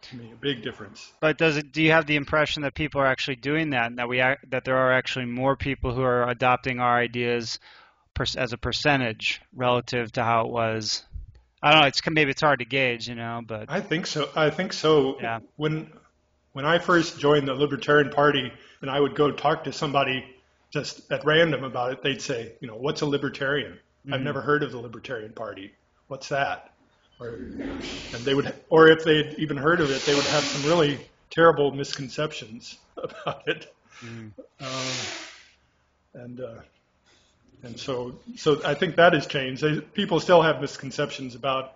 to 0.00 0.16
me, 0.16 0.30
a 0.32 0.36
big 0.36 0.62
difference. 0.62 1.10
But 1.18 1.38
does 1.38 1.56
it? 1.56 1.72
Do 1.72 1.82
you 1.82 1.92
have 1.92 2.06
the 2.06 2.16
impression 2.16 2.62
that 2.62 2.74
people 2.74 3.00
are 3.00 3.06
actually 3.06 3.36
doing 3.36 3.70
that, 3.70 3.86
and 3.86 3.98
that 3.98 4.08
we 4.08 4.18
that 4.18 4.64
there 4.64 4.76
are 4.76 4.92
actually 4.92 5.24
more 5.24 5.56
people 5.56 5.94
who 5.94 6.02
are 6.02 6.28
adopting 6.28 6.78
our 6.78 6.98
ideas 6.98 7.58
as 8.36 8.52
a 8.52 8.58
percentage 8.58 9.40
relative 9.54 10.10
to 10.12 10.24
how 10.24 10.44
it 10.46 10.50
was 10.50 11.04
I 11.62 11.72
don't 11.72 11.80
know. 11.82 11.86
It's 11.88 12.00
maybe 12.08 12.30
it's 12.30 12.40
hard 12.40 12.60
to 12.60 12.64
gauge, 12.64 13.08
you 13.08 13.14
know, 13.14 13.42
but 13.46 13.66
I 13.68 13.80
think 13.80 14.06
so. 14.06 14.28
I 14.36 14.50
think 14.50 14.72
so. 14.72 15.18
Yeah. 15.20 15.40
When 15.56 15.90
when 16.52 16.64
I 16.64 16.78
first 16.78 17.18
joined 17.18 17.48
the 17.48 17.54
Libertarian 17.54 18.10
Party, 18.10 18.52
and 18.80 18.90
I 18.90 19.00
would 19.00 19.14
go 19.14 19.30
talk 19.30 19.64
to 19.64 19.72
somebody 19.72 20.24
just 20.70 21.10
at 21.10 21.24
random 21.24 21.64
about 21.64 21.92
it, 21.92 22.02
they'd 22.02 22.22
say, 22.22 22.52
you 22.60 22.68
know, 22.68 22.76
what's 22.76 23.00
a 23.00 23.06
libertarian? 23.06 23.72
Mm-hmm. 23.72 24.14
I've 24.14 24.20
never 24.20 24.40
heard 24.40 24.62
of 24.62 24.72
the 24.72 24.78
Libertarian 24.78 25.32
Party. 25.32 25.72
What's 26.08 26.28
that? 26.28 26.72
Or, 27.20 27.28
and 27.28 28.24
they 28.24 28.34
would, 28.34 28.54
or 28.68 28.88
if 28.88 29.04
they'd 29.04 29.34
even 29.38 29.56
heard 29.56 29.80
of 29.80 29.90
it, 29.90 30.02
they 30.02 30.14
would 30.14 30.24
have 30.24 30.44
some 30.44 30.68
really 30.70 30.98
terrible 31.30 31.72
misconceptions 31.72 32.78
about 32.96 33.46
it. 33.48 33.74
Mm. 34.04 34.30
Uh, 34.60 34.84
and 36.14 36.40
uh, 36.40 36.54
and 37.62 37.78
so, 37.78 38.18
so 38.36 38.60
I 38.64 38.74
think 38.74 38.96
that 38.96 39.12
has 39.12 39.26
changed. 39.26 39.62
They, 39.62 39.80
people 39.80 40.20
still 40.20 40.42
have 40.42 40.60
misconceptions 40.60 41.34
about 41.34 41.74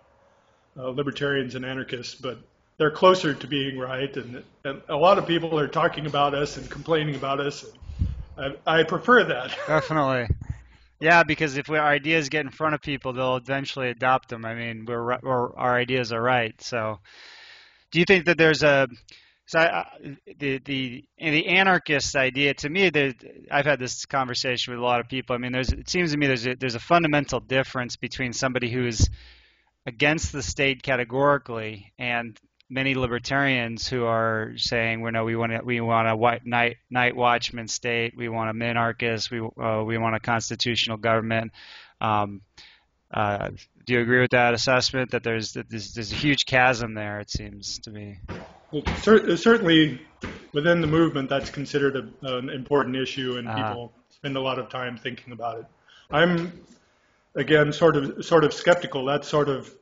uh, 0.78 0.88
libertarians 0.88 1.54
and 1.54 1.64
anarchists, 1.64 2.14
but 2.14 2.38
they're 2.78 2.90
closer 2.90 3.34
to 3.34 3.46
being 3.46 3.78
right. 3.78 4.14
And, 4.16 4.42
and, 4.64 4.82
a 4.88 4.96
lot 4.96 5.18
of 5.18 5.26
people 5.26 5.58
are 5.58 5.68
talking 5.68 6.06
about 6.06 6.34
us 6.34 6.56
and 6.56 6.68
complaining 6.70 7.14
about 7.14 7.40
us. 7.40 7.64
I, 8.38 8.54
I 8.66 8.82
prefer 8.84 9.24
that. 9.24 9.56
Definitely. 9.66 10.34
Yeah, 11.00 11.24
because 11.24 11.56
if 11.56 11.68
our 11.68 11.78
ideas 11.78 12.28
get 12.28 12.44
in 12.44 12.50
front 12.50 12.74
of 12.74 12.80
people, 12.80 13.12
they'll 13.12 13.36
eventually 13.36 13.88
adopt 13.88 14.28
them. 14.28 14.44
I 14.44 14.54
mean, 14.54 14.84
we're, 14.86 15.18
we're, 15.20 15.54
our 15.56 15.76
ideas 15.76 16.12
are 16.12 16.22
right. 16.22 16.54
So, 16.62 17.00
do 17.90 17.98
you 17.98 18.04
think 18.04 18.26
that 18.26 18.38
there's 18.38 18.62
a 18.62 18.88
So 19.52 19.58
I, 19.58 19.84
the 20.38 20.60
the 20.64 21.04
the 21.18 21.46
anarchist 21.46 22.16
idea 22.16 22.54
to 22.54 22.70
me, 22.70 22.90
I've 23.50 23.66
had 23.66 23.78
this 23.78 24.06
conversation 24.06 24.72
with 24.72 24.80
a 24.80 24.82
lot 24.82 25.00
of 25.00 25.10
people. 25.10 25.36
I 25.36 25.38
mean, 25.38 25.52
there's 25.52 25.70
it 25.70 25.90
seems 25.90 26.12
to 26.12 26.16
me 26.16 26.26
there's 26.26 26.46
a, 26.46 26.54
there's 26.54 26.74
a 26.74 26.80
fundamental 26.80 27.38
difference 27.38 27.96
between 27.96 28.32
somebody 28.32 28.70
who's 28.70 29.10
against 29.84 30.32
the 30.32 30.42
state 30.42 30.82
categorically 30.82 31.92
and 31.98 32.40
many 32.70 32.94
libertarians 32.94 33.86
who 33.86 34.06
are 34.06 34.54
saying, 34.56 35.02
"Well, 35.02 35.12
no, 35.12 35.24
we 35.24 35.36
want 35.36 35.52
to, 35.52 35.60
we 35.62 35.82
want 35.82 36.08
a 36.08 36.16
white 36.16 36.46
night 36.46 36.78
night 36.88 37.14
watchman 37.14 37.68
state. 37.68 38.14
We 38.16 38.30
want 38.30 38.48
a 38.48 38.54
minarchist. 38.54 39.30
We 39.30 39.40
uh, 39.62 39.84
we 39.84 39.98
want 39.98 40.16
a 40.16 40.20
constitutional 40.20 40.96
government." 40.96 41.52
Um, 42.00 42.40
uh, 43.12 43.50
do 43.84 43.92
you 43.92 44.00
agree 44.00 44.22
with 44.22 44.30
that 44.30 44.54
assessment? 44.54 45.10
That 45.10 45.22
there's 45.22 45.52
that 45.52 45.68
there's, 45.68 45.92
there's 45.92 46.12
a 46.12 46.16
huge 46.16 46.46
chasm 46.46 46.94
there. 46.94 47.20
It 47.20 47.28
seems 47.28 47.80
to 47.80 47.90
me. 47.90 48.18
Well, 48.72 48.82
cer- 49.02 49.36
certainly 49.36 50.00
within 50.52 50.80
the 50.80 50.86
movement, 50.86 51.28
that's 51.28 51.50
considered 51.50 51.96
a, 52.22 52.36
an 52.36 52.48
important 52.48 52.96
issue, 52.96 53.36
and 53.36 53.46
uh-huh. 53.46 53.68
people 53.68 53.92
spend 54.08 54.36
a 54.36 54.40
lot 54.40 54.58
of 54.58 54.68
time 54.68 54.96
thinking 54.96 55.32
about 55.32 55.58
it. 55.60 55.66
I'm 56.10 56.52
again 57.34 57.72
sort 57.72 57.96
of 57.96 58.24
sort 58.24 58.44
of 58.44 58.52
skeptical. 58.52 59.04
That's 59.04 59.28
sort 59.28 59.48
of 59.48 59.72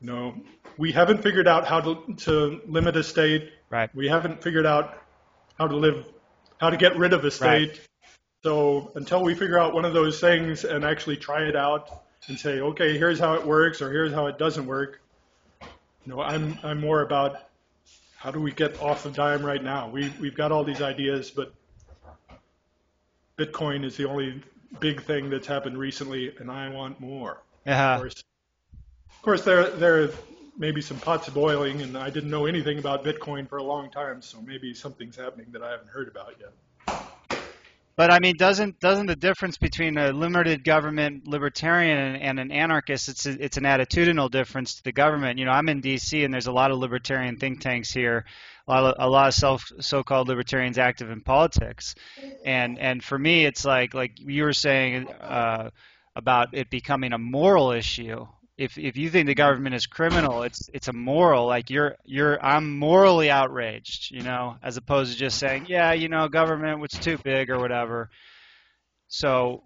you 0.00 0.06
know 0.06 0.34
we 0.78 0.92
haven't 0.92 1.22
figured 1.22 1.48
out 1.48 1.66
how 1.66 1.80
to, 1.80 2.14
to 2.18 2.60
limit 2.66 2.96
a 2.96 3.02
state. 3.02 3.52
Right. 3.70 3.94
We 3.94 4.08
haven't 4.08 4.42
figured 4.42 4.66
out 4.66 4.98
how 5.58 5.66
to 5.66 5.76
live, 5.76 6.04
how 6.58 6.70
to 6.70 6.76
get 6.76 6.96
rid 6.96 7.12
of 7.12 7.24
a 7.24 7.30
state. 7.30 7.70
Right. 7.70 7.80
So 8.42 8.90
until 8.94 9.22
we 9.22 9.34
figure 9.34 9.58
out 9.58 9.74
one 9.74 9.84
of 9.84 9.92
those 9.92 10.20
things 10.20 10.64
and 10.64 10.84
actually 10.84 11.16
try 11.16 11.42
it 11.42 11.56
out 11.56 12.04
and 12.28 12.38
say, 12.38 12.60
okay, 12.60 12.98
here's 12.98 13.18
how 13.18 13.34
it 13.34 13.46
works 13.46 13.80
or 13.80 13.90
here's 13.92 14.12
how 14.12 14.26
it 14.26 14.38
doesn't 14.38 14.66
work, 14.66 15.00
you 15.60 15.68
know, 16.06 16.20
I'm 16.20 16.58
I'm 16.62 16.80
more 16.80 17.02
about 17.02 17.36
how 18.22 18.30
do 18.30 18.40
we 18.40 18.52
get 18.52 18.80
off 18.80 19.02
the 19.02 19.10
dime 19.10 19.44
right 19.44 19.64
now. 19.64 19.88
We 19.88 20.12
we've 20.20 20.36
got 20.36 20.52
all 20.52 20.62
these 20.62 20.80
ideas, 20.80 21.32
but 21.32 21.52
Bitcoin 23.36 23.84
is 23.84 23.96
the 23.96 24.08
only 24.08 24.40
big 24.78 25.02
thing 25.02 25.28
that's 25.28 25.48
happened 25.48 25.76
recently, 25.76 26.32
and 26.38 26.48
I 26.48 26.68
want 26.68 27.00
more. 27.00 27.42
Yeah. 27.66 27.94
Of 27.94 28.00
course, 28.00 28.24
of 29.10 29.22
course 29.22 29.42
there 29.42 29.70
there 29.70 30.10
maybe 30.56 30.80
some 30.80 31.00
pots 31.00 31.28
boiling, 31.30 31.82
and 31.82 31.98
I 31.98 32.10
didn't 32.10 32.30
know 32.30 32.46
anything 32.46 32.78
about 32.78 33.04
Bitcoin 33.04 33.48
for 33.48 33.58
a 33.58 33.62
long 33.64 33.90
time, 33.90 34.22
so 34.22 34.40
maybe 34.40 34.72
something's 34.72 35.16
happening 35.16 35.46
that 35.50 35.64
I 35.64 35.72
haven't 35.72 35.90
heard 35.90 36.06
about 36.06 36.36
yet. 36.38 36.52
But 38.02 38.10
I 38.10 38.18
mean, 38.18 38.36
doesn't 38.36 38.80
doesn't 38.80 39.06
the 39.06 39.14
difference 39.14 39.58
between 39.58 39.96
a 39.96 40.10
limited 40.10 40.64
government 40.64 41.28
libertarian 41.28 41.96
and, 41.96 42.20
and, 42.20 42.40
an 42.40 42.50
anarchist? 42.50 43.08
It's 43.08 43.26
a, 43.26 43.44
it's 43.44 43.58
an 43.58 43.62
attitudinal 43.62 44.28
difference 44.28 44.74
to 44.74 44.82
the 44.82 44.90
government. 44.90 45.38
You 45.38 45.44
know, 45.44 45.52
I'm 45.52 45.68
in 45.68 45.80
D.C. 45.80 46.24
and 46.24 46.34
there's 46.34 46.48
a 46.48 46.52
lot 46.52 46.72
of 46.72 46.78
libertarian 46.78 47.36
think 47.36 47.60
tanks 47.60 47.92
here, 47.92 48.24
a 48.66 48.72
lot 48.72 48.84
of, 48.86 48.94
a 48.98 49.08
lot 49.08 49.28
of 49.28 49.34
self 49.34 49.70
so-called 49.78 50.26
libertarians 50.26 50.78
active 50.78 51.12
in 51.12 51.20
politics, 51.20 51.94
and 52.44 52.76
and 52.80 53.04
for 53.04 53.16
me, 53.16 53.46
it's 53.46 53.64
like 53.64 53.94
like 53.94 54.18
you 54.18 54.42
were 54.42 54.52
saying 54.52 55.06
uh, 55.06 55.70
about 56.16 56.54
it 56.54 56.70
becoming 56.70 57.12
a 57.12 57.18
moral 57.18 57.70
issue 57.70 58.26
if 58.62 58.78
if 58.78 58.96
you 58.96 59.10
think 59.10 59.26
the 59.26 59.34
government 59.34 59.74
is 59.74 59.86
criminal, 59.86 60.44
it's 60.44 60.70
it's 60.72 60.86
a 60.86 60.92
moral. 60.92 61.46
Like 61.46 61.68
you're 61.68 61.96
you're 62.04 62.42
I'm 62.44 62.78
morally 62.78 63.28
outraged, 63.28 64.12
you 64.12 64.22
know, 64.22 64.56
as 64.62 64.76
opposed 64.76 65.12
to 65.12 65.18
just 65.18 65.38
saying, 65.38 65.66
yeah, 65.68 65.92
you 65.94 66.08
know, 66.08 66.28
government 66.28 66.78
was 66.78 66.92
too 66.92 67.18
big 67.18 67.50
or 67.50 67.58
whatever. 67.58 68.08
So 69.08 69.64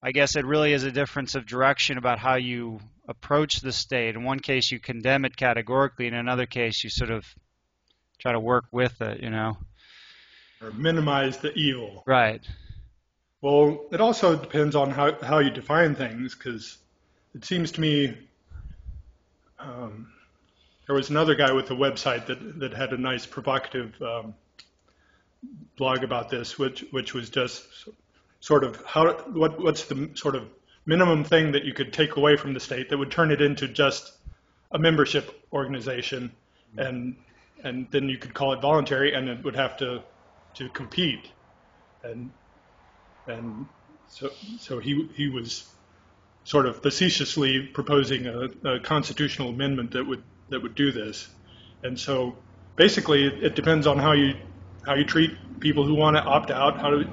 I 0.00 0.12
guess 0.12 0.36
it 0.36 0.46
really 0.46 0.72
is 0.72 0.84
a 0.84 0.92
difference 0.92 1.34
of 1.34 1.44
direction 1.44 1.98
about 1.98 2.20
how 2.20 2.36
you 2.36 2.78
approach 3.08 3.60
the 3.60 3.72
state. 3.72 4.14
In 4.14 4.22
one 4.22 4.38
case, 4.38 4.70
you 4.70 4.78
condemn 4.78 5.24
it 5.24 5.36
categorically. 5.36 6.06
In 6.06 6.14
another 6.14 6.46
case, 6.46 6.84
you 6.84 6.90
sort 6.90 7.10
of 7.10 7.26
try 8.20 8.30
to 8.30 8.40
work 8.40 8.66
with 8.70 9.00
it, 9.00 9.20
you 9.22 9.30
know, 9.30 9.56
or 10.62 10.70
minimize 10.70 11.38
the 11.38 11.52
evil. 11.54 12.04
Right. 12.06 12.46
Well, 13.40 13.86
it 13.90 14.00
also 14.00 14.36
depends 14.36 14.76
on 14.76 14.92
how 14.92 15.20
how 15.20 15.38
you 15.40 15.50
define 15.50 15.96
things, 15.96 16.36
because 16.36 16.78
it 17.34 17.44
seems 17.44 17.72
to 17.72 17.80
me 17.80 18.16
um, 19.66 20.12
there 20.86 20.94
was 20.94 21.10
another 21.10 21.34
guy 21.34 21.52
with 21.52 21.70
a 21.70 21.74
website 21.74 22.26
that 22.26 22.60
that 22.60 22.72
had 22.72 22.92
a 22.92 22.98
nice 22.98 23.26
provocative 23.26 24.00
um, 24.00 24.34
blog 25.76 26.04
about 26.04 26.30
this, 26.30 26.58
which 26.58 26.84
which 26.90 27.14
was 27.14 27.30
just 27.30 27.66
sort 28.40 28.64
of 28.64 28.82
how 28.86 29.12
what 29.32 29.60
what's 29.60 29.84
the 29.84 30.10
sort 30.14 30.36
of 30.36 30.48
minimum 30.84 31.24
thing 31.24 31.52
that 31.52 31.64
you 31.64 31.74
could 31.74 31.92
take 31.92 32.16
away 32.16 32.36
from 32.36 32.54
the 32.54 32.60
state 32.60 32.88
that 32.88 32.98
would 32.98 33.10
turn 33.10 33.32
it 33.32 33.40
into 33.40 33.66
just 33.66 34.12
a 34.70 34.78
membership 34.78 35.44
organization, 35.52 36.32
and 36.76 37.16
and 37.64 37.88
then 37.90 38.08
you 38.08 38.18
could 38.18 38.34
call 38.34 38.52
it 38.52 38.60
voluntary, 38.60 39.14
and 39.14 39.28
it 39.28 39.42
would 39.44 39.56
have 39.56 39.76
to 39.78 40.02
to 40.54 40.68
compete, 40.70 41.32
and 42.04 42.30
and 43.26 43.66
so 44.06 44.30
so 44.60 44.78
he 44.78 45.08
he 45.14 45.28
was 45.28 45.72
sort 46.46 46.64
of 46.64 46.80
facetiously 46.80 47.60
proposing 47.60 48.28
a, 48.28 48.48
a, 48.64 48.78
constitutional 48.78 49.48
amendment 49.48 49.90
that 49.90 50.06
would 50.06 50.22
that 50.48 50.62
would 50.62 50.76
do 50.76 50.92
this. 50.92 51.28
And 51.82 51.98
so 51.98 52.36
basically, 52.76 53.26
it, 53.26 53.42
it 53.42 53.54
depends 53.56 53.84
on 53.88 53.98
how 53.98 54.12
you 54.12 54.36
how 54.86 54.94
you 54.94 55.04
treat 55.04 55.32
people 55.58 55.84
who 55.84 55.96
want 55.96 56.16
to 56.16 56.22
opt 56.22 56.52
out, 56.52 56.80
how 56.80 56.90
to 56.90 57.10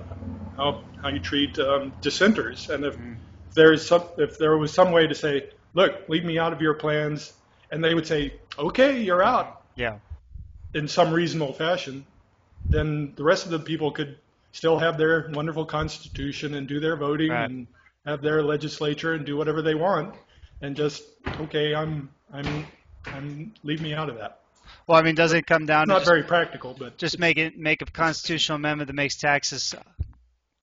how 0.56 0.84
how 1.02 1.10
you 1.10 1.20
treat 1.20 1.58
um, 1.58 1.92
dissenters, 2.00 2.70
and 2.70 2.86
if 2.86 2.96
mm. 2.96 3.16
there's 3.56 3.86
some 3.86 4.04
if 4.20 4.38
there 4.38 4.56
was 4.56 4.72
some 4.72 4.92
way 4.92 5.08
to 5.08 5.16
say, 5.16 5.50
look, 5.74 6.08
leave 6.08 6.24
me 6.24 6.38
out 6.38 6.54
of 6.54 6.62
your 6.62 6.76
plans, 6.76 7.34
and 7.72 7.84
they 7.84 7.96
would 7.96 8.06
say, 8.06 8.36
okay, 8.60 9.02
you're 9.02 9.24
out. 9.24 9.64
Yeah. 9.76 9.98
In 10.76 10.88
some 10.88 11.12
reasonable 11.12 11.54
fashion, 11.54 12.06
then 12.70 13.14
the 13.16 13.24
rest 13.24 13.46
of 13.46 13.52
the 13.52 13.60
people 13.60 13.90
could 13.92 14.16
still 14.52 14.78
have 14.78 15.00
their 15.00 15.28
wonderful 15.34 15.66
constitution 15.66 16.54
and 16.54 16.68
do 16.68 16.80
their 16.80 16.96
voting 16.96 17.32
right. 17.32 17.50
and 17.50 17.66
have 18.06 18.22
their 18.22 18.44
legislature 18.44 19.14
and 19.14 19.26
do 19.26 19.38
whatever 19.38 19.62
they 19.62 19.76
want, 19.76 20.16
and 20.62 20.76
just 20.76 21.04
okay, 21.40 21.74
I'm 21.74 22.10
I'm 22.32 22.68
I'm 23.14 23.54
leave 23.64 23.82
me 23.82 23.94
out 23.94 24.10
of 24.10 24.18
that. 24.18 24.40
Well, 24.88 24.98
I 24.98 25.02
mean, 25.02 25.16
does 25.16 25.34
it 25.34 25.46
come 25.46 25.66
down 25.66 25.84
it's 25.84 25.90
to 25.90 25.94
not 25.94 26.00
just, 26.00 26.10
very 26.10 26.24
practical, 26.24 26.76
but 26.78 26.98
just 26.98 27.20
make 27.20 27.38
it 27.38 27.58
make 27.58 27.82
a 27.82 27.86
constitutional 27.86 28.58
amendment 28.58 28.88
that 28.88 28.94
makes 28.94 29.18
taxes 29.18 29.76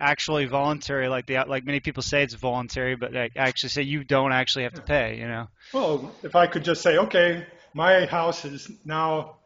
actually 0.00 0.46
voluntary, 0.46 1.08
like 1.08 1.26
the 1.26 1.44
like 1.46 1.64
many 1.64 1.80
people 1.80 2.02
say 2.02 2.22
it's 2.22 2.34
voluntary, 2.34 2.96
but 2.96 3.12
like 3.12 3.32
actually 3.36 3.68
say 3.70 3.82
you 3.82 4.04
don't 4.04 4.32
actually 4.32 4.64
have 4.64 4.74
to 4.74 4.82
pay. 4.82 5.18
You 5.18 5.28
know. 5.28 5.48
Well, 5.72 6.12
if 6.22 6.34
I 6.34 6.46
could 6.46 6.64
just 6.64 6.82
say, 6.82 6.98
okay, 6.98 7.46
my 7.74 8.06
house 8.06 8.44
is 8.44 8.70
now 8.84 9.36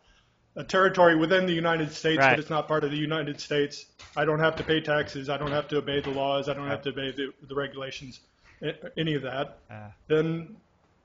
a 0.57 0.65
territory 0.65 1.17
within 1.17 1.47
the 1.47 1.53
United 1.53 1.93
States, 1.93 2.19
right. 2.19 2.31
but 2.31 2.39
it's 2.39 2.51
not 2.51 2.69
part 2.69 2.85
of 2.85 2.91
the 2.91 2.97
United 2.97 3.41
States. 3.41 3.87
I 4.17 4.25
don't 4.25 4.39
have 4.39 4.57
to 4.57 4.63
pay 4.63 4.81
taxes. 4.81 5.29
I 5.29 5.37
don't 5.37 5.51
have 5.51 5.69
to 5.69 5.79
obey 5.79 6.01
the 6.01 6.11
laws. 6.11 6.49
I 6.49 6.55
don't 6.55 6.69
have 6.69 6.83
to 6.83 6.91
obey 6.91 7.11
the, 7.11 7.33
the 7.49 7.55
regulations, 7.55 8.21
any 8.97 9.15
of 9.15 9.23
that. 9.23 9.59
Uh. 9.71 9.89
Then, 10.07 10.57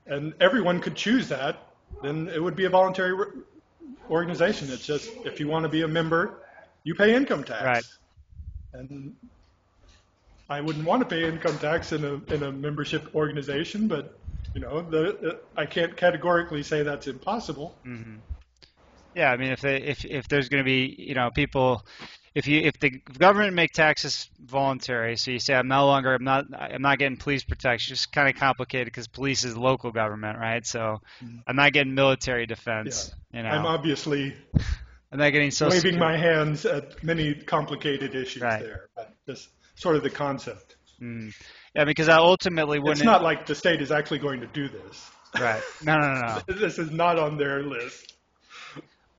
and 0.06 0.34
everyone 0.40 0.80
could 0.80 0.94
choose 0.94 1.28
that. 1.28 1.56
Then 2.02 2.28
it 2.28 2.42
would 2.42 2.54
be 2.54 2.66
a 2.66 2.70
voluntary 2.70 3.26
organization. 4.08 4.68
It's 4.70 4.86
just 4.86 5.10
if 5.24 5.40
you 5.40 5.48
want 5.48 5.64
to 5.64 5.68
be 5.68 5.82
a 5.82 5.88
member, 5.88 6.38
you 6.84 6.94
pay 6.94 7.14
income 7.14 7.42
tax. 7.42 7.64
Right. 7.64 7.84
And 8.72 9.16
I 10.48 10.60
wouldn't 10.60 10.84
want 10.84 11.00
to 11.02 11.06
pay 11.06 11.28
income 11.28 11.58
tax 11.58 11.92
in 11.92 12.04
a 12.04 12.14
in 12.32 12.42
a 12.44 12.52
membership 12.52 13.14
organization, 13.14 13.88
but 13.88 14.16
you 14.54 14.60
know, 14.60 14.82
the, 14.82 15.18
the 15.20 15.40
I 15.56 15.66
can't 15.66 15.96
categorically 15.96 16.62
say 16.62 16.82
that's 16.82 17.06
impossible. 17.06 17.74
Mm-hmm. 17.84 18.16
Yeah, 19.14 19.30
I 19.30 19.36
mean, 19.36 19.50
if 19.50 19.60
they, 19.60 19.76
if 19.76 20.04
if 20.04 20.28
there's 20.28 20.48
going 20.48 20.62
to 20.62 20.64
be, 20.64 20.94
you 20.98 21.14
know, 21.14 21.30
people, 21.30 21.84
if 22.34 22.46
you 22.46 22.60
if 22.60 22.78
the 22.78 22.90
government 22.90 23.54
make 23.54 23.72
taxes 23.72 24.30
voluntary, 24.40 25.16
so 25.16 25.30
you 25.30 25.38
say 25.38 25.54
I'm 25.54 25.68
no 25.68 25.86
longer 25.86 26.14
I'm 26.14 26.24
not 26.24 26.46
I'm 26.52 26.82
not 26.82 26.98
getting 26.98 27.16
police 27.16 27.42
protection. 27.42 27.92
It's 27.92 28.06
kind 28.06 28.28
of 28.28 28.36
complicated 28.36 28.86
because 28.86 29.08
police 29.08 29.44
is 29.44 29.56
local 29.56 29.90
government, 29.90 30.38
right? 30.38 30.64
So 30.64 31.00
mm-hmm. 31.22 31.38
I'm 31.46 31.56
not 31.56 31.72
getting 31.72 31.94
military 31.94 32.46
defense. 32.46 33.12
Yeah. 33.32 33.38
You 33.38 33.42
know, 33.44 33.50
I'm 33.50 33.66
obviously 33.66 34.34
I'm 35.12 35.18
not 35.18 35.30
getting 35.30 35.50
so 35.50 35.68
waving 35.68 35.98
my 35.98 36.16
hands 36.16 36.64
at 36.64 37.02
many 37.02 37.34
complicated 37.34 38.14
issues 38.14 38.42
right. 38.42 38.62
there, 38.62 38.88
but 38.94 39.12
just 39.26 39.48
sort 39.74 39.96
of 39.96 40.04
the 40.04 40.10
concept. 40.10 40.76
Mm. 41.02 41.34
Yeah, 41.74 41.84
because 41.84 42.08
I 42.08 42.16
ultimately 42.16 42.78
wouldn't. 42.78 42.98
It's 42.98 43.04
not 43.04 43.22
like 43.22 43.46
the 43.46 43.54
state 43.54 43.80
is 43.80 43.90
actually 43.90 44.18
going 44.18 44.40
to 44.40 44.46
do 44.48 44.68
this. 44.68 45.10
Right. 45.40 45.62
No, 45.82 45.96
no, 45.96 46.14
no. 46.14 46.20
no. 46.20 46.54
this 46.60 46.78
is 46.78 46.90
not 46.90 47.18
on 47.18 47.38
their 47.38 47.62
list 47.62 48.09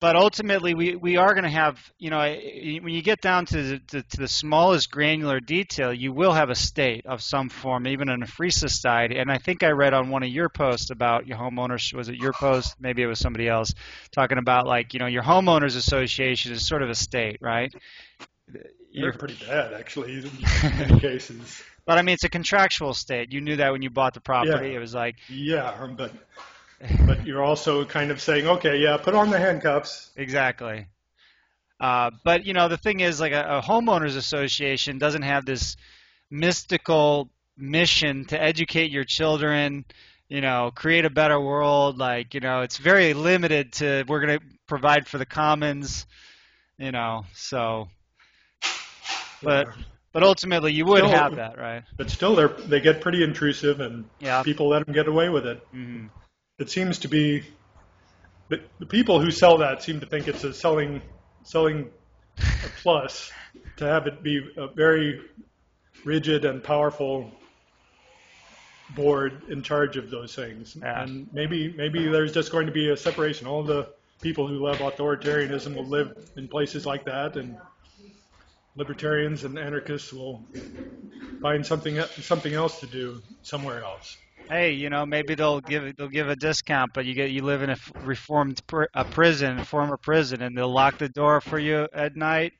but 0.02 0.16
ultimately 0.16 0.74
we, 0.74 0.96
we 0.96 1.16
are 1.16 1.34
going 1.34 1.44
to 1.44 1.50
have 1.50 1.80
you 2.00 2.10
know 2.10 2.20
when 2.20 2.90
you 2.90 3.02
get 3.02 3.22
down 3.22 3.46
to 3.46 3.80
the, 3.92 4.02
to 4.02 4.18
the 4.18 4.28
smallest 4.28 4.92
granular 4.92 5.40
detail 5.40 5.94
you 5.94 6.12
will 6.12 6.34
have 6.34 6.50
a 6.50 6.56
state 6.56 7.06
of 7.06 7.22
some 7.22 7.48
form 7.48 7.88
even 7.88 8.10
in 8.10 8.22
a 8.22 8.28
free 8.28 8.52
society. 8.52 9.18
And 9.18 9.32
i 9.32 9.38
think 9.38 9.64
i 9.64 9.70
read 9.70 9.94
on 9.94 10.10
one 10.10 10.24
of 10.24 10.30
your 10.30 10.50
posts 10.50 10.90
about 10.90 11.28
your 11.28 11.38
homeowners 11.38 11.94
was 11.94 12.10
it 12.10 12.16
your 12.16 12.34
post? 12.34 12.76
Maybe 12.80 13.04
it 13.04 13.06
was 13.06 13.20
somebody 13.20 13.48
else 13.48 13.74
talking 14.12 14.40
about 14.40 14.68
like 14.68 14.94
you 14.94 15.00
know 15.00 15.06
your 15.06 15.24
homeowners 15.24 15.78
association 15.78 16.52
is 16.52 16.68
sort 16.68 16.82
of 16.82 16.90
a 16.90 16.96
state 16.96 17.38
right? 17.40 17.74
You're 18.92 19.14
pretty 19.14 19.38
bad 19.48 19.74
actually 19.74 20.14
in 20.14 20.30
many 20.78 21.00
cases. 21.00 21.64
But 21.86 22.00
i 22.00 22.02
mean 22.02 22.14
it's 22.14 22.24
a 22.24 22.30
contractual 22.30 22.96
state. 22.96 23.32
You 23.32 23.40
knew 23.42 23.58
that 23.58 23.72
when 23.72 23.84
you 23.84 23.92
bought 23.92 24.16
the 24.16 24.22
property. 24.22 24.70
Yeah. 24.70 24.78
it 24.78 24.80
was 24.80 24.96
like 24.96 25.18
yeah 25.30 25.88
but 25.96 26.12
but 27.06 27.26
you're 27.26 27.44
also 27.44 27.86
kind 27.86 28.12
of 28.12 28.22
saying, 28.22 28.48
okay, 28.48 28.78
yeah, 28.78 28.98
put 28.98 29.14
on 29.14 29.30
the 29.30 29.38
handcuffs. 29.40 30.12
Exactly. 30.16 30.88
Uh, 31.80 32.12
but 32.24 32.46
you 32.46 32.54
know, 32.54 32.68
the 32.68 32.78
thing 32.78 33.00
is, 33.00 33.20
like 33.20 33.32
a, 33.32 33.58
a 33.58 33.62
homeowners 33.62 34.16
association 34.16 34.98
doesn't 35.00 35.24
have 35.24 35.46
this 35.46 35.76
mystical 36.30 37.30
mission 37.58 38.26
to 38.26 38.42
educate 38.42 38.92
your 38.92 39.04
children. 39.04 39.86
You 40.30 40.42
know, 40.42 40.72
create 40.74 41.06
a 41.06 41.10
better 41.10 41.40
world. 41.40 41.98
Like 41.98 42.34
you 42.34 42.40
know, 42.40 42.62
it's 42.62 42.78
very 42.78 43.14
limited 43.14 43.74
to 43.74 44.04
we're 44.08 44.26
going 44.26 44.40
to 44.40 44.46
provide 44.68 45.08
for 45.08 45.18
the 45.18 45.26
commons. 45.26 46.06
You 46.78 46.92
know, 46.92 47.26
so. 47.34 47.88
But 49.44 49.68
but 50.14 50.24
ultimately, 50.24 50.74
you 50.74 50.86
would 50.86 51.00
Still- 51.00 51.10
have 51.10 51.36
that, 51.36 51.58
right? 51.58 51.84
But 51.98 52.10
still, 52.12 52.36
they're 52.36 52.50
they 52.50 52.80
get 52.80 53.02
pretty 53.02 53.24
intrusive, 53.24 53.80
and 53.80 54.06
Yeah. 54.20 54.44
people 54.44 54.70
let 54.70 54.86
them 54.86 54.94
get 54.94 55.08
away 55.08 55.30
with 55.30 55.46
it. 55.48 55.60
hmm 55.72 56.08
It 56.62 56.70
seems 56.70 57.00
to 57.00 57.08
be 57.08 57.44
the, 58.50 58.62
the 58.80 58.86
people 58.86 59.20
who 59.20 59.32
sell 59.32 59.58
that 59.58 59.82
seem 59.82 60.00
to 60.00 60.06
think 60.06 60.28
it's 60.28 60.44
a 60.44 60.54
selling 60.54 61.02
selling 61.44 61.90
a 62.38 62.70
plus 62.82 63.32
to 63.78 63.86
have 63.86 64.06
it 64.06 64.22
be 64.22 64.48
a 64.58 64.68
very 64.68 65.22
rigid 66.06 66.46
and 66.46 66.64
powerful 66.64 67.32
board 68.96 69.42
in 69.50 69.64
charge 69.64 69.98
of 69.98 70.12
those 70.12 70.36
things. 70.36 70.78
Yeah. 70.80 71.04
And 71.04 71.28
maybe 71.34 71.74
maybe 71.76 72.08
there's 72.08 72.32
just 72.32 72.52
going 72.52 72.68
to 72.68 72.72
be 72.72 72.90
a 72.90 72.98
separation. 72.98 73.48
All 73.48 73.64
the 73.64 73.90
people 74.22 74.48
who 74.48 74.64
love 74.64 74.78
authoritarianism 74.78 75.76
will 75.76 75.88
live 75.88 76.16
in 76.38 76.48
places 76.48 76.86
like 76.86 77.06
that, 77.06 77.38
and 77.38 77.58
libertarians 78.76 79.44
and 79.44 79.58
anarchists 79.58 80.14
will 80.14 80.46
find 81.42 81.66
something 81.66 82.00
something 82.22 82.54
else 82.54 82.80
to 82.82 82.86
do 82.86 83.22
somewhere 83.42 83.84
else. 83.84 84.18
Hey, 84.52 84.74
you 84.74 84.90
know, 84.90 85.06
maybe 85.06 85.34
they'll 85.36 85.62
give 85.62 85.96
they'll 85.96 86.10
give 86.10 86.28
a 86.28 86.36
discount, 86.36 86.92
but 86.94 87.06
you 87.06 87.14
get 87.14 87.32
you 87.32 87.42
live 87.42 87.62
in 87.62 87.70
a 87.70 87.78
reformed 88.04 88.62
pr- 88.68 88.92
a 88.94 89.06
prison, 89.06 89.60
a 89.60 89.64
former 89.64 89.96
prison, 89.96 90.42
and 90.42 90.58
they'll 90.58 90.74
lock 90.74 90.98
the 90.98 91.08
door 91.08 91.40
for 91.40 91.58
you 91.58 91.88
at 91.94 92.18
night. 92.18 92.52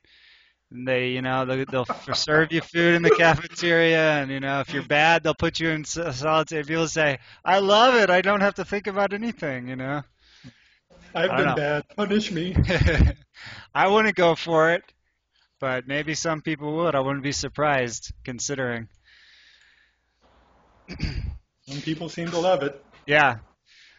And 0.70 0.88
they, 0.88 1.08
you 1.08 1.20
know, 1.20 1.44
they'll, 1.44 1.66
they'll 1.66 2.14
serve 2.14 2.50
you 2.50 2.62
food 2.62 2.94
in 2.94 3.02
the 3.02 3.10
cafeteria, 3.10 4.22
and 4.22 4.30
you 4.30 4.40
know, 4.40 4.60
if 4.60 4.72
you're 4.72 4.86
bad, 4.86 5.22
they'll 5.22 5.34
put 5.34 5.60
you 5.60 5.68
in 5.68 5.84
solitary. 5.84 6.64
People 6.64 6.88
say, 6.88 7.18
"I 7.44 7.58
love 7.58 7.94
it. 7.96 8.08
I 8.08 8.22
don't 8.22 8.40
have 8.40 8.54
to 8.54 8.64
think 8.64 8.86
about 8.86 9.12
anything," 9.12 9.68
you 9.68 9.76
know. 9.76 10.00
I've 11.14 11.36
been 11.36 11.44
know. 11.44 11.56
bad. 11.56 11.84
Punish 11.94 12.32
me. 12.32 12.56
I 13.74 13.88
wouldn't 13.88 14.16
go 14.16 14.34
for 14.34 14.72
it, 14.72 14.82
but 15.60 15.86
maybe 15.86 16.14
some 16.14 16.40
people 16.40 16.74
would. 16.76 16.94
I 16.94 17.00
wouldn't 17.00 17.22
be 17.22 17.32
surprised, 17.32 18.14
considering. 18.24 18.88
Some 21.72 21.80
people 21.80 22.10
seem 22.10 22.30
to 22.30 22.38
love 22.38 22.62
it. 22.62 22.84
Yeah. 23.06 23.38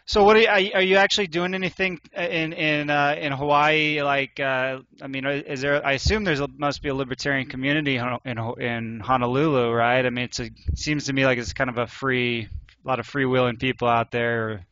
So 0.06 0.24
what 0.24 0.36
are 0.36 0.60
you, 0.60 0.72
are 0.76 0.82
you, 0.82 0.98
actually 0.98 1.28
doing 1.28 1.54
anything 1.56 2.00
in 2.16 2.54
in 2.54 2.90
uh, 2.90 3.16
in 3.18 3.32
Hawaii? 3.32 4.02
Like, 4.04 4.40
uh, 4.40 4.80
I 5.02 5.08
mean, 5.08 5.26
is 5.26 5.62
there? 5.62 5.84
I 5.84 5.94
assume 5.94 6.24
there's 6.24 6.42
a, 6.42 6.48
must 6.48 6.84
be 6.84 6.90
a 6.90 6.94
libertarian 6.94 7.48
community 7.48 7.96
in 7.96 8.38
in 8.60 9.00
Honolulu, 9.00 9.72
right? 9.72 10.06
I 10.06 10.10
mean, 10.10 10.26
it's 10.26 10.40
a, 10.40 10.44
it 10.44 10.78
seems 10.78 11.06
to 11.06 11.14
me 11.14 11.26
like 11.26 11.40
it's 11.40 11.54
kind 11.54 11.70
of 11.70 11.78
a 11.78 11.88
free, 11.88 12.50
a 12.84 12.88
lot 12.88 13.00
of 13.00 13.08
free 13.08 13.24
freewheeling 13.24 13.60
people 13.60 13.88
out 13.88 14.12
there. 14.12 14.66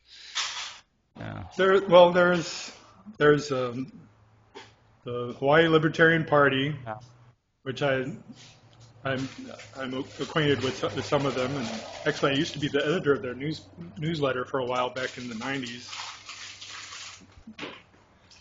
Yeah. 1.18 1.44
There, 1.56 1.80
well, 1.86 2.12
there's 2.12 2.70
there's 3.16 3.50
um, 3.50 3.90
the 5.04 5.34
Hawaii 5.38 5.66
Libertarian 5.66 6.24
Party, 6.24 6.76
Yeah. 6.86 6.98
which 7.62 7.82
I 7.82 8.04
I'm 9.04 9.28
I'm 9.76 9.94
acquainted 10.20 10.62
with, 10.62 10.78
some- 10.78 10.94
of 11.26 11.34
them, 11.34 11.56
and 11.56 11.82
actually 12.06 12.32
I 12.32 12.36
used 12.36 12.52
to 12.54 12.60
be 12.60 12.68
the 12.68 12.84
editor 12.84 13.12
of 13.14 13.22
their 13.22 13.34
news 13.34 13.68
newsletter 13.98 14.44
for 14.44 14.60
a 14.60 14.66
while 14.66 14.94
back 14.94 15.18
in 15.18 15.28
the 15.28 15.34
'90s, 15.34 15.88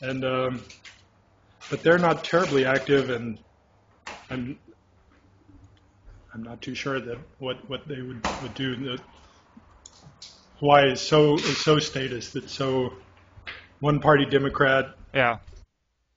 and 0.02 0.24
um, 0.26 0.66
but 1.70 1.84
they're 1.84 2.00
not 2.00 2.24
terribly 2.24 2.66
active, 2.66 3.10
and 3.10 3.40
I'm 4.30 4.60
I'm 6.34 6.44
not 6.44 6.62
too 6.62 6.76
sure 6.76 7.00
that 7.00 7.18
what 7.40 7.58
what 7.70 7.88
they 7.88 8.02
would 8.02 8.22
would 8.42 8.54
do. 8.54 8.76
The, 8.76 9.00
Hawaii 10.60 10.92
is 10.92 11.02
so 11.02 11.36
is 11.36 11.58
so 11.64 11.80
statist. 11.80 12.36
It's 12.36 12.54
so 12.54 12.92
one 13.80 14.00
party 14.00 14.26
Democrat, 14.26 14.86
Yeah. 15.14 15.40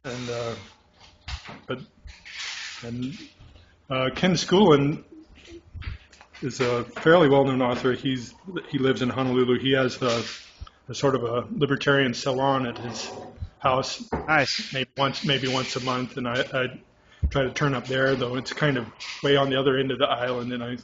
and 0.05 0.31
uh, 0.31 0.57
but 1.67 1.79
and 2.83 3.19
uh, 3.91 4.11
Ken 4.15 4.33
Schoolland 4.33 5.05
is 6.43 6.61
a 6.61 6.85
fairly 6.85 7.29
well-known 7.29 7.63
author. 7.63 7.93
He's 7.93 8.35
he 8.69 8.79
lives 8.79 9.03
in 9.03 9.09
Honolulu. 9.09 9.59
He 9.59 9.73
has 9.73 10.01
a, 10.03 10.23
a 10.89 10.95
sort 10.95 11.15
of 11.15 11.25
a 11.25 11.47
libertarian 11.57 12.15
salon 12.15 12.67
at 12.67 12.79
his 12.79 13.11
house, 13.59 14.03
Nice. 14.13 14.73
maybe 14.73 14.91
once 14.97 15.25
maybe 15.25 15.49
once 15.49 15.77
a 15.77 15.81
month, 15.81 16.17
and 16.17 16.29
I, 16.29 16.41
I 16.53 16.81
try 17.31 17.45
to 17.45 17.51
turn 17.53 17.75
up 17.75 17.87
there. 17.87 18.15
Though 18.15 18.37
it's 18.37 18.53
kind 18.53 18.77
of 18.77 18.87
way 19.23 19.37
on 19.37 19.49
the 19.49 19.59
other 19.59 19.79
end 19.79 19.91
of 19.91 19.99
the 19.99 20.07
island, 20.07 20.53
and 20.53 20.63
I 20.63 20.77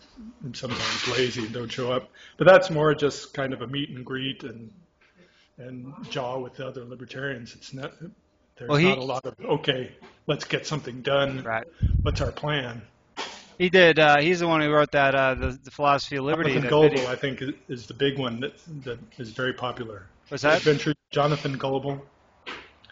am 0.44 0.54
sometimes 0.54 1.08
lazy 1.08 1.44
and 1.44 1.52
don't 1.52 1.70
show 1.70 1.92
up. 1.92 2.10
But 2.38 2.46
that's 2.46 2.70
more 2.70 2.94
just 2.94 3.34
kind 3.34 3.52
of 3.52 3.60
a 3.62 3.66
meet 3.66 3.90
and 3.90 4.04
greet 4.04 4.44
and 4.44 4.70
and 5.58 5.92
jaw 6.10 6.38
with 6.38 6.56
the 6.56 6.66
other 6.66 6.84
libertarians. 6.84 7.54
It's 7.54 7.74
not 7.74 7.92
there's 8.56 8.68
Well, 8.68 8.78
he- 8.78 8.88
not 8.88 8.98
a 8.98 9.04
lot 9.04 9.26
of 9.26 9.34
okay, 9.44 9.92
let's 10.26 10.44
get 10.44 10.66
something 10.66 11.02
done. 11.02 11.42
Right. 11.42 11.66
What's 12.02 12.20
our 12.20 12.32
plan? 12.32 12.82
He 13.58 13.68
did. 13.68 13.98
Uh, 13.98 14.20
he's 14.20 14.40
the 14.40 14.48
one 14.48 14.62
who 14.62 14.70
wrote 14.70 14.92
that, 14.92 15.14
uh, 15.14 15.34
the, 15.34 15.58
the 15.62 15.70
philosophy 15.70 16.16
of 16.16 16.24
liberty. 16.24 16.54
Jonathan 16.54 16.90
video. 16.90 17.10
I 17.10 17.16
think, 17.16 17.42
is, 17.68 17.86
the 17.86 17.94
big 17.94 18.18
one 18.18 18.40
that 18.40 18.54
that 18.84 18.98
is 19.18 19.30
very 19.30 19.52
popular. 19.52 20.06
Was 20.30 20.42
that? 20.42 20.58
Adventure 20.58 20.94
Jonathan 21.10 21.58
Gullible? 21.58 22.02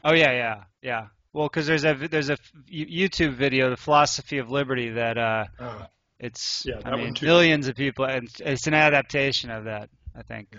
Oh 0.05 0.13
yeah, 0.13 0.33
yeah, 0.33 0.65
yeah. 0.83 1.07
Well, 1.33 1.47
because 1.47 1.67
there's 1.67 1.85
a 1.85 1.95
there's 1.95 2.31
a 2.31 2.37
YouTube 2.71 3.35
video, 3.35 3.71
the 3.71 3.77
philosophy 3.77 4.39
of 4.39 4.51
liberty, 4.51 4.91
that 4.91 5.17
uh, 5.17 5.47
Uh, 5.59 5.87
it's 6.19 6.65
Yeah, 6.67 6.81
I 6.85 6.91
that 6.91 6.97
mean 6.97 7.15
millions 7.23 7.69
of 7.69 7.77
people, 7.77 8.05
and 8.05 8.29
it's 8.41 8.67
an 8.67 8.75
adaptation 8.75 9.51
of 9.51 9.65
that, 9.65 9.89
I 10.17 10.23
think. 10.23 10.55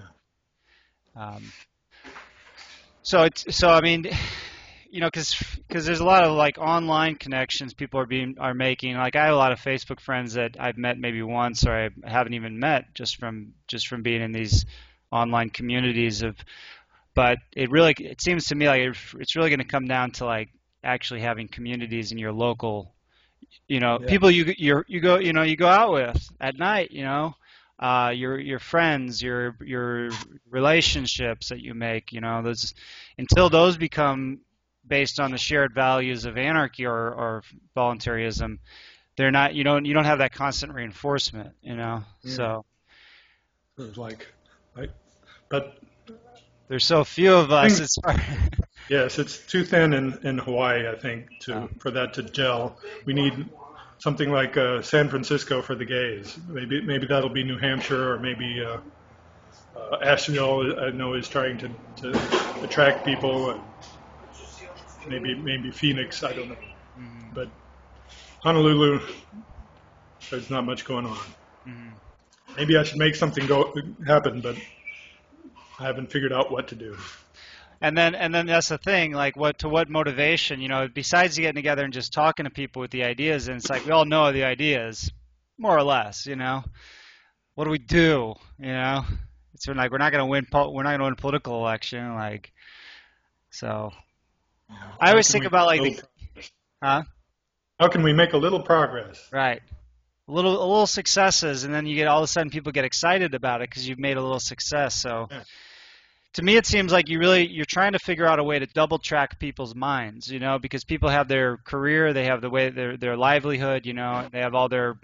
Um, 1.15 1.51
so 3.01 3.23
it's 3.23 3.55
so 3.55 3.69
I 3.69 3.81
mean, 3.81 4.09
you 4.89 5.01
know, 5.01 5.07
because 5.07 5.35
because 5.67 5.85
there's 5.85 5.99
a 5.99 6.05
lot 6.05 6.23
of 6.23 6.35
like 6.35 6.57
online 6.57 7.15
connections 7.15 7.73
people 7.73 7.99
are 7.99 8.05
being 8.05 8.37
are 8.39 8.53
making. 8.53 8.95
Like 8.95 9.15
I 9.15 9.25
have 9.25 9.33
a 9.33 9.37
lot 9.37 9.51
of 9.51 9.59
Facebook 9.59 9.99
friends 9.99 10.33
that 10.33 10.57
I've 10.59 10.77
met 10.77 10.97
maybe 10.97 11.21
once 11.21 11.65
or 11.65 11.73
I 11.73 11.89
haven't 12.03 12.33
even 12.33 12.59
met 12.59 12.93
just 12.95 13.17
from 13.17 13.53
just 13.67 13.87
from 13.87 14.01
being 14.03 14.21
in 14.21 14.31
these 14.31 14.65
online 15.11 15.49
communities 15.49 16.21
of. 16.21 16.35
But 17.15 17.39
it 17.55 17.71
really 17.71 17.93
it 17.99 18.21
seems 18.21 18.47
to 18.47 18.55
me 18.55 18.67
like 18.67 18.81
it, 18.81 18.97
it's 19.19 19.35
really 19.35 19.49
going 19.49 19.59
to 19.59 19.65
come 19.65 19.87
down 19.87 20.11
to 20.13 20.25
like 20.25 20.49
actually 20.83 21.21
having 21.21 21.47
communities 21.47 22.11
in 22.11 22.17
your 22.17 22.31
local, 22.31 22.93
you 23.67 23.79
know, 23.79 23.99
Yeah. 23.99 24.07
people 24.07 24.31
you 24.31 24.53
you 24.57 24.83
you 24.87 24.99
go 25.01 25.17
you 25.17 25.33
know 25.33 25.43
you 25.43 25.55
go 25.55 25.67
out 25.67 25.91
with 25.93 26.29
at 26.39 26.57
night, 26.57 26.91
you 26.91 27.03
know 27.03 27.35
uh, 27.79 28.11
your 28.13 28.39
your 28.39 28.59
friends, 28.59 29.21
your 29.21 29.55
your 29.61 30.09
relationships 30.49 31.49
that 31.49 31.61
you 31.61 31.73
make. 31.73 32.11
You 32.11 32.21
know, 32.21 32.41
those 32.41 32.73
until 33.17 33.49
those 33.49 33.77
become 33.77 34.39
based 34.89 35.19
on 35.19 35.31
the 35.31 35.37
shared 35.37 35.73
values 35.73 36.25
of 36.25 36.37
anarchy 36.37 36.85
or, 36.85 36.93
or 37.13 37.43
voluntarism, 37.75 38.59
they're 39.15 39.31
not. 39.31 39.53
You 39.55 39.63
don't 39.63 39.85
you 39.85 39.93
don't 39.93 40.05
have 40.05 40.17
that 40.19 40.33
constant 40.33 40.73
reinforcement. 40.73 41.51
You 41.61 41.75
know, 41.75 42.03
Yeah. 42.23 42.35
so 42.35 42.65
It 43.77 43.95
like, 43.97 44.27
like, 44.75 44.89
but 45.49 45.77
there's 46.67 46.85
so 46.85 47.03
few 47.03 47.33
of 47.33 47.51
us. 47.51 47.79
It's 47.79 47.97
hard. 48.03 48.21
yes, 48.89 49.19
it's 49.19 49.37
too 49.45 49.63
thin 49.63 49.93
in, 49.93 50.17
in 50.23 50.37
Hawaii, 50.37 50.87
I 50.89 50.95
think, 50.95 51.27
to 51.41 51.55
Oh. 51.55 51.69
for 51.79 51.91
that 51.91 52.13
to 52.15 52.23
gel. 52.23 52.77
We 53.05 53.13
need 53.13 53.49
something 53.99 54.31
like 54.31 54.55
uh, 54.57 54.81
San 54.81 55.09
Francisco 55.09 55.61
for 55.61 55.75
the 55.75 55.85
gays. 55.85 56.37
Maybe 56.47 56.81
maybe 56.81 57.07
that'll 57.07 57.29
be 57.29 57.43
New 57.43 57.57
Hampshire, 57.57 58.13
or 58.13 58.19
maybe 58.19 58.63
uh, 58.65 58.77
uh, 59.77 59.97
Asheville. 60.01 60.79
I 60.79 60.91
know 60.91 61.13
is 61.15 61.27
trying 61.27 61.57
to, 61.59 61.69
to 62.01 62.63
attract 62.63 63.05
people, 63.05 63.51
and 63.51 63.61
maybe 65.07 65.41
maybe 65.43 65.71
Phoenix. 65.71 66.23
I 66.23 66.33
don't 66.33 66.49
know, 66.49 66.55
Mhm, 66.97 67.33
but 67.33 67.47
Honolulu, 68.43 68.99
there's 70.31 70.49
not 70.49 70.65
much 70.65 70.85
going 70.85 71.05
on. 71.05 71.17
mhm. 71.65 71.99
Maybe 72.57 72.77
I 72.77 72.83
should 72.83 72.97
make 72.97 73.15
something 73.15 73.45
go 73.47 73.73
happen, 74.07 74.41
but 74.41 74.55
I 75.79 75.83
haven't 75.83 76.11
figured 76.11 76.33
out 76.33 76.51
what 76.51 76.67
to 76.69 76.75
do. 76.75 76.97
And 77.81 77.97
then 77.97 78.13
and 78.15 78.33
then 78.33 78.45
that's 78.47 78.69
the 78.69 78.77
thing, 78.77 79.13
like 79.13 79.37
what 79.37 79.59
to 79.59 79.69
what 79.69 79.89
motivation, 79.89 80.59
you 80.61 80.67
know, 80.67 80.87
besides 80.93 81.37
getting 81.37 81.55
together 81.55 81.83
and 81.83 81.93
just 81.93 82.11
talking 82.11 82.43
to 82.43 82.49
people 82.49 82.81
with 82.81 82.91
the 82.91 83.03
ideas 83.03 83.47
and 83.47 83.57
it's 83.57 83.69
like 83.69 83.85
we 83.85 83.91
all 83.91 84.05
know 84.05 84.31
the 84.31 84.43
ideas, 84.43 85.09
more 85.57 85.77
or 85.77 85.83
less, 85.83 86.25
you 86.25 86.35
know. 86.35 86.63
What 87.55 87.65
do 87.65 87.71
we 87.71 87.77
do? 87.79 88.35
You 88.59 88.73
know? 88.73 89.05
It's 89.53 89.67
like 89.67 89.91
we're 89.91 89.97
not 89.97 90.11
gonna 90.11 90.25
win 90.27 90.45
pol- 90.45 90.73
we're 90.73 90.83
not 90.83 90.91
gonna 90.91 91.05
win 91.05 91.13
a 91.13 91.17
political 91.17 91.55
election, 91.59 92.15
like 92.15 92.51
so 93.51 93.91
I 94.99 95.11
always 95.11 95.31
think 95.31 95.45
about 95.45 95.67
like 95.67 95.81
the 95.81 96.01
huh? 96.83 97.03
How 97.79 97.87
can 97.87 98.03
we 98.03 98.13
make 98.13 98.33
a 98.33 98.37
little 98.37 98.61
progress? 98.61 99.27
Right. 99.31 99.61
A 100.27 100.31
little, 100.31 100.51
a 100.57 100.67
little 100.67 100.85
successes, 100.85 101.63
and 101.63 101.73
then 101.73 101.87
you 101.87 101.95
get 101.95 102.07
all 102.07 102.19
of 102.19 102.23
a 102.23 102.27
sudden 102.27 102.51
people 102.51 102.71
get 102.71 102.85
excited 102.85 103.33
about 103.33 103.61
it 103.61 103.69
because 103.69 103.87
you've 103.87 103.99
made 103.99 104.17
a 104.17 104.21
little 104.21 104.39
success. 104.39 104.95
So, 104.95 105.27
Yeah. 105.31 105.43
to 106.33 106.43
me 106.43 106.57
it 106.57 106.65
seems 106.65 106.91
like 106.91 107.09
you 107.09 107.17
really 107.19 107.47
you're 107.47 107.65
trying 107.65 107.93
to 107.93 107.99
figure 107.99 108.27
out 108.27 108.37
a 108.37 108.43
way 108.43 108.59
to 108.59 108.65
double 108.67 108.99
track 108.99 109.39
people's 109.39 109.73
minds 109.73 110.29
you 110.31 110.39
know 110.39 110.59
because 110.59 110.83
people 110.83 111.09
have 111.09 111.27
their 111.27 111.57
career 111.57 112.13
they 112.13 112.25
have 112.25 112.41
the 112.41 112.49
way 112.49 112.69
their 112.69 112.97
their 112.97 113.17
livelihood 113.17 113.85
you 113.87 113.93
know 113.93 114.27
they 114.31 114.39
have 114.39 114.53
all 114.53 114.69
their 114.69 114.99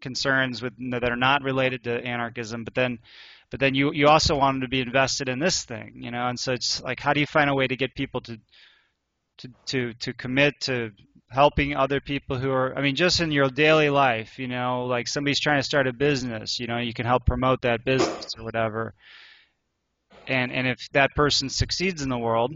concerns 0.00 0.60
with 0.60 0.74
that 0.90 1.04
are 1.04 1.16
not 1.16 1.42
related 1.42 1.84
to 1.84 2.04
anarchism 2.04 2.64
but 2.64 2.74
then 2.74 2.98
but 3.50 3.60
then 3.60 3.74
you 3.74 3.92
you 3.92 4.08
also 4.08 4.36
want 4.36 4.56
them 4.56 4.60
to 4.62 4.68
be 4.68 4.80
invested 4.80 5.28
in 5.28 5.38
this 5.38 5.64
thing 5.64 5.92
you 5.96 6.10
know 6.10 6.26
and 6.28 6.38
so 6.38 6.52
it's 6.52 6.82
like 6.82 7.00
how 7.00 7.12
do 7.14 7.20
you 7.20 7.26
find 7.26 7.48
a 7.48 7.54
way 7.54 7.66
to 7.66 7.76
get 7.76 7.94
people 7.94 8.20
to 8.20 8.38
to 9.42 9.48
to 9.66 9.94
to 9.94 10.12
commit 10.12 10.54
to 10.60 10.92
helping 11.32 11.74
other 11.74 12.00
people 12.00 12.38
who 12.38 12.50
are 12.50 12.76
i 12.78 12.82
mean 12.82 12.94
just 12.94 13.20
in 13.20 13.32
your 13.32 13.48
daily 13.48 13.88
life 13.88 14.38
you 14.38 14.46
know 14.46 14.84
like 14.84 15.08
somebody's 15.08 15.40
trying 15.40 15.58
to 15.58 15.62
start 15.62 15.86
a 15.86 15.92
business 15.92 16.60
you 16.60 16.66
know 16.66 16.76
you 16.78 16.92
can 16.92 17.06
help 17.06 17.24
promote 17.26 17.62
that 17.62 17.84
business 17.84 18.34
or 18.38 18.44
whatever. 18.44 18.94
And 20.28 20.52
and 20.52 20.68
if 20.68 20.78
that 20.92 21.14
person 21.16 21.48
succeeds 21.48 22.02
in 22.02 22.08
the 22.08 22.18
world 22.18 22.52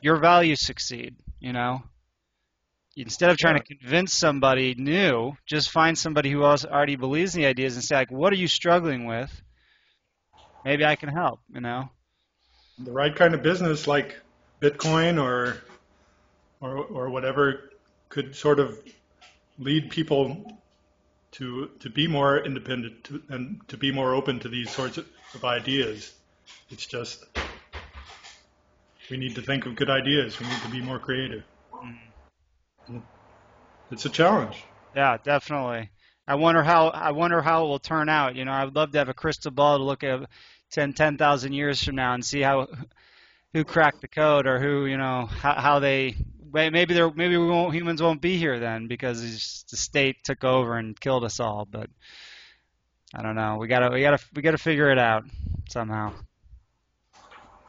your 0.00 0.16
values 0.16 0.60
succeed 0.60 1.16
you 1.40 1.52
know? 1.52 1.82
Instead 2.96 3.30
of 3.30 3.38
trying 3.38 3.56
to 3.56 3.64
convince 3.64 4.12
somebody 4.12 4.74
new 4.76 5.32
just 5.46 5.70
find 5.70 5.96
somebody 5.98 6.30
who 6.30 6.44
else 6.44 6.64
already 6.64 6.96
believes 6.96 7.34
in 7.34 7.40
the 7.40 7.48
ideas 7.48 7.74
and 7.74 7.82
say 7.82 7.96
like 7.96 8.12
what 8.12 8.32
are 8.32 8.36
you 8.36 8.48
struggling 8.48 9.06
with? 9.06 9.42
Maybe 10.64 10.84
i 10.84 10.94
can 10.94 11.08
help 11.08 11.40
you 11.52 11.60
know? 11.60 11.88
The 12.78 12.92
right 12.92 13.14
kind 13.14 13.34
of 13.34 13.42
business 13.42 13.88
like 13.88 14.20
bitcoin 14.60 15.22
or 15.22 15.62
or 16.60 16.78
or 16.78 17.10
whatever 17.10 17.70
could 18.08 18.34
sort 18.34 18.60
of 18.60 18.78
lead 19.58 19.90
people 19.90 20.62
to 21.32 21.70
to 21.80 21.90
be 21.90 22.06
more 22.06 22.38
independent 22.44 23.04
to, 23.04 23.22
and 23.28 23.60
to 23.68 23.76
be 23.76 23.92
more 23.92 24.14
open 24.14 24.40
to 24.40 24.48
these 24.48 24.70
sorts 24.70 24.98
of, 24.98 25.06
of 25.34 25.44
ideas. 25.44 26.12
It's 26.70 26.86
just 26.86 27.24
we 29.10 29.16
need 29.16 29.34
to 29.34 29.42
think 29.42 29.66
of 29.66 29.76
good 29.76 29.90
ideas. 29.90 30.38
We 30.38 30.46
need 30.46 30.62
to 30.62 30.70
be 30.70 30.82
more 30.82 30.98
creative. 30.98 31.44
Mm. 32.88 33.02
It's 33.90 34.04
a 34.04 34.10
challenge. 34.10 34.64
Yeah, 34.94 35.18
definitely. 35.22 35.90
I 36.26 36.36
wonder 36.36 36.62
how 36.62 36.88
I 36.88 37.10
wonder 37.10 37.42
how 37.42 37.64
it 37.64 37.68
will 37.68 37.78
turn 37.80 38.08
out. 38.08 38.36
You 38.36 38.44
know, 38.44 38.52
I 38.52 38.64
would 38.64 38.76
love 38.76 38.92
to 38.92 38.98
have 38.98 39.08
a 39.08 39.14
crystal 39.14 39.50
ball 39.50 39.78
to 39.78 39.84
look 39.84 40.04
at 40.04 40.28
10, 40.72 40.92
10,000 40.92 41.52
years 41.52 41.82
from 41.82 41.96
now 41.96 42.14
and 42.14 42.24
see 42.24 42.40
how 42.40 42.68
who 43.52 43.64
cracked 43.64 44.00
the 44.00 44.08
code 44.08 44.46
or 44.46 44.58
who 44.58 44.86
you 44.86 44.96
know 44.96 45.26
how, 45.26 45.54
how 45.54 45.78
they 45.78 46.16
maybe 46.52 46.94
there 46.94 47.10
maybe 47.10 47.36
we 47.36 47.46
won't 47.46 47.74
humans 47.74 48.02
won't 48.02 48.20
be 48.20 48.36
here 48.36 48.58
then 48.58 48.86
because 48.86 49.64
the 49.70 49.76
state 49.76 50.16
took 50.24 50.44
over 50.44 50.76
and 50.76 50.98
killed 50.98 51.24
us 51.24 51.40
all. 51.40 51.66
But 51.70 51.90
I 53.14 53.22
don't 53.22 53.34
know. 53.34 53.56
We 53.56 53.68
gotta 53.68 53.90
we 53.90 54.02
gotta 54.02 54.18
we 54.34 54.42
gotta 54.42 54.58
figure 54.58 54.90
it 54.90 54.98
out 54.98 55.24
somehow. 55.68 56.12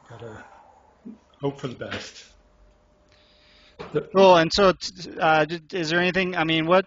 Gotta 0.09 0.43
hope 1.39 1.59
for 1.59 1.67
the 1.67 1.75
best. 1.75 2.30
Cool. 4.15 4.36
And 4.36 4.51
so, 4.51 4.73
uh, 5.19 5.45
is 5.71 5.89
there 5.89 5.99
anything? 5.99 6.36
I 6.36 6.43
mean, 6.43 6.65
what 6.65 6.86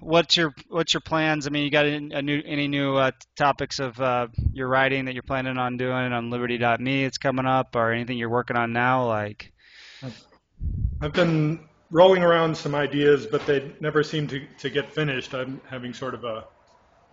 what's 0.00 0.36
your 0.36 0.54
what's 0.68 0.94
your 0.94 1.00
plans? 1.00 1.46
I 1.46 1.50
mean, 1.50 1.64
you 1.64 1.70
got 1.70 1.86
a 1.86 2.22
new 2.22 2.42
any 2.44 2.68
new 2.68 2.96
uh, 2.96 3.10
topics 3.36 3.78
of 3.78 4.00
uh, 4.00 4.28
your 4.52 4.68
writing 4.68 5.06
that 5.06 5.14
you're 5.14 5.22
planning 5.22 5.58
on 5.58 5.76
doing 5.76 6.12
on 6.12 6.30
Liberty.me? 6.30 7.04
It's 7.04 7.18
coming 7.18 7.46
up, 7.46 7.74
or 7.74 7.92
anything 7.92 8.18
you're 8.18 8.30
working 8.30 8.56
on 8.56 8.72
now? 8.72 9.06
Like, 9.06 9.52
I've 11.00 11.12
been 11.12 11.60
rolling 11.90 12.22
around 12.22 12.56
some 12.56 12.74
ideas, 12.74 13.26
but 13.26 13.46
they 13.46 13.72
never 13.80 14.02
seem 14.02 14.26
to, 14.28 14.44
to 14.58 14.70
get 14.70 14.92
finished. 14.92 15.34
I'm 15.34 15.60
having 15.68 15.94
sort 15.94 16.14
of 16.14 16.24
a, 16.24 16.44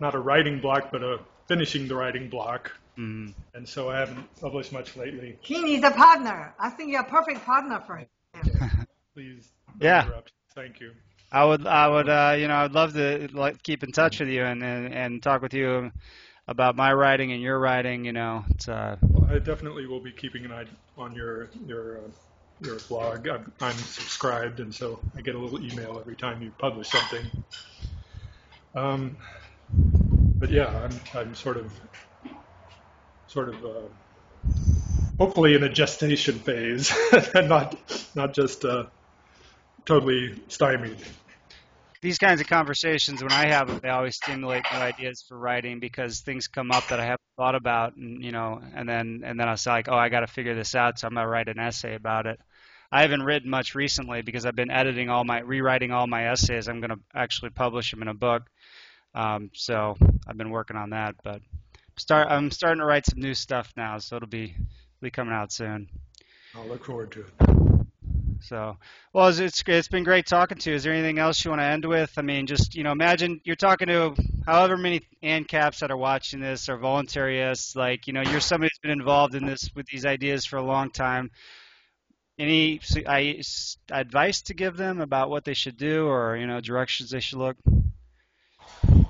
not 0.00 0.14
a 0.14 0.18
writing 0.18 0.60
block, 0.60 0.90
but 0.90 1.02
a 1.02 1.20
finishing 1.46 1.88
the 1.88 1.94
writing 1.94 2.28
block. 2.28 2.72
Mm. 2.98 3.32
And 3.54 3.68
so 3.68 3.90
I 3.90 3.98
haven't 3.98 4.26
published 4.40 4.72
much 4.72 4.96
lately. 4.96 5.38
He 5.40 5.62
needs 5.62 5.84
a 5.84 5.90
partner. 5.90 6.54
I 6.58 6.70
think 6.70 6.90
you're 6.90 7.02
a 7.02 7.04
perfect 7.04 7.44
partner 7.44 7.82
for 7.86 7.96
him. 7.96 8.06
Please. 9.14 9.50
Yeah. 9.80 10.04
Interrupt. 10.04 10.32
Thank 10.54 10.80
you. 10.80 10.92
I 11.30 11.44
would, 11.44 11.66
I 11.66 11.88
would, 11.88 12.08
uh, 12.08 12.36
you 12.38 12.48
know, 12.48 12.56
I'd 12.56 12.72
love 12.72 12.92
to 12.92 13.28
like, 13.32 13.62
keep 13.62 13.82
in 13.82 13.92
touch 13.92 14.20
with 14.20 14.28
you 14.28 14.44
and, 14.44 14.62
and, 14.62 14.92
and 14.92 15.22
talk 15.22 15.40
with 15.40 15.54
you 15.54 15.90
about 16.46 16.76
my 16.76 16.92
writing 16.92 17.32
and 17.32 17.40
your 17.40 17.58
writing. 17.58 18.04
You 18.04 18.12
know, 18.12 18.44
it's. 18.50 18.68
Uh, 18.68 18.96
I 19.28 19.38
definitely 19.38 19.86
will 19.86 20.00
be 20.00 20.12
keeping 20.12 20.44
an 20.44 20.52
eye 20.52 20.66
on 20.98 21.14
your 21.14 21.48
your 21.66 21.98
uh, 21.98 22.08
your 22.60 22.78
blog. 22.88 23.28
I'm, 23.28 23.52
I'm, 23.60 23.76
subscribed, 23.76 24.60
and 24.60 24.74
so 24.74 25.00
I 25.16 25.20
get 25.20 25.34
a 25.34 25.38
little 25.38 25.64
email 25.64 25.98
every 25.98 26.16
time 26.16 26.42
you 26.42 26.52
publish 26.58 26.90
something. 26.90 27.24
Um, 28.74 29.16
but 30.38 30.50
yeah, 30.50 30.66
I'm, 30.66 31.00
I'm 31.14 31.34
sort 31.34 31.56
of, 31.56 31.72
sort 33.26 33.48
of, 33.48 33.64
uh, 33.64 34.50
hopefully 35.18 35.54
in 35.54 35.62
a 35.62 35.68
gestation 35.68 36.38
phase, 36.38 36.92
and 37.34 37.48
not, 37.48 37.76
not 38.14 38.34
just 38.34 38.64
uh, 38.64 38.86
totally 39.84 40.34
stymied. 40.48 40.96
These 42.00 42.18
kinds 42.18 42.40
of 42.40 42.48
conversations, 42.48 43.22
when 43.22 43.32
I 43.32 43.46
have 43.48 43.68
them, 43.68 43.78
they 43.80 43.88
always 43.88 44.16
stimulate 44.16 44.64
new 44.72 44.78
ideas 44.78 45.24
for 45.28 45.38
writing 45.38 45.78
because 45.78 46.20
things 46.20 46.48
come 46.48 46.72
up 46.72 46.88
that 46.88 46.98
I 46.98 47.04
haven't 47.04 47.20
thought 47.36 47.54
about, 47.54 47.94
and 47.96 48.22
you 48.22 48.32
know, 48.32 48.60
and 48.74 48.88
then 48.88 49.22
and 49.24 49.38
then 49.38 49.48
I 49.48 49.52
was 49.52 49.66
like, 49.66 49.88
oh, 49.88 49.96
I 49.96 50.08
got 50.08 50.20
to 50.20 50.26
figure 50.26 50.54
this 50.54 50.74
out, 50.74 50.98
so 50.98 51.06
I'm 51.06 51.14
gonna 51.14 51.28
write 51.28 51.48
an 51.48 51.60
essay 51.60 51.94
about 51.94 52.26
it. 52.26 52.40
I 52.92 53.00
haven't 53.00 53.22
written 53.22 53.48
much 53.48 53.74
recently 53.74 54.20
because 54.20 54.44
I've 54.44 54.54
been 54.54 54.70
editing 54.70 55.08
all 55.08 55.24
my, 55.24 55.40
rewriting 55.40 55.92
all 55.92 56.06
my 56.06 56.30
essays. 56.30 56.68
I'm 56.68 56.80
going 56.80 56.90
to 56.90 56.98
actually 57.14 57.48
publish 57.50 57.90
them 57.90 58.02
in 58.02 58.08
a 58.08 58.14
book. 58.14 58.42
Um, 59.14 59.50
so 59.54 59.96
I've 60.26 60.36
been 60.36 60.50
working 60.50 60.76
on 60.76 60.90
that, 60.90 61.14
but 61.24 61.40
start, 61.96 62.28
I'm 62.30 62.50
starting 62.50 62.80
to 62.80 62.84
write 62.84 63.06
some 63.06 63.20
new 63.20 63.32
stuff 63.32 63.72
now, 63.78 63.96
so 63.98 64.16
it'll 64.16 64.28
be, 64.28 64.54
be 65.00 65.10
coming 65.10 65.32
out 65.32 65.52
soon. 65.52 65.88
I'll 66.54 66.66
look 66.66 66.84
forward 66.84 67.10
to 67.12 67.20
it. 67.20 67.71
So, 68.42 68.76
well, 69.12 69.28
it's, 69.28 69.38
it's 69.38 69.62
it's 69.66 69.88
been 69.88 70.04
great 70.04 70.26
talking 70.26 70.58
to 70.58 70.70
you. 70.70 70.76
Is 70.76 70.82
there 70.82 70.92
anything 70.92 71.18
else 71.18 71.44
you 71.44 71.50
want 71.50 71.60
to 71.60 71.66
end 71.66 71.84
with? 71.84 72.12
I 72.16 72.22
mean, 72.22 72.46
just 72.46 72.74
you 72.74 72.84
know, 72.84 72.92
imagine 72.92 73.40
you're 73.44 73.56
talking 73.56 73.88
to 73.88 74.14
however 74.46 74.76
many 74.76 75.00
ANCAPs 75.22 75.80
that 75.80 75.90
are 75.90 75.96
watching 75.96 76.40
this 76.40 76.68
or 76.68 76.78
voluntarists. 76.78 77.76
Like, 77.76 78.06
you 78.06 78.12
know, 78.12 78.22
you're 78.22 78.40
somebody 78.40 78.70
who's 78.72 78.78
been 78.80 78.98
involved 78.98 79.34
in 79.34 79.46
this 79.46 79.70
with 79.74 79.86
these 79.86 80.04
ideas 80.04 80.44
for 80.44 80.56
a 80.56 80.62
long 80.62 80.90
time 80.90 81.30
any 82.38 82.80
advice 83.90 84.42
to 84.42 84.54
give 84.54 84.76
them 84.76 85.00
about 85.00 85.30
what 85.30 85.44
they 85.44 85.54
should 85.54 85.76
do 85.76 86.06
or 86.06 86.36
you 86.36 86.46
know 86.46 86.60
directions 86.60 87.10
they 87.10 87.20
should 87.20 87.38
look? 87.38 87.56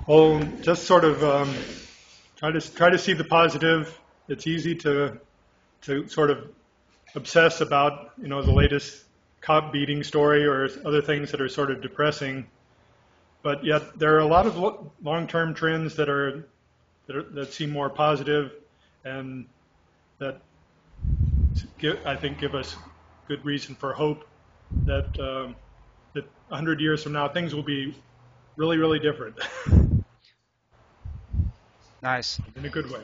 Well, 0.07 0.43
just 0.61 0.83
sort 0.83 1.05
of 1.05 1.23
um, 1.23 1.53
try 2.35 2.51
to 2.51 2.75
try 2.75 2.89
to 2.89 2.97
see 2.97 3.13
the 3.13 3.23
positive. 3.23 3.97
It's 4.27 4.47
easy 4.47 4.75
to 4.75 5.19
to 5.83 6.07
sort 6.07 6.29
of 6.29 6.49
obsess 7.15 7.61
about 7.61 8.11
you 8.21 8.27
know 8.27 8.41
the 8.41 8.51
latest 8.51 9.03
cop 9.43 9.73
beating 9.73 10.03
story 10.03 10.45
or 10.45 10.69
other 10.85 11.01
things 11.01 11.29
that 11.31 11.41
are 11.41 11.49
sort 11.49 11.69
of 11.69 11.81
depressing, 11.81 12.47
but 13.43 13.63
yet 13.63 13.99
there 13.99 14.15
are 14.15 14.19
a 14.19 14.25
lot 14.25 14.47
of 14.47 14.57
long-term 15.03 15.53
trends 15.53 15.95
that 15.97 16.09
are 16.09 16.47
that, 17.07 17.15
are, 17.17 17.23
that 17.23 17.53
seem 17.53 17.69
more 17.69 17.89
positive 17.89 18.53
and 19.03 19.45
that 20.17 20.39
give, 21.77 21.99
I 22.05 22.15
think 22.15 22.39
give 22.39 22.55
us 22.55 22.77
good 23.27 23.43
reason 23.43 23.75
for 23.75 23.93
hope 23.93 24.25
that 24.85 25.19
um, 25.19 25.55
that 26.13 26.23
100 26.47 26.79
years 26.79 27.03
from 27.03 27.11
now 27.11 27.27
things 27.27 27.53
will 27.53 27.63
be 27.63 27.93
really, 28.55 28.77
really 28.77 28.99
different. 28.99 29.35
nice. 32.01 32.39
In 32.55 32.65
a 32.65 32.69
good 32.69 32.89
way. 32.89 33.01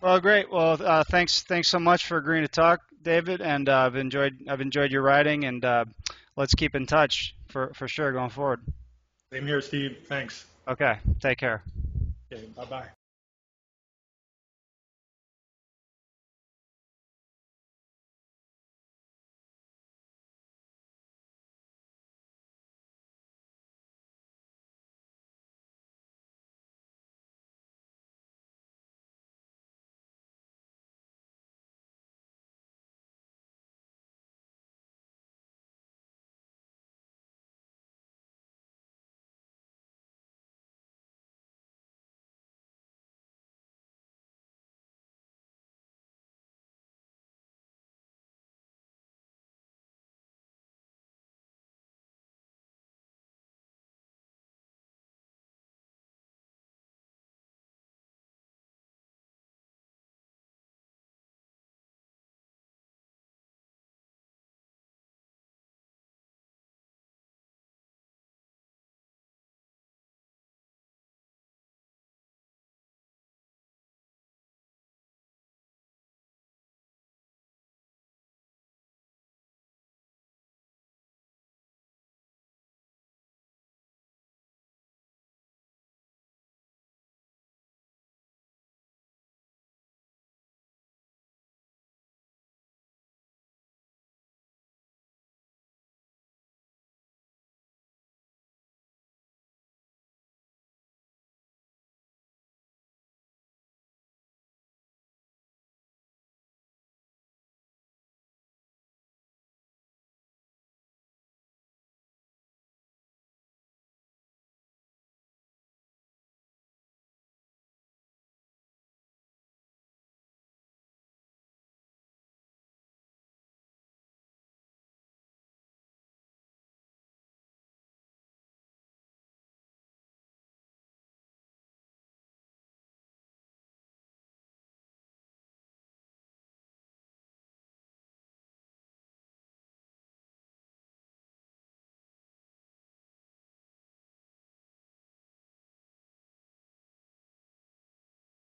Well, 0.00 0.20
great. 0.20 0.50
Well, 0.50 0.80
uh, 0.82 1.04
thanks, 1.04 1.42
thanks 1.42 1.68
so 1.68 1.78
much 1.78 2.06
for 2.06 2.16
agreeing 2.16 2.44
to 2.44 2.48
talk, 2.48 2.80
David. 3.06 3.40
And 3.40 3.68
uh, 3.68 3.78
I've 3.86 3.96
enjoyed, 3.96 4.36
I've 4.48 4.60
enjoyed 4.60 4.90
your 4.90 5.02
writing, 5.02 5.44
and 5.44 5.64
uh, 5.64 5.84
let's 6.36 6.54
keep 6.54 6.74
in 6.74 6.84
touch 6.84 7.34
for 7.48 7.72
for 7.74 7.88
sure 7.88 8.12
going 8.12 8.30
forward. 8.30 8.60
Same 9.32 9.46
here, 9.46 9.62
Steve. 9.62 9.98
Thanks. 10.08 10.44
Okay. 10.68 10.98
Take 11.20 11.38
care. 11.38 11.62
Okay. 12.30 12.44
Bye 12.56 12.64
bye. 12.64 12.95